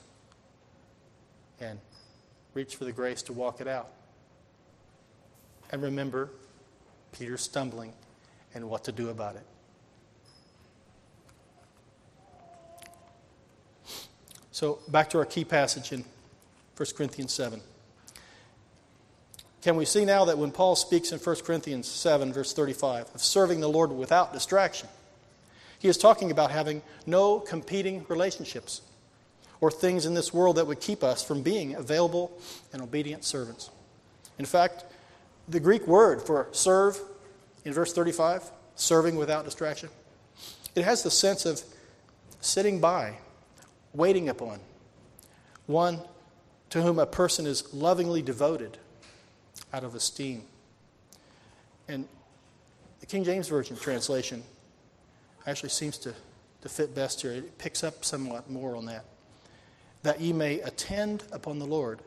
and 1.60 1.78
reach 2.54 2.76
for 2.76 2.84
the 2.84 2.92
grace 2.92 3.22
to 3.22 3.32
walk 3.32 3.60
it 3.60 3.68
out. 3.68 3.88
And 5.70 5.82
remember 5.82 6.30
Peter's 7.12 7.42
stumbling 7.42 7.92
and 8.54 8.68
what 8.68 8.84
to 8.84 8.92
do 8.92 9.08
about 9.08 9.36
it. 9.36 9.46
So, 14.58 14.80
back 14.88 15.08
to 15.10 15.18
our 15.18 15.24
key 15.24 15.44
passage 15.44 15.92
in 15.92 16.04
1 16.76 16.88
Corinthians 16.96 17.32
7. 17.32 17.60
Can 19.62 19.76
we 19.76 19.84
see 19.84 20.04
now 20.04 20.24
that 20.24 20.36
when 20.36 20.50
Paul 20.50 20.74
speaks 20.74 21.12
in 21.12 21.20
1 21.20 21.36
Corinthians 21.44 21.86
7, 21.86 22.32
verse 22.32 22.52
35, 22.52 23.06
of 23.14 23.22
serving 23.22 23.60
the 23.60 23.68
Lord 23.68 23.92
without 23.92 24.32
distraction, 24.32 24.88
he 25.78 25.86
is 25.86 25.96
talking 25.96 26.32
about 26.32 26.50
having 26.50 26.82
no 27.06 27.38
competing 27.38 28.04
relationships 28.08 28.82
or 29.60 29.70
things 29.70 30.06
in 30.06 30.14
this 30.14 30.34
world 30.34 30.56
that 30.56 30.66
would 30.66 30.80
keep 30.80 31.04
us 31.04 31.22
from 31.22 31.40
being 31.40 31.76
available 31.76 32.36
and 32.72 32.82
obedient 32.82 33.22
servants. 33.22 33.70
In 34.40 34.44
fact, 34.44 34.84
the 35.46 35.60
Greek 35.60 35.86
word 35.86 36.20
for 36.20 36.48
serve 36.50 37.00
in 37.64 37.72
verse 37.72 37.92
35, 37.92 38.50
serving 38.74 39.14
without 39.14 39.44
distraction, 39.44 39.88
it 40.74 40.82
has 40.82 41.04
the 41.04 41.12
sense 41.12 41.46
of 41.46 41.62
sitting 42.40 42.80
by, 42.80 43.18
waiting 43.94 44.28
upon, 44.28 44.60
one 45.66 46.00
to 46.70 46.82
whom 46.82 46.98
a 46.98 47.06
person 47.06 47.46
is 47.46 47.72
lovingly 47.72 48.22
devoted 48.22 48.78
out 49.72 49.84
of 49.84 49.94
esteem. 49.94 50.42
And 51.88 52.06
the 53.00 53.06
King 53.06 53.24
James 53.24 53.48
Version 53.48 53.76
translation 53.76 54.42
actually 55.46 55.70
seems 55.70 55.98
to, 55.98 56.14
to 56.62 56.68
fit 56.68 56.94
best 56.94 57.22
here. 57.22 57.32
It 57.32 57.58
picks 57.58 57.82
up 57.82 58.04
somewhat 58.04 58.50
more 58.50 58.76
on 58.76 58.86
that. 58.86 59.04
That 60.02 60.20
ye 60.20 60.32
may 60.32 60.60
attend 60.60 61.24
upon 61.32 61.58
the 61.58 61.66
Lord 61.66 62.00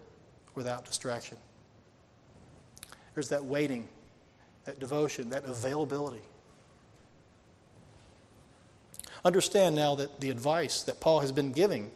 without 0.55 0.85
distraction. 0.85 1.37
There's 3.13 3.29
that 3.29 3.43
waiting, 3.43 3.87
that 4.65 4.79
devotion, 4.79 5.29
that 5.31 5.45
availability. 5.45 6.21
Understand 9.23 9.75
now 9.75 9.95
that 9.95 10.19
the 10.19 10.29
advice 10.29 10.81
that 10.83 10.99
Paul 10.99 11.19
has 11.19 11.31
been 11.31 11.51
giving 11.51 11.91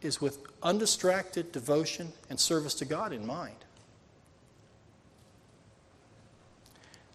is 0.00 0.20
with 0.20 0.38
undistracted 0.62 1.52
devotion 1.52 2.12
and 2.30 2.40
service 2.40 2.74
to 2.74 2.84
God 2.84 3.12
in 3.12 3.26
mind. 3.26 3.56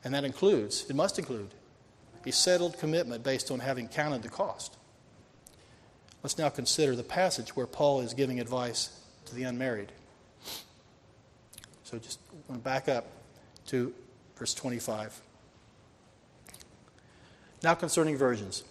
And 0.03 0.13
that 0.13 0.24
includes, 0.24 0.86
it 0.89 0.95
must 0.95 1.20
include, 1.20 1.49
a 2.26 2.32
settled 2.32 2.78
commitment 2.78 3.24
based 3.24 3.51
on 3.51 3.59
having 3.59 3.88
counted 3.88 4.22
the 4.22 4.30
cost. 4.30 4.78
Let's 6.24 6.38
now 6.38 6.49
consider 6.49 6.95
the 6.95 7.03
passage 7.03 7.55
where 7.55 7.65
Paul 7.65 8.01
is 8.01 8.13
giving 8.13 8.39
advice 8.39 8.99
to 9.26 9.36
the 9.36 9.43
unmarried. 9.43 9.91
So 11.84 11.97
just 11.97 12.20
want 12.47 12.61
to 12.61 12.65
back 12.65 12.89
up 12.89 13.07
to 13.68 13.93
verse 14.36 14.53
25. 14.53 15.22
Now 17.63 17.76
concerning 17.76 18.18
virgins. 18.18 18.63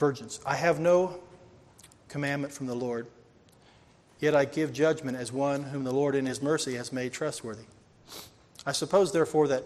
Virgins, 0.00 0.40
I 0.46 0.54
have 0.54 0.80
no 0.80 1.20
commandment 2.08 2.54
from 2.54 2.66
the 2.66 2.74
Lord, 2.74 3.06
yet 4.18 4.34
I 4.34 4.46
give 4.46 4.72
judgment 4.72 5.18
as 5.18 5.30
one 5.30 5.62
whom 5.62 5.84
the 5.84 5.92
Lord 5.92 6.14
in 6.14 6.24
his 6.24 6.40
mercy 6.40 6.76
has 6.76 6.90
made 6.90 7.12
trustworthy. 7.12 7.66
I 8.64 8.72
suppose, 8.72 9.12
therefore, 9.12 9.46
that 9.48 9.64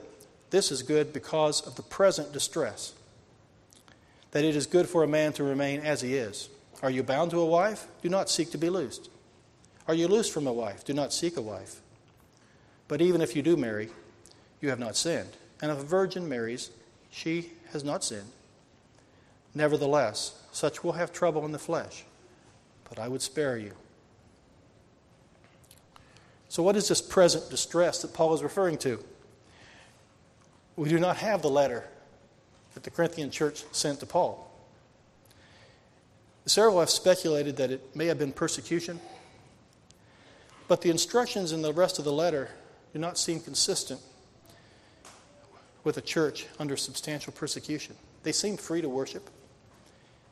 this 0.51 0.73
is 0.73 0.83
good 0.83 1.13
because 1.13 1.65
of 1.65 1.77
the 1.77 1.83
present 1.83 2.33
distress, 2.33 2.95
that 4.33 4.45
it 4.45 4.57
is 4.57 4.67
good 4.67 4.89
for 4.89 5.05
a 5.05 5.09
man 5.09 5.33
to 5.35 5.45
remain 5.45 5.79
as 5.83 6.01
he 6.01 6.17
is. 6.17 6.49
Are 6.83 6.91
you 6.91 7.05
bound 7.05 7.31
to 7.31 7.39
a 7.39 7.47
wife? 7.47 7.87
Do 8.03 8.09
not 8.09 8.29
seek 8.29 8.51
to 8.51 8.59
be 8.59 8.71
loosed. 8.71 9.11
Are 9.87 9.95
you 9.95 10.09
loosed 10.09 10.33
from 10.33 10.49
a 10.49 10.53
wife? 10.53 10.85
Do 10.85 10.95
not 10.95 11.13
seek 11.13 11.37
a 11.37 11.43
wife. 11.43 11.81
But 12.89 13.01
even 13.01 13.21
if 13.21 13.37
you 13.37 13.43
do 13.43 13.57
marry, 13.57 13.91
you 14.61 14.71
have 14.71 14.81
not 14.81 14.97
sinned. 14.97 15.31
And 15.63 15.71
if 15.71 15.79
a 15.79 15.85
virgin 15.85 16.29
marries, 16.29 16.71
she 17.09 17.53
has 17.71 17.85
not 17.85 18.03
sinned. 18.03 18.33
Nevertheless, 19.55 20.41
such 20.53 20.83
will 20.83 20.93
have 20.93 21.13
trouble 21.13 21.45
in 21.45 21.53
the 21.53 21.59
flesh, 21.59 22.05
but 22.89 22.99
I 22.99 23.09
would 23.09 23.23
spare 23.23 23.57
you. 23.57 23.73
So, 26.49 26.63
what 26.63 26.77
is 26.77 26.89
this 26.89 27.01
present 27.01 27.51
distress 27.51 28.03
that 28.03 28.15
Paul 28.15 28.35
is 28.35 28.43
referring 28.43 28.79
to? 28.79 29.03
We 30.77 30.89
do 30.89 30.99
not 30.99 31.17
have 31.19 31.43
the 31.43 31.51
letter 31.51 31.85
that 32.75 32.83
the 32.83 32.91
Corinthian 32.91 33.31
church 33.31 33.65
sent 33.73 34.01
to 34.01 34.07
Paul. 34.07 34.51
Several 36.47 36.81
have 36.81 36.91
speculated 36.91 37.57
that 37.57 37.71
it 37.71 37.97
may 37.97 38.07
have 38.07 38.19
been 38.19 38.33
persecution, 38.33 39.01
but 40.69 40.83
the 40.83 40.91
instructions 40.91 41.53
in 41.53 41.63
the 41.63 41.73
rest 41.73 41.99
of 41.99 42.05
the 42.05 42.13
letter 42.13 42.51
do 42.93 42.99
not 42.99 43.19
seem 43.19 43.41
consistent 43.41 44.01
with 45.85 45.97
a 45.97 46.03
church 46.03 46.47
under 46.59 46.77
substantial 46.77 47.33
persecution. 47.33 47.97
They 48.23 48.33
seem 48.33 48.57
free 48.57 48.81
to 48.81 48.89
worship, 48.89 49.31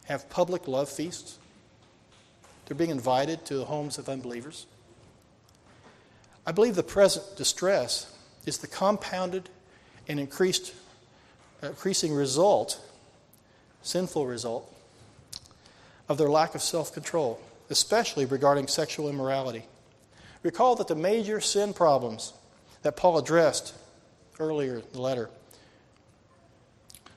have 0.06 0.28
public 0.30 0.66
love 0.68 0.88
feasts, 0.88 1.38
they're 2.66 2.76
being 2.76 2.90
invited 2.90 3.44
to 3.46 3.54
the 3.54 3.64
homes 3.64 3.98
of 3.98 4.08
unbelievers. 4.08 4.66
I 6.46 6.52
believe 6.52 6.74
the 6.74 6.82
present 6.82 7.36
distress 7.36 8.12
is 8.46 8.58
the 8.58 8.66
compounded 8.66 9.48
and 10.08 10.18
increased, 10.18 10.74
increasing 11.62 12.12
result, 12.12 12.80
sinful 13.82 14.26
result, 14.26 14.74
of 16.08 16.18
their 16.18 16.28
lack 16.28 16.54
of 16.54 16.62
self 16.62 16.92
control, 16.92 17.40
especially 17.70 18.24
regarding 18.24 18.66
sexual 18.66 19.08
immorality. 19.08 19.64
Recall 20.42 20.74
that 20.76 20.88
the 20.88 20.96
major 20.96 21.40
sin 21.40 21.72
problems 21.72 22.32
that 22.82 22.96
Paul 22.96 23.18
addressed 23.18 23.74
earlier 24.40 24.76
in 24.76 24.84
the 24.92 25.00
letter 25.00 25.30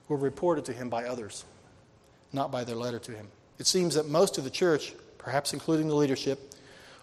were 0.08 0.18
reported 0.18 0.66
to 0.66 0.74
him 0.74 0.90
by 0.90 1.06
others, 1.06 1.44
not 2.36 2.52
by 2.52 2.64
their 2.64 2.76
letter 2.76 3.00
to 3.00 3.12
him. 3.12 3.28
It 3.58 3.66
seems 3.66 3.96
that 3.96 4.08
most 4.08 4.38
of 4.38 4.44
the 4.44 4.50
church, 4.50 4.94
perhaps 5.18 5.54
including 5.54 5.88
the 5.88 5.96
leadership, 5.96 6.54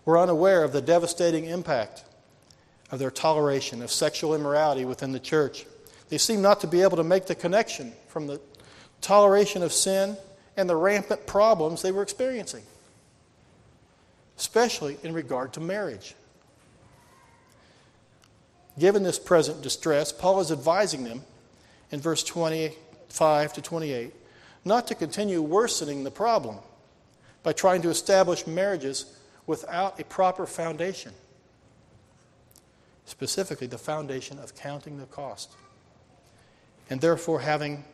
were 0.04 0.18
unaware 0.18 0.62
of 0.62 0.72
the 0.72 0.82
devastating 0.82 1.46
impact 1.46 2.04
of 2.90 2.98
their 2.98 3.10
toleration 3.10 3.82
of 3.82 3.90
sexual 3.90 4.34
immorality 4.34 4.84
within 4.84 5.12
the 5.12 5.20
church. 5.20 5.64
They 6.10 6.18
seem 6.18 6.42
not 6.42 6.60
to 6.60 6.66
be 6.66 6.82
able 6.82 6.98
to 6.98 7.04
make 7.04 7.26
the 7.26 7.34
connection 7.34 7.92
from 8.08 8.26
the 8.26 8.40
toleration 9.00 9.62
of 9.62 9.72
sin 9.72 10.16
and 10.56 10.68
the 10.68 10.76
rampant 10.76 11.26
problems 11.26 11.80
they 11.80 11.90
were 11.90 12.02
experiencing, 12.02 12.62
especially 14.38 14.98
in 15.02 15.14
regard 15.14 15.54
to 15.54 15.60
marriage. 15.60 16.14
Given 18.78 19.02
this 19.02 19.18
present 19.18 19.62
distress, 19.62 20.12
Paul 20.12 20.40
is 20.40 20.52
advising 20.52 21.04
them 21.04 21.22
in 21.90 22.00
verse 22.00 22.22
25 22.22 23.52
to 23.54 23.62
28 23.62 24.14
not 24.64 24.86
to 24.88 24.94
continue 24.94 25.42
worsening 25.42 26.04
the 26.04 26.10
problem 26.10 26.58
by 27.42 27.52
trying 27.52 27.82
to 27.82 27.88
establish 27.88 28.46
marriages 28.46 29.18
without 29.46 29.98
a 30.00 30.04
proper 30.04 30.46
foundation 30.46 31.12
specifically 33.12 33.66
the 33.66 33.78
foundation 33.78 34.38
of 34.38 34.54
counting 34.54 34.98
the 34.98 35.06
cost, 35.06 35.52
and 36.88 37.00
therefore 37.00 37.40
having 37.40 37.84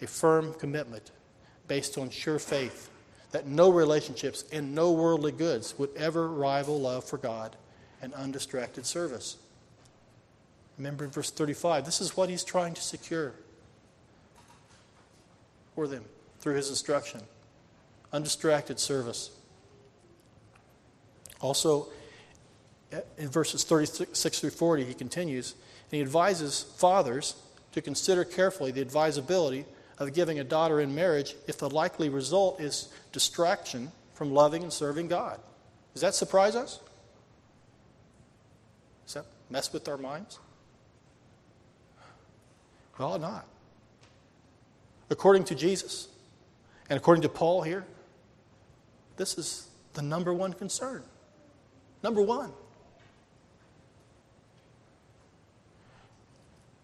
a 0.00 0.06
firm 0.06 0.54
commitment 0.54 1.10
based 1.68 1.98
on 1.98 2.10
sure 2.10 2.38
faith 2.38 2.90
that 3.32 3.46
no 3.46 3.70
relationships 3.70 4.44
and 4.50 4.74
no 4.74 4.92
worldly 4.92 5.30
goods 5.30 5.78
would 5.78 5.90
ever 5.96 6.28
rival 6.28 6.80
love 6.80 7.04
for 7.04 7.18
God 7.18 7.54
and 8.02 8.14
undistracted 8.14 8.86
service. 8.86 9.36
Remember 10.78 11.04
in 11.04 11.10
verse 11.10 11.30
35, 11.30 11.84
this 11.84 12.00
is 12.00 12.16
what 12.16 12.30
he's 12.30 12.42
trying 12.42 12.74
to 12.74 12.82
secure 12.82 13.34
for 15.80 15.88
them 15.88 16.04
through 16.40 16.54
his 16.54 16.68
instruction 16.68 17.22
undistracted 18.12 18.78
service. 18.78 19.30
Also, 21.40 21.88
in 23.16 23.28
verses 23.28 23.64
36 23.64 24.40
through 24.40 24.50
40, 24.50 24.84
he 24.84 24.92
continues, 24.92 25.52
and 25.52 25.96
he 25.96 26.02
advises 26.02 26.64
fathers 26.76 27.34
to 27.72 27.80
consider 27.80 28.24
carefully 28.24 28.72
the 28.72 28.82
advisability 28.82 29.64
of 29.98 30.12
giving 30.12 30.38
a 30.38 30.44
daughter 30.44 30.80
in 30.80 30.94
marriage 30.94 31.34
if 31.46 31.56
the 31.56 31.70
likely 31.70 32.10
result 32.10 32.60
is 32.60 32.92
distraction 33.12 33.90
from 34.12 34.34
loving 34.34 34.62
and 34.62 34.72
serving 34.72 35.08
God. 35.08 35.40
Does 35.94 36.02
that 36.02 36.14
surprise 36.14 36.56
us? 36.56 36.78
Does 39.06 39.14
that 39.14 39.24
mess 39.48 39.72
with 39.72 39.88
our 39.88 39.96
minds? 39.96 40.38
Well, 42.98 43.18
not. 43.18 43.46
According 45.10 45.44
to 45.44 45.54
Jesus 45.54 46.08
and 46.88 46.96
according 46.96 47.22
to 47.22 47.28
Paul 47.28 47.62
here, 47.62 47.84
this 49.16 49.36
is 49.36 49.68
the 49.94 50.02
number 50.02 50.32
one 50.32 50.52
concern. 50.52 51.02
Number 52.02 52.22
one. 52.22 52.52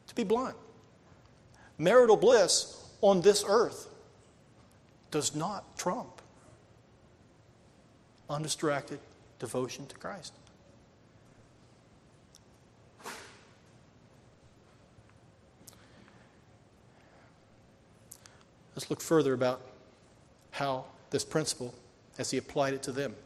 To 0.08 0.14
be 0.14 0.24
blunt. 0.24 0.56
Marital 1.78 2.16
bliss 2.16 2.82
on 3.00 3.20
this 3.20 3.44
earth 3.46 3.88
does 5.10 5.34
not 5.34 5.78
trump 5.78 6.20
undistracted 8.28 8.98
devotion 9.38 9.86
to 9.86 9.96
Christ. 9.96 10.32
Let's 18.76 18.88
look 18.88 19.00
further 19.00 19.32
about 19.32 19.60
how 20.52 20.84
this 21.10 21.24
principle, 21.24 21.74
as 22.18 22.30
he 22.30 22.38
applied 22.38 22.74
it 22.74 22.84
to 22.84 22.92
them, 22.92 23.16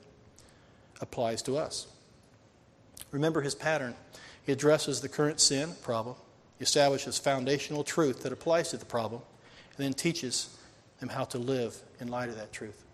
applies 1.03 1.43
to 1.43 1.59
us. 1.59 1.87
Remember 3.11 3.43
his 3.43 3.55
pattern. 3.55 3.95
He 4.47 4.53
addresses 4.53 5.03
the 5.03 5.09
current 5.09 5.41
sin 5.41 5.75
problem 5.83 6.17
he 6.61 6.65
establishes 6.65 7.19
foundational 7.19 7.83
truth 7.83 8.23
that 8.23 8.35
applies 8.35 8.69
to 8.69 8.77
the 8.77 8.85
problem, 8.85 9.23
and 9.75 9.87
then 9.87 9.95
teaches 9.95 10.55
them 10.99 11.09
how 11.09 11.25
to 11.25 11.39
live 11.39 11.75
in 12.01 12.09
light 12.09 12.29
of 12.29 12.37
that 12.37 12.53
truth. 12.53 12.85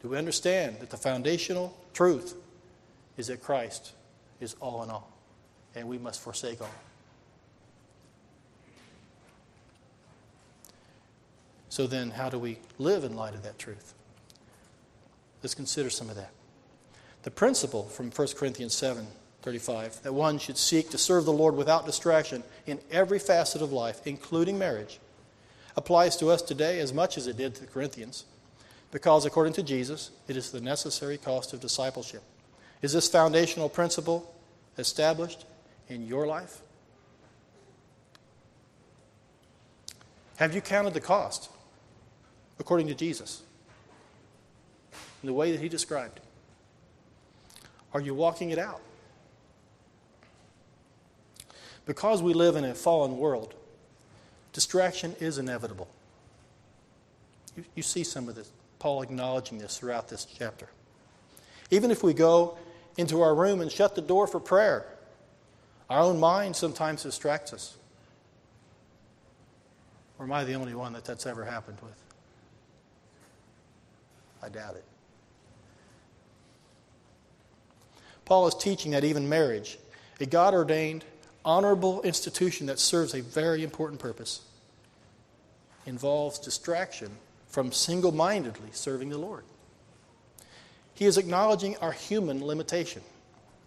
Do 0.00 0.10
we 0.10 0.16
understand 0.16 0.78
that 0.78 0.90
the 0.90 0.96
foundational 0.96 1.76
truth 1.92 2.36
is 3.16 3.26
that 3.26 3.42
Christ 3.42 3.94
is 4.40 4.54
all 4.60 4.84
in 4.84 4.90
all, 4.90 5.10
and 5.74 5.88
we 5.88 5.98
must 5.98 6.20
forsake 6.20 6.60
all? 6.60 6.70
So 11.76 11.86
then, 11.86 12.12
how 12.12 12.30
do 12.30 12.38
we 12.38 12.56
live 12.78 13.04
in 13.04 13.16
light 13.16 13.34
of 13.34 13.42
that 13.42 13.58
truth? 13.58 13.92
Let's 15.42 15.54
consider 15.54 15.90
some 15.90 16.08
of 16.08 16.16
that. 16.16 16.30
The 17.22 17.30
principle 17.30 17.82
from 17.82 18.10
1 18.10 18.28
Corinthians 18.28 18.72
7 18.72 19.06
35, 19.42 20.02
that 20.02 20.14
one 20.14 20.38
should 20.38 20.56
seek 20.56 20.88
to 20.88 20.96
serve 20.96 21.26
the 21.26 21.34
Lord 21.34 21.54
without 21.54 21.84
distraction 21.84 22.44
in 22.64 22.78
every 22.90 23.18
facet 23.18 23.60
of 23.60 23.74
life, 23.74 24.00
including 24.06 24.58
marriage, 24.58 25.00
applies 25.76 26.16
to 26.16 26.30
us 26.30 26.40
today 26.40 26.80
as 26.80 26.94
much 26.94 27.18
as 27.18 27.26
it 27.26 27.36
did 27.36 27.54
to 27.56 27.60
the 27.60 27.66
Corinthians, 27.66 28.24
because 28.90 29.26
according 29.26 29.52
to 29.52 29.62
Jesus, 29.62 30.12
it 30.28 30.36
is 30.38 30.52
the 30.52 30.62
necessary 30.62 31.18
cost 31.18 31.52
of 31.52 31.60
discipleship. 31.60 32.22
Is 32.80 32.94
this 32.94 33.06
foundational 33.06 33.68
principle 33.68 34.34
established 34.78 35.44
in 35.90 36.06
your 36.06 36.26
life? 36.26 36.62
Have 40.38 40.54
you 40.54 40.62
counted 40.62 40.94
the 40.94 41.02
cost 41.02 41.50
according 42.58 42.88
to 42.88 42.94
Jesus 42.94 43.42
in 45.22 45.26
the 45.26 45.32
way 45.32 45.52
that 45.52 45.60
he 45.60 45.68
described? 45.68 46.20
Are 47.92 48.00
you 48.00 48.14
walking 48.14 48.50
it 48.50 48.58
out? 48.58 48.80
Because 51.86 52.22
we 52.22 52.34
live 52.34 52.56
in 52.56 52.64
a 52.64 52.74
fallen 52.74 53.16
world, 53.16 53.54
distraction 54.52 55.14
is 55.20 55.38
inevitable. 55.38 55.88
You, 57.56 57.64
you 57.74 57.82
see 57.82 58.04
some 58.04 58.28
of 58.28 58.34
this, 58.34 58.50
Paul 58.78 59.02
acknowledging 59.02 59.58
this 59.58 59.78
throughout 59.78 60.08
this 60.08 60.24
chapter. 60.24 60.68
Even 61.70 61.90
if 61.90 62.02
we 62.02 62.12
go 62.12 62.58
into 62.96 63.22
our 63.22 63.34
room 63.34 63.60
and 63.60 63.70
shut 63.70 63.94
the 63.94 64.02
door 64.02 64.26
for 64.26 64.40
prayer, 64.40 64.86
our 65.88 66.00
own 66.00 66.18
mind 66.18 66.56
sometimes 66.56 67.04
distracts 67.04 67.52
us. 67.52 67.76
Or 70.18 70.24
am 70.24 70.32
I 70.32 70.44
the 70.44 70.54
only 70.54 70.74
one 70.74 70.92
that 70.94 71.04
that's 71.04 71.26
ever 71.26 71.44
happened 71.44 71.78
with? 71.82 72.05
I 74.46 74.48
doubt 74.48 74.76
it. 74.76 74.84
Paul 78.24 78.46
is 78.46 78.54
teaching 78.54 78.92
that 78.92 79.02
even 79.02 79.28
marriage, 79.28 79.76
a 80.20 80.26
God 80.26 80.54
ordained 80.54 81.04
honorable 81.44 82.00
institution 82.02 82.68
that 82.68 82.78
serves 82.78 83.12
a 83.12 83.22
very 83.22 83.64
important 83.64 84.00
purpose 84.00 84.42
involves 85.84 86.38
distraction 86.38 87.10
from 87.48 87.72
single 87.72 88.12
mindedly 88.12 88.68
serving 88.70 89.08
the 89.08 89.18
Lord. 89.18 89.42
He 90.94 91.06
is 91.06 91.18
acknowledging 91.18 91.76
our 91.78 91.92
human 91.92 92.44
limitation 92.44 93.02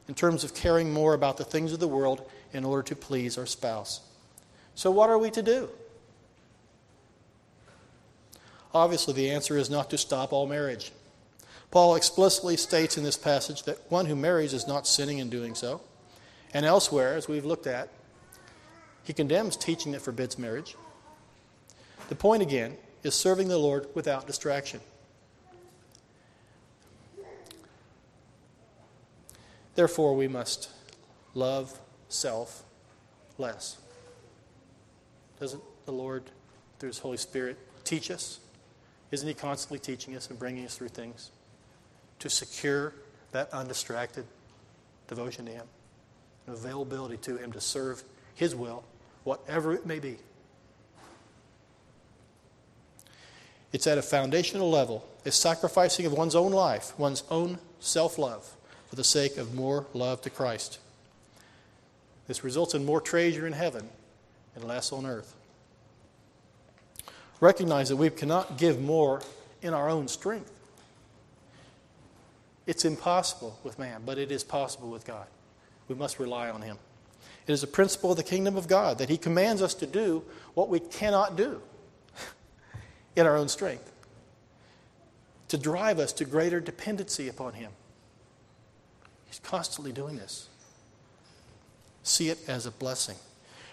in 0.08 0.14
terms 0.14 0.46
of 0.46 0.56
caring 0.56 0.94
more 0.94 1.14
about 1.14 1.36
the 1.36 1.44
things 1.44 1.74
of 1.74 1.80
the 1.80 1.88
world 1.88 2.30
in 2.54 2.64
order 2.64 2.84
to 2.84 2.96
please 2.96 3.38
our 3.38 3.46
spouse. 3.46 4.02
So, 4.76 4.92
what 4.92 5.10
are 5.10 5.18
we 5.18 5.30
to 5.32 5.42
do? 5.42 5.70
Obviously, 8.74 9.14
the 9.14 9.32
answer 9.32 9.58
is 9.58 9.70
not 9.70 9.90
to 9.90 9.98
stop 9.98 10.32
all 10.32 10.46
marriage. 10.46 10.92
Paul 11.72 11.96
explicitly 11.96 12.58
states 12.58 12.98
in 12.98 13.04
this 13.04 13.18
passage 13.18 13.64
that 13.64 13.92
one 13.92 14.06
who 14.06 14.16
marries 14.16 14.54
is 14.54 14.68
not 14.68 14.88
sinning 14.88 15.20
in 15.20 15.30
doing 15.30 15.56
so. 15.56 15.82
And 16.54 16.66
elsewhere, 16.66 17.16
as 17.16 17.28
we've 17.28 17.46
looked 17.46 17.68
at, 17.68 17.90
he 19.04 19.14
condemns 19.14 19.56
teaching 19.56 19.92
that 19.94 20.02
forbids 20.02 20.38
marriage. 20.38 20.76
The 22.10 22.16
point 22.16 22.42
again 22.42 22.78
is 23.04 23.14
serving 23.14 23.48
the 23.48 23.58
Lord 23.58 23.88
without 23.94 24.28
distraction. 24.28 24.82
Therefore, 29.76 30.16
we 30.16 30.28
must 30.28 30.70
love 31.34 31.80
self 32.10 32.64
less. 33.38 33.78
Doesn't 35.40 35.64
the 35.86 35.92
Lord, 35.92 36.24
through 36.80 36.90
His 36.90 37.00
Holy 37.00 37.18
Spirit, 37.18 37.58
teach 37.86 38.12
us? 38.12 38.40
Isn't 39.12 39.28
He 39.28 39.34
constantly 39.34 39.80
teaching 39.80 40.16
us 40.16 40.30
and 40.30 40.38
bringing 40.38 40.66
us 40.66 40.78
through 40.78 40.90
things 40.90 41.32
to 42.20 42.30
secure 42.30 42.94
that 43.32 43.52
undistracted 43.54 44.26
devotion 45.08 45.46
to 45.46 45.52
Him, 45.52 45.66
and 46.46 46.56
availability 46.56 47.18
to 47.18 47.38
Him 47.38 47.52
to 47.52 47.62
serve 47.62 48.04
His 48.36 48.56
will, 48.56 48.84
whatever 49.24 49.74
it 49.74 49.86
may 49.86 50.00
be? 50.00 50.18
It's 53.72 53.86
at 53.88 53.98
a 53.98 54.02
foundational 54.02 54.70
level, 54.70 55.08
a 55.26 55.32
sacrificing 55.32 56.06
of 56.06 56.14
one's 56.14 56.36
own 56.36 56.52
life, 56.52 56.98
one's 56.98 57.24
own 57.30 57.60
self 57.80 58.18
love, 58.18 58.56
for 58.88 58.96
the 58.96 59.04
sake 59.04 59.38
of 59.38 59.54
more 59.54 59.86
love 59.94 60.22
to 60.22 60.30
Christ. 60.30 60.80
This 62.28 62.44
results 62.44 62.74
in 62.74 62.86
more 62.86 63.02
treasure 63.02 63.46
in 63.46 63.54
heaven 63.54 63.90
and 64.56 64.64
less 64.64 64.92
on 64.92 65.06
earth. 65.06 65.36
Recognize 67.40 67.90
that 67.90 67.96
we 67.96 68.10
cannot 68.10 68.58
give 68.58 68.82
more 68.82 69.22
in 69.62 69.74
our 69.74 69.90
own 69.90 70.08
strength. 70.08 70.52
It's 72.68 72.86
impossible 72.86 73.58
with 73.64 73.80
man, 73.80 74.04
but 74.06 74.18
it 74.18 74.32
is 74.32 74.44
possible 74.44 74.90
with 74.90 75.06
God. 75.06 75.26
We 75.88 75.96
must 75.96 76.20
rely 76.20 76.50
on 76.50 76.62
Him. 76.62 76.78
It 77.48 77.52
is 77.52 77.64
a 77.64 77.68
principle 77.68 78.12
of 78.12 78.18
the 78.18 78.24
kingdom 78.24 78.58
of 78.58 78.68
God 78.68 79.00
that 79.00 79.10
He 79.10 79.18
commands 79.18 79.62
us 79.62 79.74
to 79.76 79.88
do 79.88 80.24
what 80.54 80.70
we 80.70 80.80
cannot 80.80 81.36
do 81.36 81.62
in 83.16 83.26
our 83.26 83.38
own 83.38 83.50
strength, 83.50 83.92
to 85.48 85.58
drive 85.58 85.98
us 85.98 86.14
to 86.14 86.26
greater 86.26 86.60
dependency 86.60 87.28
upon 87.28 87.54
Him. 87.54 87.72
He's 89.26 89.40
constantly 89.40 89.92
doing 89.92 90.18
this 90.18 90.48
see 92.04 92.30
it 92.30 92.40
as 92.50 92.66
a 92.66 92.72
blessing. 92.72 93.16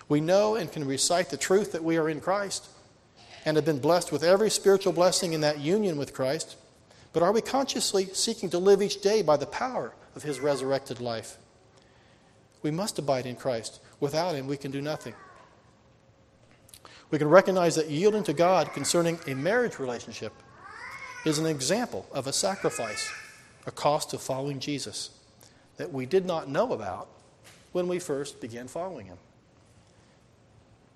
We 0.08 0.20
know 0.20 0.56
and 0.56 0.70
can 0.70 0.86
recite 0.86 1.30
the 1.30 1.36
truth 1.36 1.72
that 1.72 1.82
we 1.82 1.96
are 1.96 2.08
in 2.08 2.20
Christ 2.20 2.68
and 3.46 3.56
have 3.56 3.64
been 3.64 3.78
blessed 3.78 4.10
with 4.10 4.24
every 4.24 4.50
spiritual 4.50 4.92
blessing 4.92 5.32
in 5.32 5.40
that 5.40 5.60
union 5.60 5.96
with 5.96 6.12
Christ. 6.12 6.56
But 7.12 7.22
are 7.22 7.32
we 7.32 7.40
consciously 7.40 8.06
seeking 8.06 8.50
to 8.50 8.58
live 8.58 8.82
each 8.82 9.00
day 9.00 9.22
by 9.22 9.36
the 9.36 9.46
power 9.46 9.94
of 10.16 10.24
His 10.24 10.40
resurrected 10.40 11.00
life? 11.00 11.38
We 12.62 12.72
must 12.72 12.98
abide 12.98 13.24
in 13.24 13.36
Christ. 13.36 13.80
Without 14.00 14.34
Him, 14.34 14.48
we 14.48 14.56
can 14.56 14.72
do 14.72 14.82
nothing. 14.82 15.14
We 17.10 17.18
can 17.18 17.28
recognize 17.28 17.76
that 17.76 17.88
yielding 17.88 18.24
to 18.24 18.32
God 18.32 18.72
concerning 18.72 19.20
a 19.28 19.34
marriage 19.34 19.78
relationship 19.78 20.32
is 21.24 21.38
an 21.38 21.46
example 21.46 22.04
of 22.12 22.26
a 22.26 22.32
sacrifice, 22.32 23.08
a 23.64 23.70
cost 23.70 24.12
of 24.12 24.20
following 24.20 24.58
Jesus 24.58 25.10
that 25.76 25.92
we 25.92 26.04
did 26.04 26.26
not 26.26 26.48
know 26.48 26.72
about 26.72 27.06
when 27.70 27.86
we 27.86 28.00
first 28.00 28.40
began 28.40 28.66
following 28.66 29.06
Him. 29.06 29.18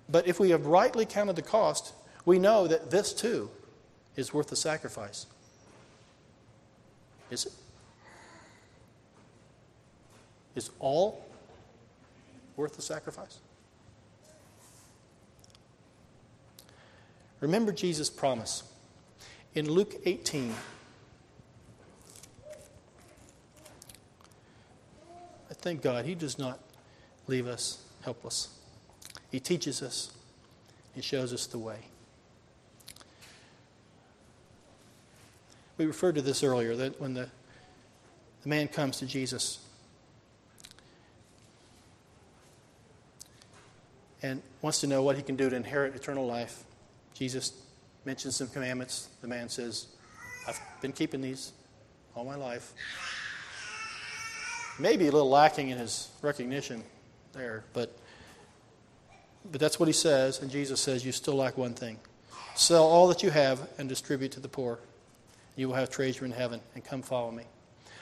But 0.09 0.27
if 0.27 0.37
we 0.37 0.49
have 0.49 0.65
rightly 0.65 1.05
counted 1.05 1.37
the 1.37 1.41
cost, 1.41 1.93
we 2.25 2.39
know 2.39 2.67
that 2.67 2.91
this 2.91 3.13
too 3.13 3.49
is 4.15 4.33
worth 4.33 4.47
the 4.47 4.55
sacrifice. 4.55 5.25
Is 7.29 7.45
it? 7.45 7.53
Is 10.55 10.69
all 10.79 11.25
worth 12.57 12.75
the 12.75 12.81
sacrifice? 12.81 13.39
Remember 17.39 17.71
Jesus' 17.71 18.09
promise. 18.09 18.63
In 19.55 19.69
Luke 19.69 19.95
18, 20.05 20.53
I 25.49 25.53
thank 25.53 25.81
God 25.81 26.05
he 26.05 26.15
does 26.15 26.37
not 26.37 26.59
leave 27.27 27.47
us 27.47 27.83
helpless. 28.03 28.49
He 29.31 29.39
teaches 29.39 29.81
us, 29.81 30.11
He 30.93 31.01
shows 31.01 31.33
us 31.33 31.47
the 31.47 31.57
way. 31.57 31.77
We 35.81 35.87
referred 35.87 36.13
to 36.13 36.21
this 36.21 36.43
earlier 36.43 36.75
that 36.75 37.01
when 37.01 37.15
the, 37.15 37.27
the 38.43 38.49
man 38.49 38.67
comes 38.67 38.99
to 38.99 39.07
Jesus 39.07 39.57
and 44.21 44.43
wants 44.61 44.81
to 44.81 44.87
know 44.87 45.01
what 45.01 45.15
he 45.15 45.23
can 45.23 45.35
do 45.35 45.49
to 45.49 45.55
inherit 45.55 45.95
eternal 45.95 46.27
life, 46.27 46.65
Jesus 47.15 47.53
mentions 48.05 48.35
some 48.35 48.47
commandments. 48.49 49.09
The 49.21 49.27
man 49.27 49.49
says, 49.49 49.87
I've 50.47 50.61
been 50.81 50.91
keeping 50.91 51.19
these 51.19 51.51
all 52.13 52.25
my 52.25 52.35
life. 52.35 52.75
Maybe 54.77 55.07
a 55.07 55.11
little 55.11 55.31
lacking 55.31 55.69
in 55.69 55.79
his 55.79 56.09
recognition 56.21 56.83
there. 57.33 57.63
But, 57.73 57.97
but 59.51 59.59
that's 59.59 59.79
what 59.79 59.87
he 59.87 59.93
says, 59.93 60.43
and 60.43 60.51
Jesus 60.51 60.79
says, 60.79 61.03
You 61.03 61.11
still 61.11 61.37
lack 61.37 61.57
one 61.57 61.73
thing. 61.73 61.97
Sell 62.53 62.83
all 62.83 63.07
that 63.07 63.23
you 63.23 63.31
have 63.31 63.67
and 63.79 63.89
distribute 63.89 64.33
to 64.33 64.39
the 64.39 64.47
poor. 64.47 64.77
You 65.55 65.67
will 65.67 65.75
have 65.75 65.89
treasure 65.89 66.25
in 66.25 66.31
heaven, 66.31 66.61
and 66.75 66.83
come 66.83 67.01
follow 67.01 67.31
me. 67.31 67.43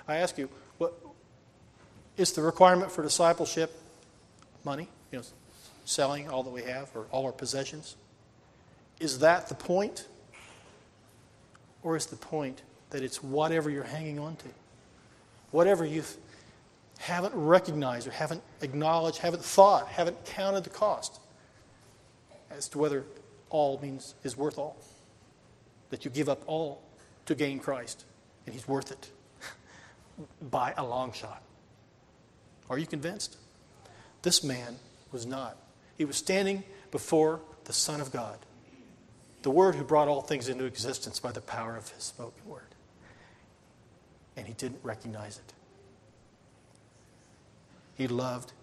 I 0.07 0.17
ask 0.17 0.37
you, 0.37 0.49
what 0.77 0.93
is 2.17 2.31
the 2.33 2.41
requirement 2.41 2.91
for 2.91 3.01
discipleship 3.01 3.71
money? 4.63 4.87
You 5.11 5.19
know, 5.19 5.25
selling 5.85 6.29
all 6.29 6.43
that 6.43 6.49
we 6.49 6.63
have 6.63 6.89
or 6.95 7.05
all 7.11 7.25
our 7.25 7.31
possessions? 7.31 7.95
Is 8.99 9.19
that 9.19 9.49
the 9.49 9.55
point? 9.55 10.07
Or 11.81 11.95
is 11.95 12.07
the 12.07 12.17
point 12.17 12.61
that 12.89 13.03
it's 13.03 13.23
whatever 13.23 13.69
you're 13.69 13.83
hanging 13.83 14.19
on 14.19 14.35
to? 14.37 14.47
Whatever 15.51 15.85
you've 15.85 16.15
haven't 16.99 17.33
recognized 17.33 18.07
or 18.07 18.11
haven't 18.11 18.43
acknowledged, 18.61 19.19
haven't 19.19 19.43
thought, 19.43 19.87
haven't 19.87 20.25
counted 20.25 20.65
the 20.65 20.69
cost 20.69 21.19
as 22.51 22.67
to 22.69 22.77
whether 22.77 23.05
all 23.49 23.79
means 23.81 24.15
is 24.23 24.35
worth 24.35 24.57
all. 24.57 24.75
That 25.91 26.03
you 26.03 26.11
give 26.11 26.27
up 26.27 26.43
all 26.45 26.81
to 27.29 27.35
gain 27.35 27.59
Christ, 27.59 28.05
and 28.45 28.55
He's 28.55 28.67
worth 28.67 28.91
it 28.91 29.11
by 30.49 30.73
a 30.75 30.83
long 30.83 31.13
shot. 31.13 31.43
Are 32.71 32.77
you 32.79 32.87
convinced? 32.87 33.37
This 34.23 34.43
man 34.43 34.77
was 35.11 35.27
not. 35.27 35.55
He 35.95 36.05
was 36.05 36.17
standing 36.17 36.63
before 36.89 37.39
the 37.65 37.73
Son 37.73 38.01
of 38.01 38.11
God, 38.11 38.39
the 39.43 39.51
Word 39.51 39.75
who 39.75 39.83
brought 39.83 40.07
all 40.07 40.21
things 40.21 40.49
into 40.49 40.65
existence 40.65 41.19
by 41.19 41.31
the 41.31 41.41
power 41.41 41.77
of 41.77 41.87
His 41.89 42.03
spoken 42.03 42.49
word. 42.49 42.63
And 44.35 44.47
he 44.47 44.53
didn't 44.53 44.79
recognize 44.81 45.37
it. 45.37 45.53
He 47.95 48.07
loved 48.07 48.53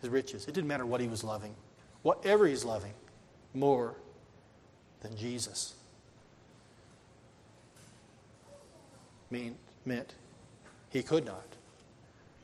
his 0.00 0.08
riches. 0.08 0.46
It 0.48 0.54
didn't 0.54 0.68
matter 0.68 0.86
what 0.86 1.00
he 1.00 1.08
was 1.08 1.24
loving, 1.24 1.54
whatever 2.02 2.46
he's 2.46 2.64
loving, 2.64 2.94
more 3.52 3.96
than 5.00 5.16
Jesus. 5.16 5.74
Mean, 9.30 9.56
meant 9.84 10.14
he 10.90 11.02
could 11.02 11.24
not. 11.24 11.44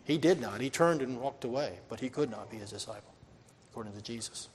He 0.04 0.18
did 0.18 0.40
not. 0.40 0.60
He 0.60 0.68
turned 0.68 1.00
and 1.00 1.20
walked 1.20 1.44
away, 1.44 1.78
but 1.88 2.00
he 2.00 2.08
could 2.08 2.30
not 2.30 2.50
be 2.50 2.58
his 2.58 2.70
disciple, 2.70 3.14
according 3.70 3.94
to 3.94 4.02
Jesus. 4.02 4.48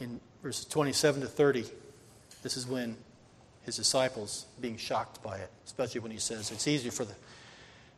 In 0.00 0.20
verses 0.42 0.64
27 0.64 1.22
to 1.22 1.26
30, 1.28 1.64
this 2.42 2.56
is 2.56 2.66
when 2.66 2.96
his 3.62 3.76
disciples 3.76 4.46
being 4.60 4.76
shocked 4.76 5.22
by 5.22 5.38
it, 5.38 5.50
especially 5.64 6.00
when 6.00 6.10
he 6.10 6.18
says 6.18 6.50
it's 6.50 6.68
easier 6.68 6.90
for, 6.90 7.04
the, 7.04 7.14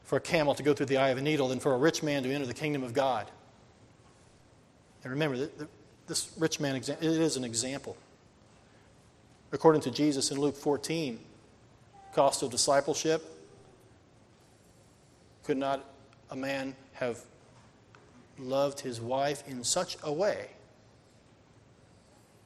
for 0.05 0.17
a 0.17 0.21
camel 0.21 0.55
to 0.55 0.63
go 0.63 0.75
through 0.75 0.87
the 0.87 0.99
eye 0.99 1.09
of 1.09 1.19
a 1.19 1.23
needle 1.23 1.49
than 1.49 1.61
for 1.61 1.75
a 1.75 1.79
rich 1.79 2.03
man 2.03 2.23
to 2.23 2.33
enter 2.33 2.47
the 2.47 2.55
kingdom 2.55 2.83
of 2.83 2.93
God. 2.93 3.31
And 5.03 5.13
remember, 5.13 5.49
this 6.07 6.33
rich 6.39 6.61
man, 6.61 6.77
it 6.77 6.89
is 7.03 7.37
an 7.37 7.45
example. 7.45 7.97
According 9.53 9.81
to 9.83 9.91
Jesus 9.91 10.31
in 10.31 10.39
Luke 10.39 10.57
14, 10.57 11.19
cost 12.15 12.43
of 12.43 12.51
discipleship, 12.51 13.25
could 15.45 15.57
not 15.57 15.85
a 16.31 16.37
man 16.37 16.77
have 16.93 17.21
loved 18.39 18.81
his 18.81 19.01
wife 19.01 19.43
in 19.49 19.65
such 19.65 19.97
a 20.03 20.13
way 20.13 20.49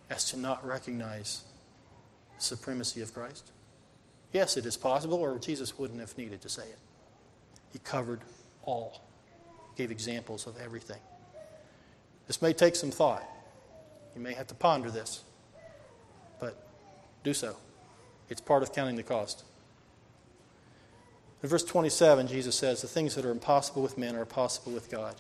as 0.09 0.31
to 0.31 0.39
not 0.39 0.65
recognize 0.67 1.43
the 2.37 2.43
supremacy 2.43 3.01
of 3.01 3.13
Christ? 3.13 3.51
Yes, 4.33 4.57
it 4.57 4.65
is 4.65 4.77
possible, 4.77 5.19
or 5.19 5.39
Jesus 5.39 5.79
wouldn't 5.79 6.01
have 6.01 6.17
needed 6.17 6.41
to 6.43 6.49
say 6.49 6.63
it. 6.63 6.79
He 7.73 7.79
covered 7.81 8.21
all, 8.65 9.01
gave 9.77 9.91
examples 9.91 10.47
of 10.47 10.59
everything. 10.61 11.01
This 12.27 12.41
may 12.41 12.53
take 12.53 12.77
some 12.77 12.91
thought. 12.91 13.25
You 14.15 14.21
may 14.21 14.35
have 14.35 14.47
to 14.47 14.55
ponder 14.55 14.91
this, 14.91 15.25
do 17.23 17.35
so. 17.35 17.57
It's 18.29 18.41
part 18.41 18.63
of 18.63 18.73
counting 18.73 18.97
the 18.97 19.03
cost. 19.03 19.45
In 21.43 21.49
verse 21.49 21.65
27, 21.65 22.29
Jesus 22.29 22.55
says, 22.55 22.83
The 22.83 22.89
things 22.89 23.15
that 23.15 23.25
are 23.25 23.31
impossible 23.31 23.83
with 23.83 23.99
men 23.99 24.15
are 24.17 24.25
possible 24.25 24.73
with 24.73 24.91
God. 24.91 25.17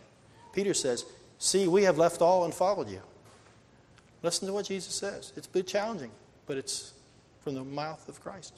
Peter 0.52 0.74
says, 0.74 1.04
See, 1.38 1.66
we 1.66 1.82
have 1.82 1.98
left 1.98 2.22
all 2.22 2.44
and 2.44 2.54
followed 2.54 2.88
you. 2.88 3.02
Listen 4.22 4.46
to 4.46 4.54
what 4.54 4.66
Jesus 4.66 4.94
says. 4.94 5.32
It's 5.36 5.48
a 5.48 5.50
bit 5.50 5.66
challenging, 5.66 6.12
but 6.46 6.56
it's 6.56 6.92
from 7.40 7.54
the 7.54 7.64
mouth 7.64 8.08
of 8.08 8.20
Christ. 8.20 8.54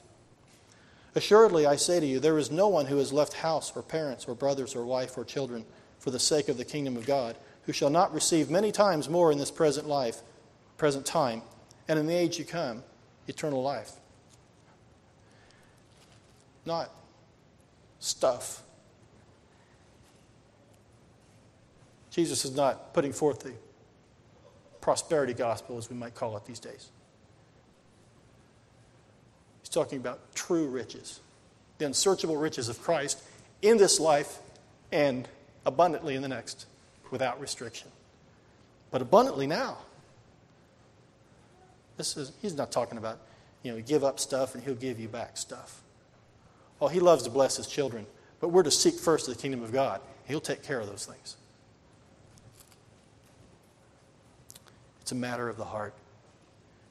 Assuredly, 1.15 1.65
I 1.65 1.77
say 1.77 1.99
to 1.99 2.05
you, 2.05 2.19
there 2.19 2.37
is 2.37 2.51
no 2.51 2.67
one 2.67 2.85
who 2.85 2.97
has 2.97 3.11
left 3.11 3.33
house 3.33 3.71
or 3.75 3.81
parents 3.81 4.25
or 4.27 4.35
brothers 4.35 4.75
or 4.75 4.85
wife 4.85 5.17
or 5.17 5.23
children 5.23 5.65
for 5.97 6.11
the 6.11 6.19
sake 6.19 6.49
of 6.49 6.57
the 6.57 6.65
kingdom 6.65 6.97
of 6.97 7.07
God 7.07 7.35
who 7.65 7.73
shall 7.73 7.89
not 7.89 8.13
receive 8.13 8.49
many 8.49 8.71
times 8.71 9.09
more 9.09 9.31
in 9.31 9.37
this 9.37 9.49
present 9.49 9.87
life, 9.87 10.21
present 10.77 11.05
time, 11.05 11.41
and 11.87 11.97
in 11.97 12.05
the 12.05 12.13
age 12.13 12.37
to 12.37 12.43
come, 12.43 12.83
eternal 13.27 13.61
life. 13.61 13.91
Not 16.65 16.91
stuff. 17.99 18.63
Jesus 22.11 22.45
is 22.45 22.55
not 22.55 22.93
putting 22.93 23.11
forth 23.11 23.41
the 23.41 23.53
prosperity 24.81 25.33
gospel, 25.33 25.77
as 25.77 25.89
we 25.89 25.95
might 25.95 26.15
call 26.15 26.37
it 26.37 26.45
these 26.45 26.59
days. 26.59 26.89
He's 29.61 29.69
talking 29.69 29.97
about 29.97 30.33
true 30.35 30.67
riches, 30.67 31.19
the 31.77 31.85
unsearchable 31.85 32.37
riches 32.37 32.69
of 32.69 32.81
Christ 32.81 33.21
in 33.61 33.77
this 33.77 33.99
life 33.99 34.39
and 34.91 35.27
abundantly 35.65 36.15
in 36.15 36.21
the 36.21 36.27
next, 36.27 36.67
without 37.11 37.41
restriction. 37.41 37.89
But 38.91 39.01
abundantly 39.01 39.47
now. 39.47 39.77
This 41.97 42.17
is, 42.17 42.31
he's 42.41 42.55
not 42.55 42.71
talking 42.71 42.97
about, 42.97 43.19
you 43.63 43.71
know, 43.71 43.81
give 43.81 44.03
up 44.03 44.19
stuff 44.19 44.55
and 44.55 44.63
he'll 44.63 44.75
give 44.75 44.99
you 44.99 45.07
back 45.07 45.37
stuff. 45.37 45.81
Oh, 46.81 46.87
he 46.87 46.99
loves 46.99 47.23
to 47.23 47.29
bless 47.29 47.57
his 47.57 47.67
children, 47.67 48.05
but 48.39 48.49
we're 48.49 48.63
to 48.63 48.71
seek 48.71 48.95
first 48.95 49.27
the 49.27 49.35
kingdom 49.35 49.63
of 49.63 49.71
God. 49.71 50.01
He'll 50.27 50.41
take 50.41 50.63
care 50.63 50.79
of 50.79 50.87
those 50.87 51.05
things. 51.05 51.37
It's 55.01 55.11
a 55.11 55.15
matter 55.15 55.47
of 55.47 55.57
the 55.57 55.65
heart, 55.65 55.93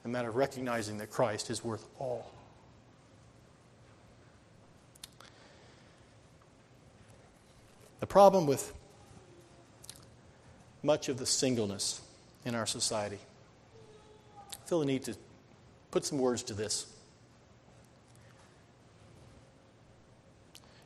a 0.04 0.08
matter 0.08 0.28
of 0.28 0.36
recognizing 0.36 0.98
that 0.98 1.10
Christ 1.10 1.50
is 1.50 1.64
worth 1.64 1.84
all. 1.98 2.30
The 8.00 8.06
problem 8.06 8.46
with 8.46 8.72
much 10.82 11.08
of 11.08 11.18
the 11.18 11.26
singleness 11.26 12.02
in 12.44 12.54
our 12.54 12.66
society, 12.66 13.18
feel 14.66 14.80
the 14.80 14.86
need 14.86 15.04
to 15.04 15.14
put 15.90 16.04
some 16.04 16.18
words 16.18 16.42
to 16.44 16.54
this. 16.54 16.86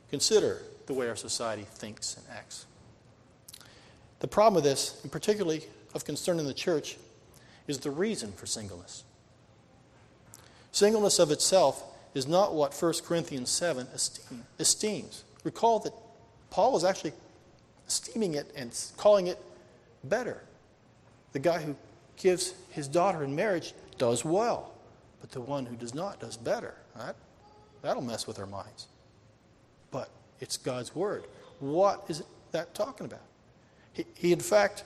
Consider 0.09 0.61
the 0.87 0.93
way 0.93 1.07
our 1.07 1.15
society 1.15 1.63
thinks 1.63 2.17
and 2.17 2.25
acts. 2.35 2.65
The 4.19 4.27
problem 4.27 4.55
with 4.55 4.63
this, 4.63 4.99
and 5.03 5.11
particularly 5.11 5.63
of 5.93 6.03
concern 6.03 6.39
in 6.39 6.45
the 6.45 6.53
church, 6.53 6.97
is 7.67 7.79
the 7.79 7.91
reason 7.91 8.31
for 8.31 8.45
singleness. 8.45 9.03
Singleness 10.71 11.19
of 11.19 11.31
itself 11.31 11.83
is 12.13 12.27
not 12.27 12.53
what 12.53 12.73
1 12.73 12.93
Corinthians 13.05 13.49
7 13.49 13.87
esteem, 13.93 14.43
esteems. 14.57 15.23
Recall 15.43 15.79
that 15.79 15.93
Paul 16.49 16.73
was 16.73 16.83
actually 16.83 17.13
esteeming 17.87 18.33
it 18.33 18.51
and 18.55 18.75
calling 18.97 19.27
it 19.27 19.37
better. 20.03 20.41
The 21.33 21.39
guy 21.39 21.61
who 21.61 21.75
gives 22.19 22.53
his 22.69 22.87
daughter 22.87 23.23
in 23.23 23.35
marriage 23.35 23.73
does 23.97 24.23
well, 24.23 24.73
but 25.21 25.31
the 25.31 25.41
one 25.41 25.65
who 25.65 25.75
does 25.75 25.95
not 25.95 26.19
does 26.19 26.37
better. 26.37 26.75
Right? 26.95 27.15
That'll 27.81 28.03
mess 28.03 28.27
with 28.27 28.37
our 28.37 28.45
minds. 28.45 28.87
But 29.89 30.09
it's 30.39 30.57
God's 30.57 30.93
word. 30.93 31.23
What 31.59 32.05
is 32.07 32.21
that 32.51 32.75
talking 32.75 33.07
about? 33.07 33.23
He, 33.93 34.05
he 34.15 34.31
in 34.31 34.39
fact, 34.39 34.83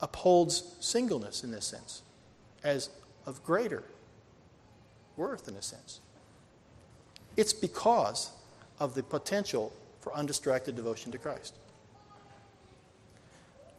upholds 0.00 0.76
singleness 0.80 1.42
in 1.42 1.50
this 1.50 1.64
sense 1.64 2.02
as 2.62 2.90
of 3.24 3.42
greater 3.42 3.82
worth 5.16 5.48
in 5.48 5.54
a 5.54 5.62
sense. 5.62 6.00
It's 7.36 7.52
because 7.52 8.30
of 8.78 8.94
the 8.94 9.02
potential 9.02 9.72
for 10.00 10.14
undistracted 10.14 10.76
devotion 10.76 11.10
to 11.12 11.18
Christ. 11.18 11.54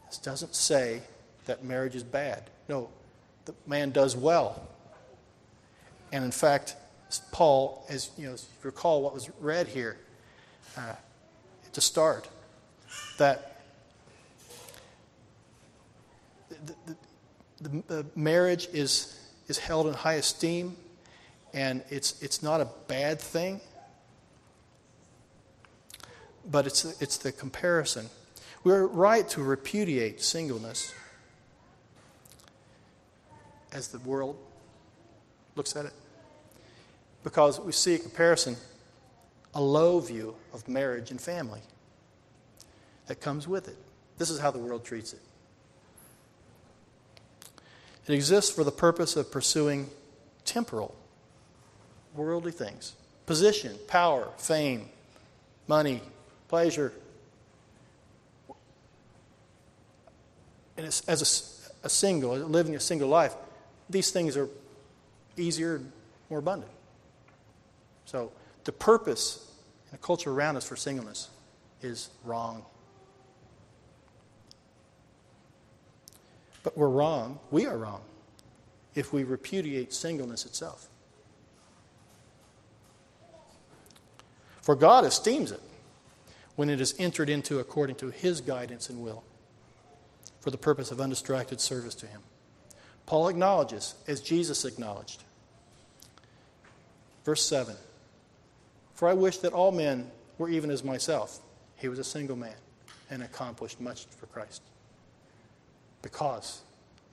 This 0.07 0.17
doesn't 0.17 0.55
say 0.55 1.01
that 1.47 1.63
marriage 1.63 1.95
is 1.95 2.03
bad. 2.03 2.49
No, 2.69 2.89
the 3.45 3.53
man 3.65 3.91
does 3.91 4.15
well. 4.15 4.67
And 6.11 6.23
in 6.23 6.31
fact, 6.31 6.75
Paul, 7.31 7.85
as 7.89 8.11
you 8.17 8.27
know, 8.27 8.33
you 8.33 8.37
recall 8.63 9.01
what 9.01 9.13
was 9.13 9.29
read 9.39 9.67
here 9.67 9.97
uh, 10.77 10.93
to 11.73 11.81
start, 11.81 12.29
that 13.17 13.61
the, 16.65 16.95
the, 17.61 17.83
the, 17.87 18.05
marriage 18.15 18.67
is, 18.73 19.19
is 19.47 19.57
held 19.57 19.87
in 19.87 19.93
high 19.93 20.15
esteem, 20.15 20.75
and 21.53 21.83
it's, 21.89 22.21
it's 22.21 22.43
not 22.43 22.61
a 22.61 22.67
bad 22.87 23.19
thing, 23.19 23.61
but 26.49 26.65
it's, 26.67 27.01
it's 27.01 27.17
the 27.17 27.31
comparison. 27.31 28.09
We're 28.63 28.85
right 28.85 29.27
to 29.29 29.43
repudiate 29.43 30.21
singleness 30.21 30.93
as 33.73 33.89
the 33.89 33.99
world 33.99 34.37
looks 35.55 35.75
at 35.75 35.85
it 35.85 35.93
because 37.23 37.59
we 37.59 37.71
see 37.71 37.95
a 37.95 37.99
comparison, 37.99 38.55
a 39.53 39.61
low 39.61 39.99
view 39.99 40.35
of 40.53 40.67
marriage 40.67 41.11
and 41.11 41.19
family 41.19 41.59
that 43.07 43.19
comes 43.19 43.47
with 43.47 43.67
it. 43.67 43.77
This 44.17 44.29
is 44.29 44.39
how 44.39 44.51
the 44.51 44.59
world 44.59 44.85
treats 44.85 45.13
it. 45.13 45.19
It 48.07 48.13
exists 48.13 48.49
for 48.49 48.63
the 48.63 48.71
purpose 48.71 49.17
of 49.17 49.29
pursuing 49.31 49.89
temporal, 50.45 50.95
worldly 52.15 52.53
things 52.53 52.93
position, 53.25 53.75
power, 53.87 54.29
fame, 54.37 54.87
money, 55.67 56.01
pleasure. 56.47 56.93
And 60.77 60.85
as 60.85 61.03
a, 61.83 61.87
a 61.87 61.89
single, 61.89 62.37
living 62.37 62.73
a 62.75 62.79
single 62.79 63.09
life, 63.09 63.35
these 63.89 64.11
things 64.11 64.35
are 64.37 64.49
easier 65.37 65.77
and 65.77 65.91
more 66.29 66.39
abundant. 66.39 66.71
So, 68.05 68.31
the 68.63 68.71
purpose 68.71 69.51
in 69.85 69.91
the 69.91 69.97
culture 69.97 70.31
around 70.31 70.57
us 70.57 70.67
for 70.67 70.75
singleness 70.75 71.29
is 71.81 72.09
wrong. 72.23 72.65
But 76.63 76.77
we're 76.77 76.89
wrong, 76.89 77.39
we 77.49 77.65
are 77.65 77.77
wrong, 77.77 78.01
if 78.93 79.13
we 79.13 79.23
repudiate 79.23 79.93
singleness 79.93 80.45
itself. 80.45 80.89
For 84.61 84.75
God 84.75 85.05
esteems 85.05 85.53
it 85.53 85.61
when 86.57 86.69
it 86.69 86.81
is 86.81 86.93
entered 86.99 87.29
into 87.29 87.59
according 87.59 87.95
to 87.97 88.09
His 88.09 88.41
guidance 88.41 88.89
and 88.89 89.01
will 89.01 89.23
for 90.41 90.51
the 90.51 90.57
purpose 90.57 90.91
of 90.91 90.99
undistracted 90.99 91.61
service 91.61 91.95
to 91.95 92.07
Him. 92.07 92.21
Paul 93.07 93.29
acknowledges, 93.29 93.95
as 94.05 94.21
Jesus 94.21 94.65
acknowledged. 94.65 95.23
Verse 97.25 97.43
7 97.43 97.75
For 98.93 99.07
I 99.07 99.13
wish 99.13 99.37
that 99.39 99.53
all 99.53 99.71
men 99.71 100.11
were 100.37 100.49
even 100.49 100.69
as 100.69 100.83
myself. 100.83 101.39
He 101.77 101.87
was 101.87 101.99
a 101.99 102.03
single 102.03 102.35
man 102.35 102.55
and 103.09 103.23
accomplished 103.23 103.79
much 103.79 104.05
for 104.05 104.27
Christ 104.27 104.61
because, 106.01 106.61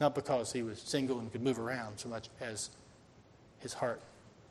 not 0.01 0.15
because 0.15 0.53
he 0.53 0.63
was 0.63 0.81
single 0.81 1.21
and 1.21 1.31
could 1.31 1.43
move 1.43 1.59
around 1.59 1.99
so 1.99 2.09
much 2.09 2.29
as 2.41 2.71
his 3.61 3.73
heart 3.73 4.01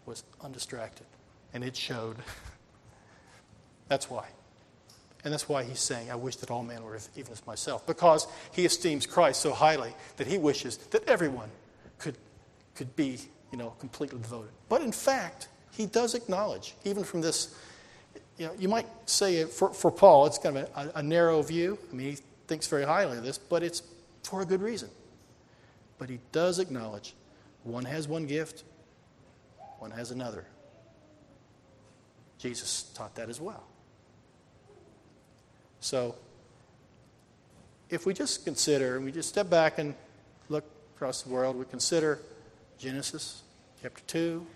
was 0.05 0.23
undistracted. 0.41 1.07
And 1.53 1.63
it 1.63 1.75
showed. 1.75 2.17
that's 3.89 4.09
why. 4.09 4.27
And 5.23 5.31
that's 5.31 5.47
why 5.47 5.63
he's 5.63 5.79
saying, 5.79 6.11
I 6.11 6.15
wish 6.15 6.35
that 6.37 6.51
all 6.51 6.63
men 6.63 6.83
were 6.83 6.99
even 7.15 7.31
as 7.31 7.45
myself. 7.47 7.87
Because 7.87 8.27
he 8.51 8.65
esteems 8.65 9.05
Christ 9.05 9.41
so 9.41 9.53
highly 9.53 9.93
that 10.17 10.27
he 10.27 10.37
wishes 10.37 10.77
that 10.77 11.07
everyone 11.07 11.49
could, 11.97 12.17
could 12.75 12.93
be, 12.95 13.19
you 13.51 13.57
know, 13.57 13.73
completely 13.79 14.19
devoted. 14.19 14.51
But 14.67 14.81
in 14.81 14.91
fact, 14.91 15.47
he 15.71 15.85
does 15.85 16.13
acknowledge, 16.13 16.75
even 16.83 17.03
from 17.03 17.21
this, 17.21 17.55
you 18.37 18.47
know, 18.47 18.53
you 18.59 18.67
might 18.67 18.87
say 19.05 19.45
for, 19.45 19.69
for 19.73 19.91
Paul, 19.91 20.25
it's 20.25 20.37
kind 20.37 20.57
of 20.57 20.69
a, 20.75 20.91
a 20.95 21.03
narrow 21.03 21.41
view. 21.41 21.77
I 21.91 21.95
mean, 21.95 22.11
he 22.11 22.17
thinks 22.47 22.67
very 22.67 22.83
highly 22.83 23.17
of 23.17 23.23
this, 23.23 23.37
but 23.37 23.63
it's 23.63 23.81
for 24.23 24.41
a 24.41 24.45
good 24.45 24.61
reason. 24.61 24.89
But 25.97 26.09
he 26.09 26.19
does 26.33 26.59
acknowledge 26.59 27.13
one 27.63 27.85
has 27.85 28.09
one 28.09 28.25
gift, 28.25 28.63
one 29.79 29.91
has 29.91 30.11
another. 30.11 30.45
Jesus 32.39 32.83
taught 32.93 33.15
that 33.15 33.29
as 33.29 33.39
well. 33.39 33.63
So, 35.83 36.15
if 37.89 38.05
we 38.05 38.13
just 38.13 38.45
consider, 38.45 38.95
and 38.95 39.03
we 39.03 39.11
just 39.11 39.27
step 39.27 39.49
back 39.49 39.79
and 39.79 39.95
look 40.47 40.63
across 40.95 41.23
the 41.23 41.29
world, 41.29 41.57
we 41.57 41.65
consider 41.65 42.19
Genesis 42.79 43.41
chapter 43.81 44.01
2, 44.07 44.47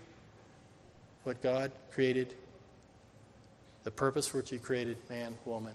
what 1.24 1.42
God 1.42 1.70
created, 1.92 2.32
the 3.84 3.90
purpose 3.90 4.26
for 4.26 4.38
which 4.38 4.48
He 4.48 4.56
created 4.56 4.96
man, 5.10 5.34
woman. 5.44 5.74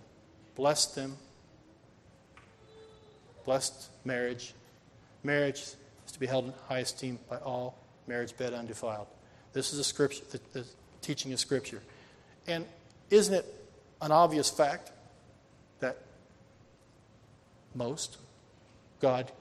Blessed 0.56 0.96
them. 0.96 1.18
Blessed 3.46 3.90
marriage. 4.06 4.56
Marriage 5.22 5.60
is 5.60 6.12
to 6.14 6.20
be 6.20 6.26
held 6.26 6.46
in 6.46 6.54
high 6.68 6.80
esteem 6.80 7.20
by 7.30 7.38
all, 7.38 7.78
marriage 8.08 8.36
bed 8.36 8.56
undefiled. 8.56 9.06
This 9.54 9.72
is 9.72 9.78
a 9.78 9.84
scripture, 9.84 10.24
the, 10.32 10.40
the 10.54 10.66
teaching 11.02 11.32
of 11.32 11.40
Scripture. 11.40 11.84
And 12.48 12.66
isn't 13.12 13.36
it 13.36 13.46
an 14.02 14.12
obvious 14.12 14.50
fact 14.50 14.90
most 17.76 18.18
God 19.02 19.32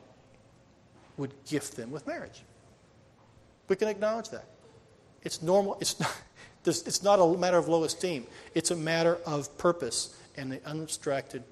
would 1.16 1.32
gift 1.46 1.76
them 1.76 1.90
with 1.90 2.06
marriage? 2.06 2.42
We 3.68 3.76
can 3.76 3.88
acknowledge 3.88 4.30
that. 4.30 4.46
It's 5.22 5.42
normal. 5.42 5.78
It's 5.80 5.98
not, 6.00 6.14
it's 6.64 7.02
not 7.02 7.16
a 7.16 7.38
matter 7.38 7.56
of 7.56 7.68
low 7.68 7.84
esteem. 7.84 8.26
It's 8.54 8.70
a 8.70 8.76
matter 8.76 9.18
of 9.26 9.56
purpose 9.58 10.16
and 10.36 10.50
the 10.50 10.60
undistracted 10.66 11.42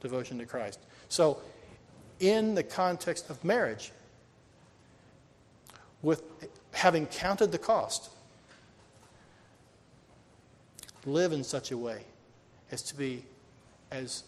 devotion 0.00 0.38
to 0.38 0.46
Christ. 0.46 0.80
So, 1.08 1.38
in 2.20 2.54
the 2.54 2.62
context 2.62 3.30
of 3.30 3.42
marriage, 3.44 3.92
with 6.02 6.22
having 6.72 7.06
counted 7.06 7.52
the 7.52 7.58
cost, 7.58 8.10
live 11.04 11.32
in 11.32 11.44
such 11.44 11.70
a 11.70 11.76
way 11.76 12.04
as 12.70 12.82
to 12.82 12.96
be 12.96 13.24
as 13.90 14.24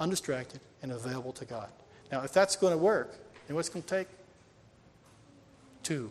undistracted 0.00 0.60
and 0.82 0.92
available 0.92 1.32
to 1.32 1.44
God. 1.44 1.68
Now, 2.10 2.22
if 2.22 2.32
that's 2.32 2.56
going 2.56 2.72
to 2.72 2.78
work, 2.78 3.16
then 3.46 3.56
what's 3.56 3.68
going 3.68 3.82
to 3.82 3.88
take? 3.88 4.08
Two. 5.82 6.10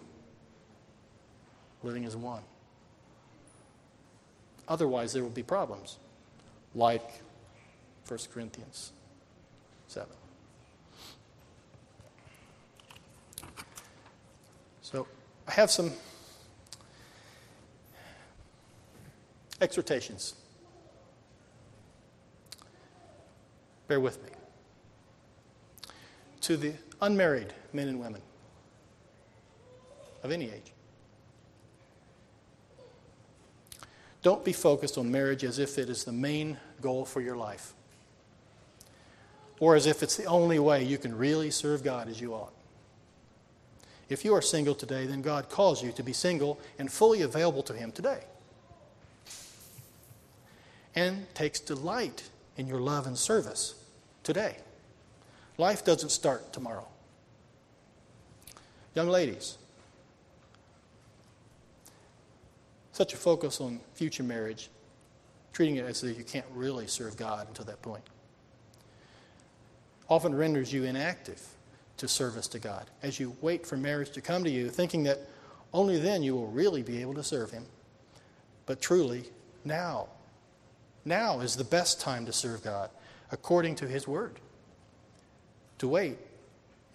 Living 1.83 2.05
as 2.05 2.15
one. 2.15 2.41
Otherwise, 4.67 5.13
there 5.13 5.23
will 5.23 5.29
be 5.29 5.43
problems, 5.43 5.97
like 6.73 7.21
1 8.07 8.19
Corinthians 8.33 8.91
7. 9.87 10.07
So, 14.81 15.07
I 15.47 15.51
have 15.51 15.69
some 15.69 15.91
exhortations. 19.59 20.35
Bear 23.87 23.99
with 23.99 24.21
me. 24.23 24.29
To 26.41 26.57
the 26.57 26.73
unmarried 27.01 27.53
men 27.73 27.87
and 27.87 27.99
women 27.99 28.21
of 30.23 30.31
any 30.31 30.45
age. 30.45 30.71
Don't 34.21 34.45
be 34.45 34.53
focused 34.53 34.97
on 34.97 35.11
marriage 35.11 35.43
as 35.43 35.59
if 35.59 35.77
it 35.77 35.89
is 35.89 36.05
the 36.05 36.13
main 36.13 36.57
goal 36.81 37.03
for 37.03 37.19
your 37.19 37.35
life 37.35 37.73
or 39.59 39.75
as 39.75 39.85
if 39.85 40.01
it's 40.01 40.17
the 40.17 40.25
only 40.25 40.59
way 40.59 40.83
you 40.83 40.97
can 40.97 41.17
really 41.17 41.51
serve 41.51 41.83
God 41.83 42.07
as 42.07 42.19
you 42.19 42.33
ought. 42.33 42.53
If 44.09 44.25
you 44.25 44.33
are 44.33 44.41
single 44.41 44.75
today, 44.75 45.05
then 45.05 45.21
God 45.21 45.49
calls 45.49 45.81
you 45.83 45.91
to 45.93 46.03
be 46.03 46.13
single 46.13 46.59
and 46.77 46.91
fully 46.91 47.21
available 47.21 47.63
to 47.63 47.73
Him 47.73 47.91
today. 47.91 48.23
And 50.95 51.33
takes 51.33 51.59
delight 51.59 52.23
in 52.57 52.67
your 52.67 52.79
love 52.79 53.07
and 53.07 53.17
service 53.17 53.75
today. 54.23 54.57
Life 55.57 55.83
doesn't 55.85 56.09
start 56.09 56.53
tomorrow. 56.53 56.87
Young 58.95 59.07
ladies, 59.07 59.57
such 62.91 63.13
a 63.13 63.17
focus 63.17 63.59
on 63.59 63.79
future 63.95 64.23
marriage, 64.23 64.69
treating 65.51 65.77
it 65.77 65.85
as 65.85 66.01
though 66.01 66.07
you 66.07 66.23
can't 66.23 66.45
really 66.53 66.87
serve 66.87 67.17
God 67.17 67.47
until 67.47 67.65
that 67.65 67.81
point, 67.81 68.03
often 70.09 70.35
renders 70.35 70.71
you 70.71 70.83
inactive 70.83 71.41
to 71.97 72.07
service 72.07 72.47
to 72.49 72.59
God 72.59 72.85
as 73.01 73.19
you 73.19 73.35
wait 73.41 73.65
for 73.65 73.77
marriage 73.77 74.11
to 74.11 74.21
come 74.21 74.43
to 74.43 74.49
you, 74.49 74.69
thinking 74.69 75.03
that 75.03 75.19
only 75.73 75.99
then 75.99 76.21
you 76.21 76.35
will 76.35 76.47
really 76.47 76.83
be 76.83 77.01
able 77.01 77.15
to 77.15 77.23
serve 77.23 77.49
Him. 77.49 77.65
But 78.65 78.79
truly, 78.79 79.25
now, 79.65 80.07
now 81.05 81.39
is 81.39 81.55
the 81.55 81.63
best 81.63 81.99
time 81.99 82.25
to 82.25 82.33
serve 82.33 82.63
God 82.63 82.89
according 83.31 83.75
to 83.75 83.87
His 83.87 84.07
Word. 84.07 84.39
To 85.79 85.87
wait 85.87 86.17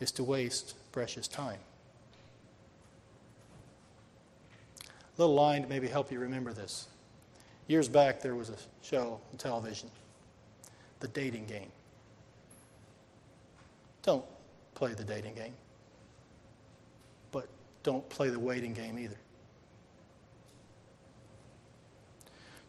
is 0.00 0.12
to 0.12 0.24
waste 0.24 0.74
precious 0.92 1.28
time. 1.28 1.58
A 4.82 5.20
little 5.20 5.34
line 5.34 5.62
to 5.62 5.68
maybe 5.68 5.88
help 5.88 6.12
you 6.12 6.20
remember 6.20 6.52
this. 6.52 6.86
Years 7.66 7.88
back, 7.88 8.22
there 8.22 8.34
was 8.34 8.48
a 8.48 8.56
show 8.82 9.20
on 9.30 9.38
television, 9.38 9.90
The 11.00 11.08
Dating 11.08 11.46
Game. 11.46 11.70
Don't 14.02 14.24
play 14.74 14.94
the 14.94 15.04
dating 15.04 15.34
game, 15.34 15.52
but 17.32 17.48
don't 17.82 18.08
play 18.08 18.30
the 18.30 18.38
waiting 18.38 18.72
game 18.72 18.98
either. 18.98 19.18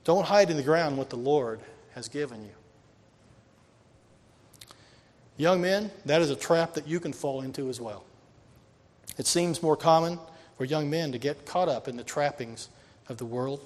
Don't 0.03 0.25
hide 0.25 0.49
in 0.49 0.57
the 0.57 0.63
ground 0.63 0.97
what 0.97 1.09
the 1.09 1.17
Lord 1.17 1.59
has 1.93 2.07
given 2.07 2.43
you. 2.43 2.51
Young 5.37 5.61
men, 5.61 5.91
that 6.05 6.21
is 6.21 6.29
a 6.29 6.35
trap 6.35 6.73
that 6.73 6.87
you 6.87 6.99
can 6.99 7.13
fall 7.13 7.41
into 7.41 7.69
as 7.69 7.79
well. 7.79 8.03
It 9.17 9.25
seems 9.25 9.63
more 9.63 9.77
common 9.77 10.19
for 10.57 10.65
young 10.65 10.89
men 10.89 11.13
to 11.13 11.17
get 11.17 11.45
caught 11.45 11.69
up 11.69 11.87
in 11.87 11.95
the 11.95 12.03
trappings 12.03 12.69
of 13.07 13.17
the 13.17 13.25
world. 13.25 13.65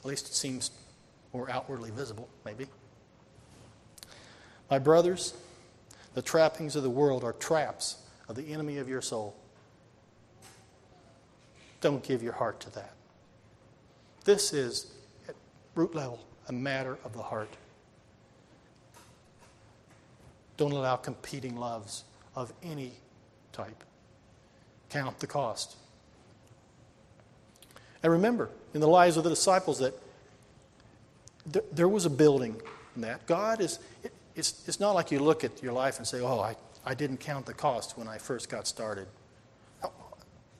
At 0.00 0.06
least 0.06 0.26
it 0.28 0.34
seems 0.34 0.72
more 1.32 1.48
outwardly 1.50 1.90
visible, 1.90 2.28
maybe. 2.44 2.66
My 4.70 4.78
brothers, 4.78 5.34
the 6.14 6.22
trappings 6.22 6.74
of 6.74 6.82
the 6.82 6.90
world 6.90 7.22
are 7.24 7.32
traps 7.32 7.96
of 8.28 8.36
the 8.36 8.52
enemy 8.52 8.78
of 8.78 8.88
your 8.88 9.02
soul. 9.02 9.36
Don't 11.80 12.02
give 12.02 12.22
your 12.22 12.32
heart 12.32 12.58
to 12.60 12.70
that. 12.74 12.94
This 14.24 14.52
is, 14.52 14.92
at 15.28 15.34
root 15.74 15.94
level, 15.94 16.24
a 16.48 16.52
matter 16.52 16.98
of 17.04 17.12
the 17.12 17.22
heart. 17.22 17.50
Don't 20.56 20.72
allow 20.72 20.96
competing 20.96 21.56
loves 21.56 22.04
of 22.36 22.52
any 22.62 22.92
type 23.52 23.84
count 24.90 25.18
the 25.20 25.26
cost. 25.26 25.76
And 28.02 28.12
remember, 28.12 28.50
in 28.74 28.80
the 28.80 28.88
lives 28.88 29.16
of 29.16 29.24
the 29.24 29.30
disciples, 29.30 29.78
that 29.78 29.94
there 31.74 31.88
was 31.88 32.04
a 32.04 32.10
building 32.10 32.60
in 32.94 33.02
that. 33.02 33.26
God 33.26 33.60
is, 33.60 33.78
it's, 34.34 34.66
it's 34.68 34.80
not 34.80 34.92
like 34.92 35.10
you 35.10 35.18
look 35.18 35.44
at 35.44 35.62
your 35.62 35.72
life 35.72 35.98
and 35.98 36.06
say, 36.06 36.20
oh, 36.20 36.40
I, 36.40 36.56
I 36.84 36.94
didn't 36.94 37.18
count 37.18 37.46
the 37.46 37.54
cost 37.54 37.96
when 37.96 38.06
I 38.06 38.18
first 38.18 38.48
got 38.48 38.66
started. 38.66 39.06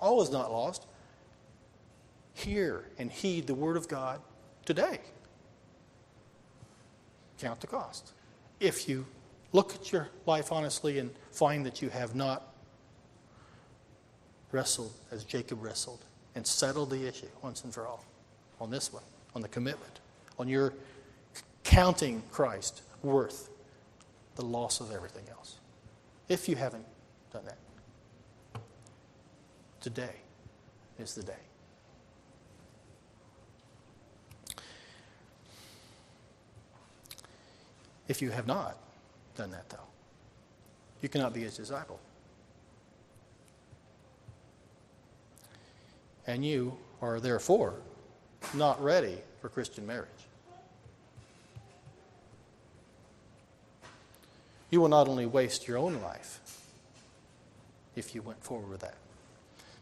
All 0.00 0.22
is 0.22 0.30
not 0.30 0.50
lost. 0.50 0.86
Hear 2.34 2.84
and 2.98 3.10
heed 3.10 3.46
the 3.46 3.54
word 3.54 3.76
of 3.76 3.88
God 3.88 4.20
today. 4.64 5.00
Count 7.38 7.60
the 7.60 7.66
cost. 7.66 8.12
If 8.60 8.88
you 8.88 9.06
look 9.52 9.74
at 9.74 9.92
your 9.92 10.08
life 10.26 10.52
honestly 10.52 10.98
and 10.98 11.10
find 11.30 11.66
that 11.66 11.82
you 11.82 11.88
have 11.90 12.14
not 12.14 12.54
wrestled 14.50 14.92
as 15.10 15.24
Jacob 15.24 15.62
wrestled 15.62 16.04
and 16.34 16.46
settled 16.46 16.90
the 16.90 17.06
issue 17.06 17.26
once 17.42 17.64
and 17.64 17.72
for 17.72 17.86
all 17.86 18.04
on 18.60 18.70
this 18.70 18.92
one, 18.92 19.02
on 19.34 19.42
the 19.42 19.48
commitment, 19.48 20.00
on 20.38 20.48
your 20.48 20.72
counting 21.64 22.22
Christ 22.30 22.82
worth 23.02 23.50
the 24.36 24.44
loss 24.44 24.80
of 24.80 24.92
everything 24.92 25.24
else. 25.30 25.56
If 26.28 26.48
you 26.48 26.56
haven't 26.56 26.86
done 27.32 27.44
that, 27.44 28.60
today 29.80 30.14
is 30.98 31.14
the 31.14 31.22
day. 31.22 31.32
If 38.12 38.20
you 38.20 38.30
have 38.30 38.46
not 38.46 38.76
done 39.36 39.50
that, 39.52 39.70
though, 39.70 39.88
you 41.00 41.08
cannot 41.08 41.32
be 41.32 41.40
his 41.40 41.56
disciple. 41.56 41.98
and 46.26 46.44
you 46.44 46.76
are 47.00 47.20
therefore 47.20 47.74
not 48.54 48.82
ready 48.82 49.18
for 49.40 49.48
Christian 49.48 49.86
marriage. 49.86 50.08
You 54.70 54.80
will 54.80 54.88
not 54.88 55.08
only 55.08 55.26
waste 55.26 55.68
your 55.68 55.78
own 55.78 56.00
life 56.00 56.40
if 57.94 58.14
you 58.14 58.22
went 58.22 58.42
forward 58.42 58.70
with 58.70 58.80
that, 58.80 58.94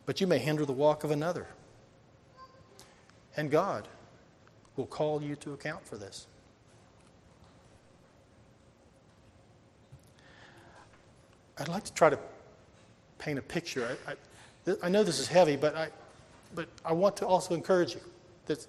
but 0.07 0.21
you 0.21 0.27
may 0.27 0.39
hinder 0.39 0.65
the 0.65 0.73
walk 0.73 1.05
of 1.05 1.11
another. 1.11 1.47
And 3.37 3.51
God 3.51 3.87
will 4.77 4.87
call 4.87 5.23
you 5.23 5.37
to 5.37 5.53
account 5.53 5.87
for 5.87 5.97
this. 5.97 6.27
I'd 11.61 11.69
like 11.69 11.85
to 11.85 11.93
try 11.93 12.09
to 12.09 12.19
paint 13.19 13.39
a 13.39 13.43
picture. 13.43 13.97
I, 14.07 14.13
I, 14.13 14.77
I 14.85 14.89
know 14.89 15.05
this 15.05 15.19
is 15.19 15.29
heavy, 15.29 15.57
but 15.57 15.77
I, 15.77 15.89
but 16.55 16.69
I 16.87 16.95
want 16.95 17.19
to 17.19 17.27
also 17.27 17.55
encourage 17.55 17.95
you 17.95 18.01
that 18.47 18.67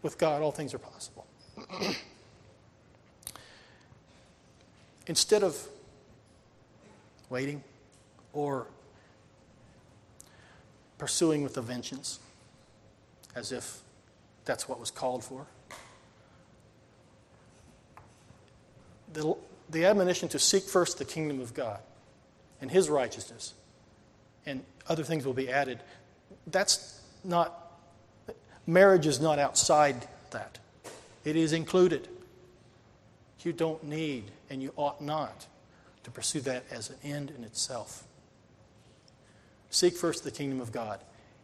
with 0.00 0.16
God, 0.16 0.40
all 0.40 0.50
things 0.50 0.72
are 0.72 0.78
possible. 0.78 1.26
Instead 5.06 5.42
of 5.44 5.68
waiting 7.28 7.62
or 8.32 8.66
pursuing 10.96 11.42
with 11.42 11.58
a 11.58 11.62
vengeance, 11.62 12.20
as 13.34 13.52
if 13.52 13.82
that's 14.46 14.66
what 14.66 14.80
was 14.80 14.90
called 14.90 15.22
for, 15.22 15.46
the, 19.12 19.36
the 19.72 19.86
admonition 19.86 20.28
to 20.28 20.38
seek 20.38 20.64
first 20.64 20.98
the 20.98 21.04
kingdom 21.04 21.40
of 21.40 21.54
God 21.54 21.80
and 22.60 22.70
his 22.70 22.88
righteousness, 22.88 23.54
and 24.46 24.62
other 24.88 25.02
things 25.02 25.26
will 25.26 25.32
be 25.32 25.50
added, 25.50 25.80
that's 26.46 27.00
not, 27.24 27.72
marriage 28.66 29.06
is 29.06 29.20
not 29.20 29.38
outside 29.38 30.06
that. 30.30 30.58
It 31.24 31.36
is 31.36 31.52
included. 31.52 32.08
You 33.42 33.52
don't 33.52 33.82
need 33.82 34.30
and 34.50 34.62
you 34.62 34.72
ought 34.76 35.00
not 35.00 35.46
to 36.04 36.10
pursue 36.10 36.40
that 36.42 36.64
as 36.70 36.90
an 36.90 36.96
end 37.02 37.32
in 37.36 37.44
itself. 37.44 38.04
Seek 39.70 39.96
first 39.96 40.22
the 40.22 40.30
kingdom 40.30 40.60
of 40.60 40.70
God. 40.70 41.00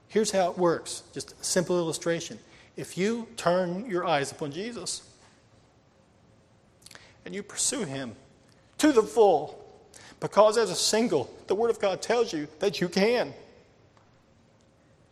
Here's 0.08 0.30
how 0.30 0.50
it 0.50 0.58
works 0.58 1.02
just 1.12 1.32
a 1.32 1.44
simple 1.44 1.78
illustration. 1.78 2.38
If 2.76 2.96
you 2.96 3.26
turn 3.36 3.86
your 3.90 4.06
eyes 4.06 4.30
upon 4.30 4.52
Jesus 4.52 5.02
and 7.28 7.34
you 7.34 7.42
pursue 7.42 7.84
him 7.84 8.16
to 8.78 8.90
the 8.90 9.02
full, 9.02 9.62
because 10.18 10.56
as 10.56 10.70
a 10.70 10.74
single, 10.74 11.30
the 11.46 11.54
Word 11.54 11.68
of 11.68 11.78
God 11.78 12.00
tells 12.00 12.32
you 12.32 12.48
that 12.60 12.80
you 12.80 12.88
can, 12.88 13.34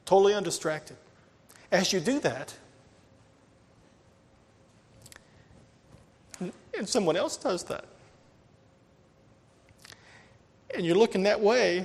totally 0.07 0.33
undistracted. 0.33 0.97
As 1.71 1.93
you 1.93 2.01
do 2.01 2.19
that, 2.21 2.55
and 6.41 6.89
someone 6.89 7.19
else 7.19 7.37
does 7.37 7.65
that, 7.65 7.85
and 10.75 10.87
you're 10.87 10.97
looking 10.97 11.25
that 11.25 11.43
way, 11.43 11.85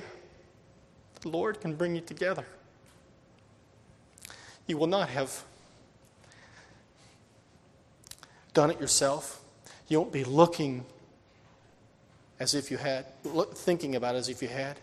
the 1.20 1.28
Lord 1.28 1.60
can 1.60 1.74
bring 1.74 1.94
you 1.94 2.00
together. 2.00 2.46
You 4.66 4.78
will 4.78 4.86
not 4.86 5.10
have 5.10 5.44
done 8.54 8.70
it 8.70 8.80
yourself. 8.80 9.40
You 9.92 9.98
won't 9.98 10.10
be 10.10 10.24
looking 10.24 10.86
as 12.40 12.54
if 12.54 12.70
you 12.70 12.78
had, 12.78 13.04
thinking 13.52 13.94
about 13.94 14.14
as 14.14 14.30
if 14.30 14.40
you 14.40 14.48
had. 14.48 14.78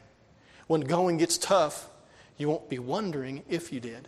When 0.68 0.82
going 0.82 1.18
gets 1.18 1.36
tough, 1.36 1.90
you 2.38 2.48
won't 2.48 2.70
be 2.70 2.78
wondering 2.78 3.42
if 3.50 3.74
you 3.74 3.80
did. 3.80 4.08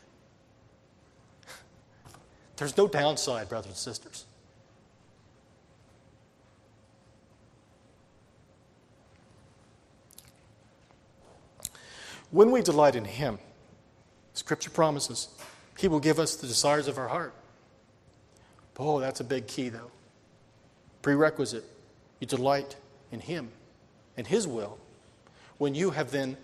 There's 2.57 2.77
no 2.77 2.87
downside, 2.87 3.49
brothers 3.49 3.71
and 3.71 3.77
sisters. 3.77 4.25
When 12.29 12.51
we 12.51 12.61
delight 12.61 12.95
in 12.95 13.05
Him, 13.05 13.39
Scripture 14.35 14.69
promises 14.69 15.29
He 15.79 15.87
will 15.87 15.99
give 15.99 16.19
us 16.19 16.35
the 16.35 16.45
desires 16.45 16.87
of 16.87 16.99
our 16.99 17.07
heart. 17.07 17.33
Oh, 18.77 18.99
that's 18.99 19.19
a 19.19 19.23
big 19.23 19.47
key, 19.47 19.69
though. 19.69 19.89
Prerequisite 21.01 21.65
you 22.19 22.27
delight 22.27 22.75
in 23.11 23.19
Him 23.19 23.49
and 24.15 24.25
His 24.25 24.47
will. 24.47 24.77
When 25.57 25.75
you 25.75 25.91
have 25.91 26.11
then 26.11 26.37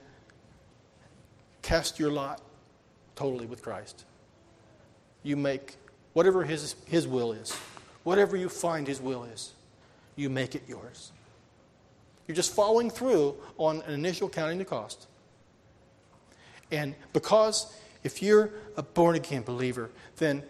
cast 1.61 1.99
your 1.99 2.11
lot 2.11 2.41
totally 3.15 3.45
with 3.45 3.61
Christ, 3.61 4.05
you 5.23 5.35
make 5.35 5.75
whatever 6.13 6.43
His, 6.43 6.75
his 6.85 7.07
will 7.07 7.31
is, 7.31 7.53
whatever 8.03 8.35
you 8.35 8.49
find 8.49 8.87
His 8.87 8.99
will 8.99 9.23
is, 9.23 9.53
you 10.15 10.29
make 10.29 10.55
it 10.55 10.63
yours. 10.67 11.11
You're 12.27 12.35
just 12.35 12.53
following 12.53 12.89
through 12.89 13.35
on 13.57 13.81
an 13.83 13.93
initial 13.93 14.27
counting 14.27 14.57
the 14.57 14.65
cost. 14.65 15.07
And 16.71 16.95
because 17.13 17.73
if 18.03 18.21
you're 18.21 18.51
a 18.75 18.83
born 18.83 19.15
again 19.15 19.43
believer, 19.43 19.89
then 20.17 20.43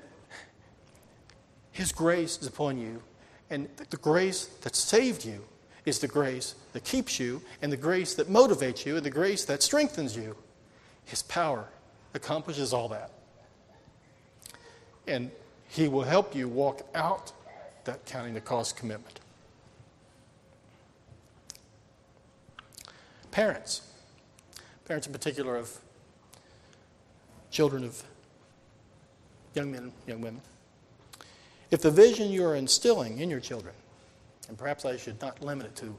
His 1.72 1.92
grace 1.92 2.40
is 2.42 2.48
upon 2.48 2.80
you. 2.80 3.02
And 3.50 3.70
the 3.90 3.98
grace 3.98 4.46
that 4.62 4.76
saved 4.76 5.26
you 5.26 5.44
is 5.86 6.00
the 6.00 6.08
grace 6.08 6.56
that 6.74 6.84
keeps 6.84 7.20
you, 7.20 7.42
and 7.62 7.72
the 7.72 7.78
grace 7.78 8.14
that 8.16 8.28
motivates 8.28 8.86
you, 8.86 8.98
and 8.98 9.06
the 9.06 9.10
grace 9.10 9.46
that 9.46 9.64
strengthens 9.64 10.18
you. 10.18 10.36
His 11.06 11.24
power 11.24 11.70
accomplishes 12.14 12.74
all 12.74 12.90
that. 12.90 13.12
And 15.08 15.32
He 15.70 15.88
will 15.88 16.04
help 16.04 16.36
you 16.36 16.50
walk 16.50 16.86
out 16.94 17.32
that 17.86 18.06
counting 18.06 18.34
the 18.34 18.42
cost 18.42 18.76
commitment. 18.76 19.22
Parents, 23.32 23.82
parents 24.86 25.08
in 25.08 25.14
particular 25.14 25.56
of 25.56 25.78
children 27.50 27.86
of 27.86 28.04
young 29.54 29.72
men, 29.72 29.84
and 29.84 29.92
young 30.06 30.22
women. 30.22 30.42
If 31.70 31.82
the 31.82 31.92
vision 31.92 32.32
you 32.32 32.46
are 32.46 32.56
instilling 32.56 33.20
in 33.20 33.30
your 33.30 33.40
children 33.40 33.74
and 34.48 34.58
perhaps 34.58 34.86
I 34.86 34.98
should 34.98 35.20
not 35.22 35.42
limit 35.42 35.68
it 35.68 35.76
to 35.78 35.96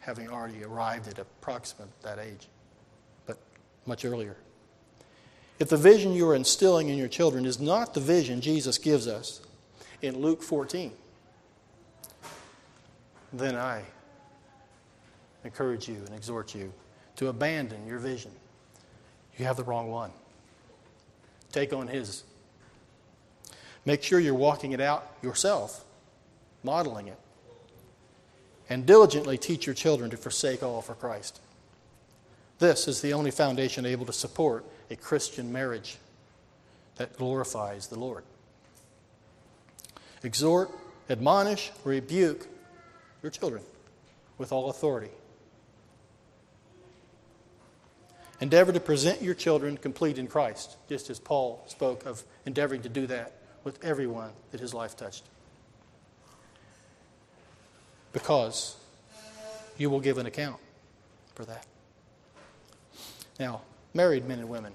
having 0.00 0.28
already 0.28 0.64
arrived 0.64 1.08
at 1.08 1.18
approximate 1.18 1.88
that 2.02 2.18
age, 2.18 2.48
but 3.26 3.38
much 3.86 4.04
earlier. 4.04 4.36
If 5.58 5.68
the 5.68 5.76
vision 5.76 6.12
you 6.12 6.28
are 6.28 6.34
instilling 6.34 6.88
in 6.88 6.98
your 6.98 7.08
children 7.08 7.46
is 7.46 7.60
not 7.60 7.94
the 7.94 8.00
vision 8.00 8.40
Jesus 8.40 8.78
gives 8.78 9.06
us 9.06 9.42
in 10.00 10.18
Luke 10.18 10.42
14, 10.42 10.92
then 13.32 13.54
I 13.54 13.82
encourage 15.44 15.88
you 15.88 15.96
and 16.06 16.14
exhort 16.14 16.54
you 16.54 16.72
to 17.16 17.28
abandon 17.28 17.86
your 17.86 17.98
vision. 17.98 18.32
You 19.38 19.44
have 19.44 19.56
the 19.56 19.64
wrong 19.64 19.88
one. 19.90 20.10
Take 21.52 21.72
on 21.72 21.86
His. 21.86 22.24
Make 23.84 24.02
sure 24.02 24.20
you're 24.20 24.34
walking 24.34 24.72
it 24.72 24.80
out 24.80 25.10
yourself, 25.22 25.84
modeling 26.62 27.08
it 27.08 27.18
and 28.72 28.86
diligently 28.86 29.36
teach 29.36 29.66
your 29.66 29.74
children 29.74 30.08
to 30.10 30.16
forsake 30.16 30.62
all 30.62 30.80
for 30.80 30.94
Christ. 30.94 31.40
This 32.58 32.88
is 32.88 33.02
the 33.02 33.12
only 33.12 33.30
foundation 33.30 33.84
able 33.84 34.06
to 34.06 34.12
support 34.14 34.64
a 34.90 34.96
Christian 34.96 35.52
marriage 35.52 35.98
that 36.96 37.16
glorifies 37.18 37.88
the 37.88 37.98
Lord. 37.98 38.24
Exhort, 40.22 40.70
admonish, 41.10 41.70
rebuke 41.84 42.46
your 43.22 43.30
children 43.30 43.62
with 44.38 44.52
all 44.52 44.70
authority. 44.70 45.10
Endeavor 48.40 48.72
to 48.72 48.80
present 48.80 49.20
your 49.20 49.34
children 49.34 49.76
complete 49.76 50.16
in 50.16 50.28
Christ, 50.28 50.76
just 50.88 51.10
as 51.10 51.18
Paul 51.18 51.62
spoke 51.66 52.06
of 52.06 52.22
endeavoring 52.46 52.82
to 52.82 52.88
do 52.88 53.06
that 53.08 53.32
with 53.64 53.82
everyone 53.84 54.30
that 54.50 54.60
his 54.60 54.74
life 54.74 54.96
touched 54.96 55.24
because 58.12 58.76
you 59.78 59.90
will 59.90 60.00
give 60.00 60.18
an 60.18 60.26
account 60.26 60.60
for 61.34 61.44
that. 61.44 61.66
Now, 63.40 63.62
married 63.94 64.28
men 64.28 64.38
and 64.38 64.48
women, 64.48 64.72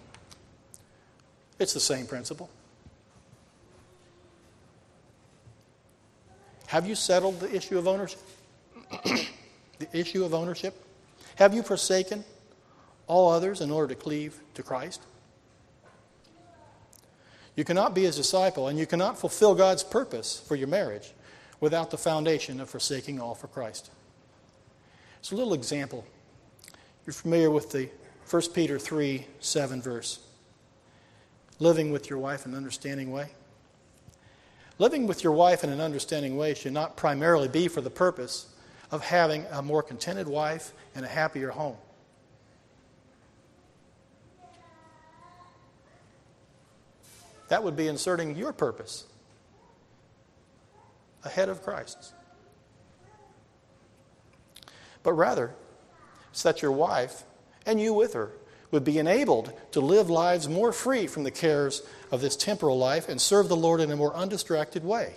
it's 1.59 1.73
the 1.73 1.79
same 1.79 2.07
principle. 2.07 2.49
Have 6.67 6.85
you 6.85 6.95
settled 6.95 7.39
the 7.39 7.55
issue 7.55 7.77
of 7.77 7.87
ownership? 7.87 8.19
the 9.79 9.87
issue 9.93 10.25
of 10.25 10.33
ownership? 10.33 10.83
Have 11.35 11.53
you 11.53 11.63
forsaken 11.63 12.25
all 13.07 13.31
others 13.31 13.61
in 13.61 13.71
order 13.71 13.93
to 13.93 13.99
cleave 13.99 14.39
to 14.55 14.63
Christ? 14.63 15.01
You 17.57 17.65
cannot 17.65 17.95
be 17.95 18.03
his 18.03 18.15
disciple 18.15 18.67
and 18.67 18.77
you 18.77 18.85
cannot 18.85 19.19
fulfill 19.19 19.55
God's 19.55 19.83
purpose 19.83 20.39
for 20.47 20.55
your 20.55 20.67
marriage 20.67 21.11
without 21.59 21.89
the 21.89 21.97
foundation 21.97 22.61
of 22.61 22.69
forsaking 22.69 23.19
all 23.19 23.33
for 23.33 23.47
Christ. 23.47 23.89
It's 25.19 25.31
a 25.31 25.35
little 25.35 25.55
example. 25.55 26.05
You're 27.05 27.13
familiar 27.13 27.49
with 27.49 27.71
the 27.71 27.89
1 28.29 28.41
Peter 28.53 28.77
3 28.77 29.25
7 29.39 29.81
verse. 29.81 30.19
Living 31.59 31.91
with 31.91 32.11
your 32.11 32.19
wife 32.19 32.45
in 32.45 32.51
an 32.51 32.57
understanding 32.57 33.11
way. 33.11 33.31
Living 34.77 35.07
with 35.07 35.23
your 35.23 35.33
wife 35.33 35.63
in 35.63 35.71
an 35.71 35.81
understanding 35.81 36.37
way 36.37 36.53
should 36.53 36.73
not 36.73 36.95
primarily 36.95 37.47
be 37.47 37.67
for 37.67 37.81
the 37.81 37.89
purpose 37.89 38.45
of 38.91 39.03
having 39.03 39.43
a 39.51 39.63
more 39.63 39.81
contented 39.81 40.27
wife 40.27 40.73
and 40.93 41.03
a 41.03 41.07
happier 41.07 41.49
home. 41.49 41.77
That 47.49 47.63
would 47.63 47.75
be 47.75 47.87
inserting 47.87 48.35
your 48.35 48.53
purpose 48.53 49.05
ahead 51.23 51.49
of 51.49 51.63
Christ's. 51.63 52.13
But 55.03 55.13
rather, 55.13 55.53
it's 56.31 56.43
that 56.43 56.61
your 56.61 56.71
wife, 56.71 57.23
and 57.65 57.79
you 57.79 57.93
with 57.93 58.13
her, 58.13 58.31
would 58.71 58.83
be 58.83 58.99
enabled 58.99 59.53
to 59.71 59.79
live 59.79 60.09
lives 60.09 60.49
more 60.49 60.73
free 60.73 61.07
from 61.07 61.23
the 61.23 61.31
cares 61.31 61.81
of 62.11 62.21
this 62.21 62.35
temporal 62.35 62.77
life 62.77 63.07
and 63.07 63.21
serve 63.21 63.47
the 63.47 63.55
Lord 63.55 63.79
in 63.79 63.91
a 63.91 63.95
more 63.95 64.13
undistracted 64.13 64.83
way. 64.83 65.15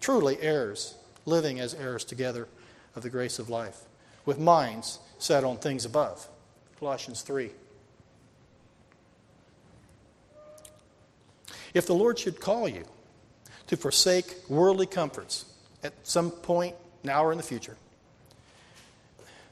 Truly, 0.00 0.38
heirs, 0.40 0.94
living 1.24 1.58
as 1.60 1.72
heirs 1.72 2.04
together 2.04 2.46
of 2.94 3.02
the 3.02 3.10
grace 3.10 3.38
of 3.38 3.48
life, 3.48 3.80
with 4.26 4.38
minds 4.38 4.98
set 5.18 5.44
on 5.44 5.56
things 5.56 5.86
above. 5.86 6.28
Colossians 6.78 7.22
3. 7.22 7.50
If 11.74 11.86
the 11.86 11.94
Lord 11.94 12.18
should 12.18 12.40
call 12.40 12.68
you 12.68 12.84
to 13.66 13.76
forsake 13.76 14.32
worldly 14.48 14.86
comforts 14.86 15.44
at 15.82 15.92
some 16.04 16.30
point 16.30 16.76
now 17.02 17.24
or 17.24 17.32
in 17.32 17.36
the 17.36 17.44
future 17.44 17.76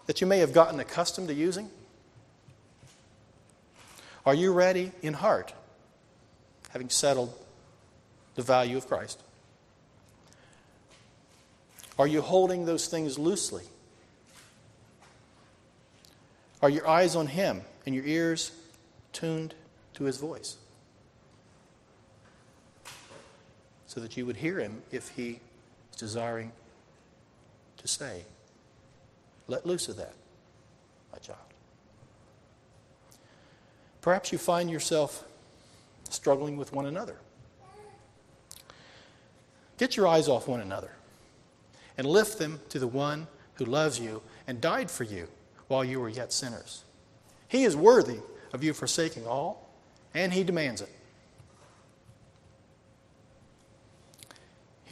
that 0.06 0.20
you 0.20 0.26
may 0.26 0.38
have 0.38 0.52
gotten 0.52 0.80
accustomed 0.80 1.28
to 1.28 1.34
using, 1.34 1.68
are 4.24 4.34
you 4.34 4.52
ready 4.52 4.92
in 5.02 5.14
heart, 5.14 5.52
having 6.70 6.88
settled 6.88 7.34
the 8.36 8.42
value 8.42 8.76
of 8.76 8.86
Christ? 8.86 9.20
Are 11.98 12.06
you 12.06 12.20
holding 12.22 12.64
those 12.64 12.86
things 12.86 13.18
loosely? 13.18 13.64
Are 16.62 16.70
your 16.70 16.86
eyes 16.86 17.16
on 17.16 17.26
Him 17.26 17.62
and 17.84 17.94
your 17.94 18.04
ears 18.04 18.52
tuned 19.12 19.54
to 19.94 20.04
His 20.04 20.16
voice? 20.18 20.56
So 23.92 24.00
that 24.00 24.16
you 24.16 24.24
would 24.24 24.36
hear 24.36 24.58
Him 24.58 24.80
if 24.90 25.10
He 25.10 25.38
is 25.90 25.98
desiring 25.98 26.50
to 27.76 27.86
say, 27.86 28.22
Let 29.48 29.66
loose 29.66 29.86
of 29.90 29.98
that, 29.98 30.14
my 31.12 31.18
child. 31.18 31.38
Perhaps 34.00 34.32
you 34.32 34.38
find 34.38 34.70
yourself 34.70 35.24
struggling 36.08 36.56
with 36.56 36.72
one 36.72 36.86
another. 36.86 37.16
Get 39.76 39.94
your 39.94 40.06
eyes 40.06 40.26
off 40.26 40.48
one 40.48 40.60
another 40.60 40.92
and 41.98 42.06
lift 42.06 42.38
them 42.38 42.60
to 42.70 42.78
the 42.78 42.86
one 42.86 43.26
who 43.56 43.66
loves 43.66 44.00
you 44.00 44.22
and 44.46 44.58
died 44.58 44.90
for 44.90 45.04
you 45.04 45.28
while 45.68 45.84
you 45.84 46.00
were 46.00 46.08
yet 46.08 46.32
sinners. 46.32 46.82
He 47.46 47.64
is 47.64 47.76
worthy 47.76 48.20
of 48.54 48.64
you 48.64 48.72
forsaking 48.72 49.26
all, 49.26 49.68
and 50.14 50.32
he 50.32 50.44
demands 50.44 50.80
it. 50.80 50.88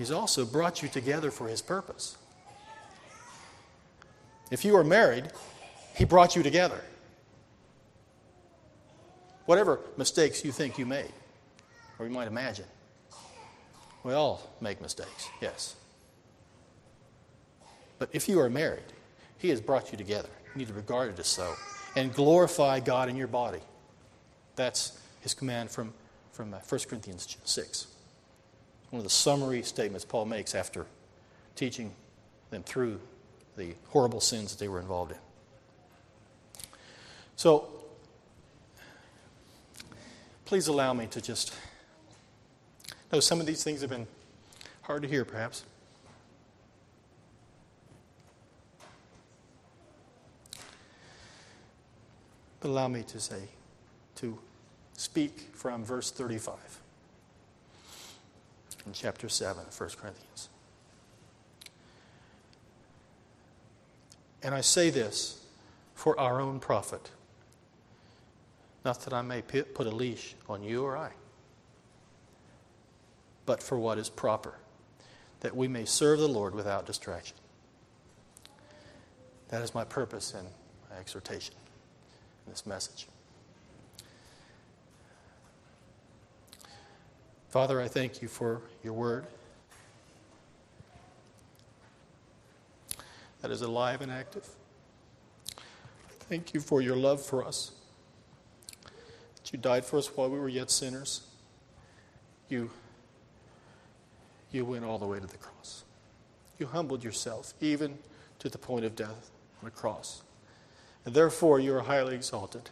He's 0.01 0.11
also 0.11 0.47
brought 0.47 0.81
you 0.81 0.89
together 0.89 1.31
for 1.31 1.47
his 1.47 1.61
purpose. 1.61 2.17
If 4.51 4.65
you 4.65 4.75
are 4.77 4.83
married, 4.83 5.31
he 5.95 6.07
brought 6.07 6.35
you 6.35 6.43
together 6.43 6.81
whatever 9.45 9.81
mistakes 9.99 10.43
you 10.43 10.53
think 10.53 10.79
you 10.79 10.87
made, 10.87 11.13
or 11.99 12.07
you 12.07 12.13
might 12.13 12.29
imagine. 12.29 12.65
We 14.03 14.15
all 14.15 14.41
make 14.63 14.81
mistakes, 14.81 15.29
yes. 15.43 15.77
But 17.99 18.09
if 18.15 18.27
you 18.27 18.41
are 18.41 18.49
married, 18.49 18.95
He 19.37 19.51
has 19.51 19.61
brought 19.61 19.93
you 19.93 19.99
together. 19.99 20.31
You 20.55 20.61
need 20.61 20.69
to 20.69 20.73
regard 20.73 21.11
it 21.11 21.19
as 21.19 21.27
so. 21.27 21.53
And 21.95 22.15
glorify 22.15 22.81
God 22.81 23.11
in 23.11 23.17
your 23.17 23.27
body. 23.27 23.61
That's 24.57 24.99
His 25.21 25.35
command 25.35 25.71
from, 25.71 25.93
from 26.33 26.53
1 26.53 26.61
uh, 26.63 26.79
Corinthians 26.89 27.37
6. 27.45 27.90
One 28.91 28.99
of 28.99 29.05
the 29.05 29.11
summary 29.11 29.63
statements 29.63 30.05
Paul 30.05 30.27
makes 30.27 30.55
after 30.55 30.87
teaching 31.55 31.93
them 32.51 32.63
through 32.65 33.01
the 33.57 33.75
horrible 33.89 34.21
sins 34.21 34.51
that 34.51 34.59
they 34.59 34.69
were 34.69 34.81
involved 34.81 35.13
in. 35.13 35.19
So, 37.37 37.69
please 40.45 40.67
allow 40.67 40.93
me 40.93 41.07
to 41.07 41.21
just 41.21 41.55
know 43.13 43.21
some 43.21 43.41
of 43.41 43.47
these 43.47 43.63
things 43.63 43.81
have 43.81 43.91
been 43.91 44.07
hard 44.83 45.03
to 45.03 45.09
hear, 45.09 45.25
perhaps. 45.25 45.65
But 52.59 52.69
allow 52.69 52.89
me 52.89 53.05
to 53.05 53.21
say, 53.21 53.49
to 54.17 54.39
speak 54.95 55.49
from 55.55 55.85
verse 55.85 56.11
35 56.11 56.81
in 58.91 58.95
chapter 58.95 59.29
7 59.29 59.67
of 59.69 59.81
1 59.81 59.91
Corinthians. 60.01 60.49
And 64.43 64.53
I 64.53 64.63
say 64.63 64.91
this 64.91 65.47
for 65.95 66.19
our 66.19 66.41
own 66.41 66.59
profit 66.59 67.13
not 68.85 69.01
that 69.03 69.13
I 69.13 69.23
may 69.23 69.43
put 69.43 69.87
a 69.87 69.91
leash 69.91 70.35
on 70.49 70.63
you 70.63 70.83
or 70.83 70.97
I, 70.97 71.11
but 73.45 73.63
for 73.63 73.79
what 73.79 73.99
is 73.99 74.09
proper, 74.09 74.55
that 75.41 75.55
we 75.55 75.69
may 75.69 75.85
serve 75.85 76.19
the 76.19 76.29
Lord 76.29 76.55
without 76.55 76.87
distraction. 76.87 77.37
That 79.49 79.63
is 79.63 79.75
my 79.75 79.85
purpose 79.85 80.33
and 80.33 80.49
my 80.91 80.97
exhortation 80.97 81.55
in 82.47 82.53
this 82.53 82.65
message. 82.65 83.07
Father, 87.51 87.81
I 87.81 87.89
thank 87.89 88.23
you 88.23 88.29
for 88.29 88.63
your 88.85 88.93
word 88.93 89.27
that 93.41 93.51
is 93.51 93.63
alive 93.63 94.01
and 94.03 94.13
active. 94.13 94.49
Thank 96.29 96.55
you 96.55 96.61
for 96.61 96.81
your 96.81 96.95
love 96.95 97.21
for 97.21 97.45
us. 97.45 97.73
You 99.53 99.59
died 99.59 99.85
for 99.85 99.99
us 99.99 100.07
while 100.17 100.31
we 100.31 100.39
were 100.39 100.49
yet 100.49 100.71
sinners. 100.71 101.23
You, 102.49 102.71
you 104.53 104.65
went 104.65 104.85
all 104.85 104.99
the 104.99 105.07
way 105.07 105.19
to 105.19 105.27
the 105.27 105.37
cross. 105.37 105.83
You 106.61 106.67
humbled 106.67 107.03
yourself, 107.03 107.53
even 107.61 107.99
to 108.39 108.49
the 108.49 108.59
point 108.59 108.85
of 108.85 108.95
death 108.95 109.31
on 109.61 109.65
the 109.65 109.71
cross. 109.73 110.23
And 111.05 111.15
therefore, 111.15 111.59
you 111.59 111.75
are 111.75 111.81
highly 111.81 112.15
exalted. 112.15 112.71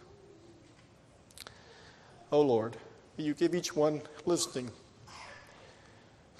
O 2.30 2.38
oh 2.38 2.42
Lord, 2.42 2.76
you 3.22 3.34
give 3.34 3.54
each 3.54 3.74
one 3.74 4.02
listening 4.26 4.70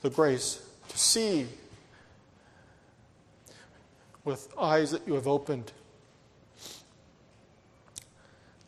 the 0.03 0.11
grace 0.11 0.63
to 0.89 0.99
see 0.99 1.47
with 4.25 4.49
eyes 4.59 4.91
that 4.91 5.07
you 5.07 5.15
have 5.15 5.27
opened 5.27 5.73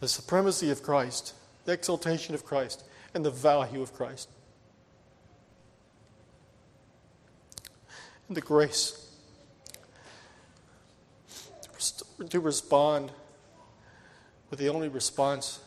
the 0.01 0.09
supremacy 0.09 0.71
of 0.71 0.83
Christ 0.83 1.35
the 1.65 1.73
exaltation 1.73 2.35
of 2.35 2.45
Christ, 2.45 2.85
and 3.15 3.25
the 3.25 3.31
value 3.31 3.83
of 3.83 3.93
Christ. 3.93 4.29
And 8.29 8.37
the 8.37 8.41
grace 8.41 9.07
to 12.29 12.41
respond 12.41 13.11
with 14.51 14.59
the 14.59 14.69
only 14.69 14.89
response 14.89 15.61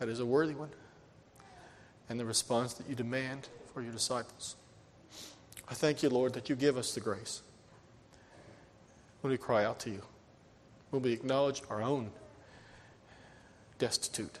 that 0.00 0.08
is 0.08 0.18
a 0.18 0.26
worthy 0.26 0.54
one, 0.54 0.70
and 2.08 2.18
the 2.18 2.24
response 2.24 2.74
that 2.74 2.88
you 2.88 2.96
demand 2.96 3.48
for 3.72 3.82
your 3.82 3.92
disciples. 3.92 4.56
I 5.68 5.74
thank 5.74 6.02
you, 6.02 6.08
Lord, 6.08 6.32
that 6.32 6.48
you 6.48 6.56
give 6.56 6.76
us 6.76 6.94
the 6.94 7.00
grace 7.00 7.42
when 9.20 9.30
we 9.30 9.36
cry 9.36 9.64
out 9.64 9.78
to 9.80 9.90
you, 9.90 10.02
when 10.88 11.02
we 11.02 11.12
acknowledge 11.12 11.62
our 11.70 11.82
own 11.82 12.10
destitute 13.78 14.38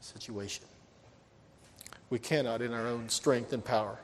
situation. 0.00 0.64
We 2.10 2.18
cannot, 2.18 2.60
in 2.60 2.72
our 2.72 2.88
own 2.88 3.08
strength 3.08 3.52
and 3.52 3.64
power, 3.64 3.98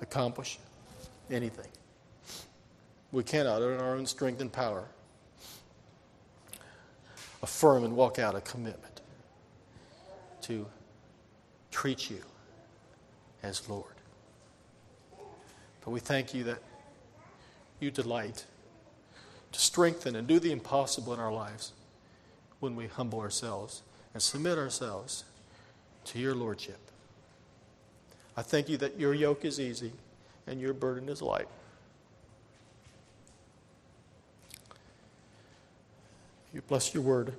accomplish 0.00 0.58
anything. 1.30 1.68
We 3.10 3.24
cannot, 3.24 3.60
in 3.60 3.80
our 3.80 3.96
own 3.96 4.06
strength 4.06 4.40
and 4.40 4.52
power, 4.52 4.84
affirm 7.44 7.84
and 7.84 7.94
walk 7.94 8.18
out 8.18 8.34
a 8.34 8.40
commitment 8.40 9.02
to 10.42 10.66
treat 11.70 12.10
you 12.10 12.22
as 13.42 13.68
Lord. 13.68 13.94
But 15.84 15.90
we 15.90 16.00
thank 16.00 16.34
you 16.34 16.42
that 16.44 16.58
you 17.80 17.90
delight 17.90 18.46
to 19.52 19.60
strengthen 19.60 20.16
and 20.16 20.26
do 20.26 20.38
the 20.38 20.50
impossible 20.50 21.12
in 21.12 21.20
our 21.20 21.32
lives 21.32 21.72
when 22.60 22.74
we 22.74 22.86
humble 22.86 23.20
ourselves 23.20 23.82
and 24.14 24.22
submit 24.22 24.56
ourselves 24.56 25.24
to 26.06 26.18
your 26.18 26.34
Lordship. 26.34 26.78
I 28.36 28.42
thank 28.42 28.70
you 28.70 28.78
that 28.78 28.98
your 28.98 29.12
yoke 29.12 29.44
is 29.44 29.60
easy 29.60 29.92
and 30.46 30.60
your 30.60 30.72
burden 30.72 31.10
is 31.10 31.20
light. 31.20 31.48
You 36.54 36.62
bless 36.62 36.94
your 36.94 37.02
word 37.02 37.34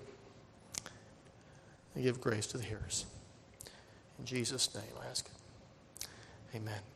and 1.96 2.04
give 2.04 2.20
grace 2.20 2.46
to 2.48 2.58
the 2.58 2.64
hearers. 2.66 3.06
In 4.20 4.26
Jesus' 4.26 4.76
name, 4.76 4.84
I 5.02 5.10
ask 5.10 5.26
it. 5.26 6.08
Amen. 6.58 6.95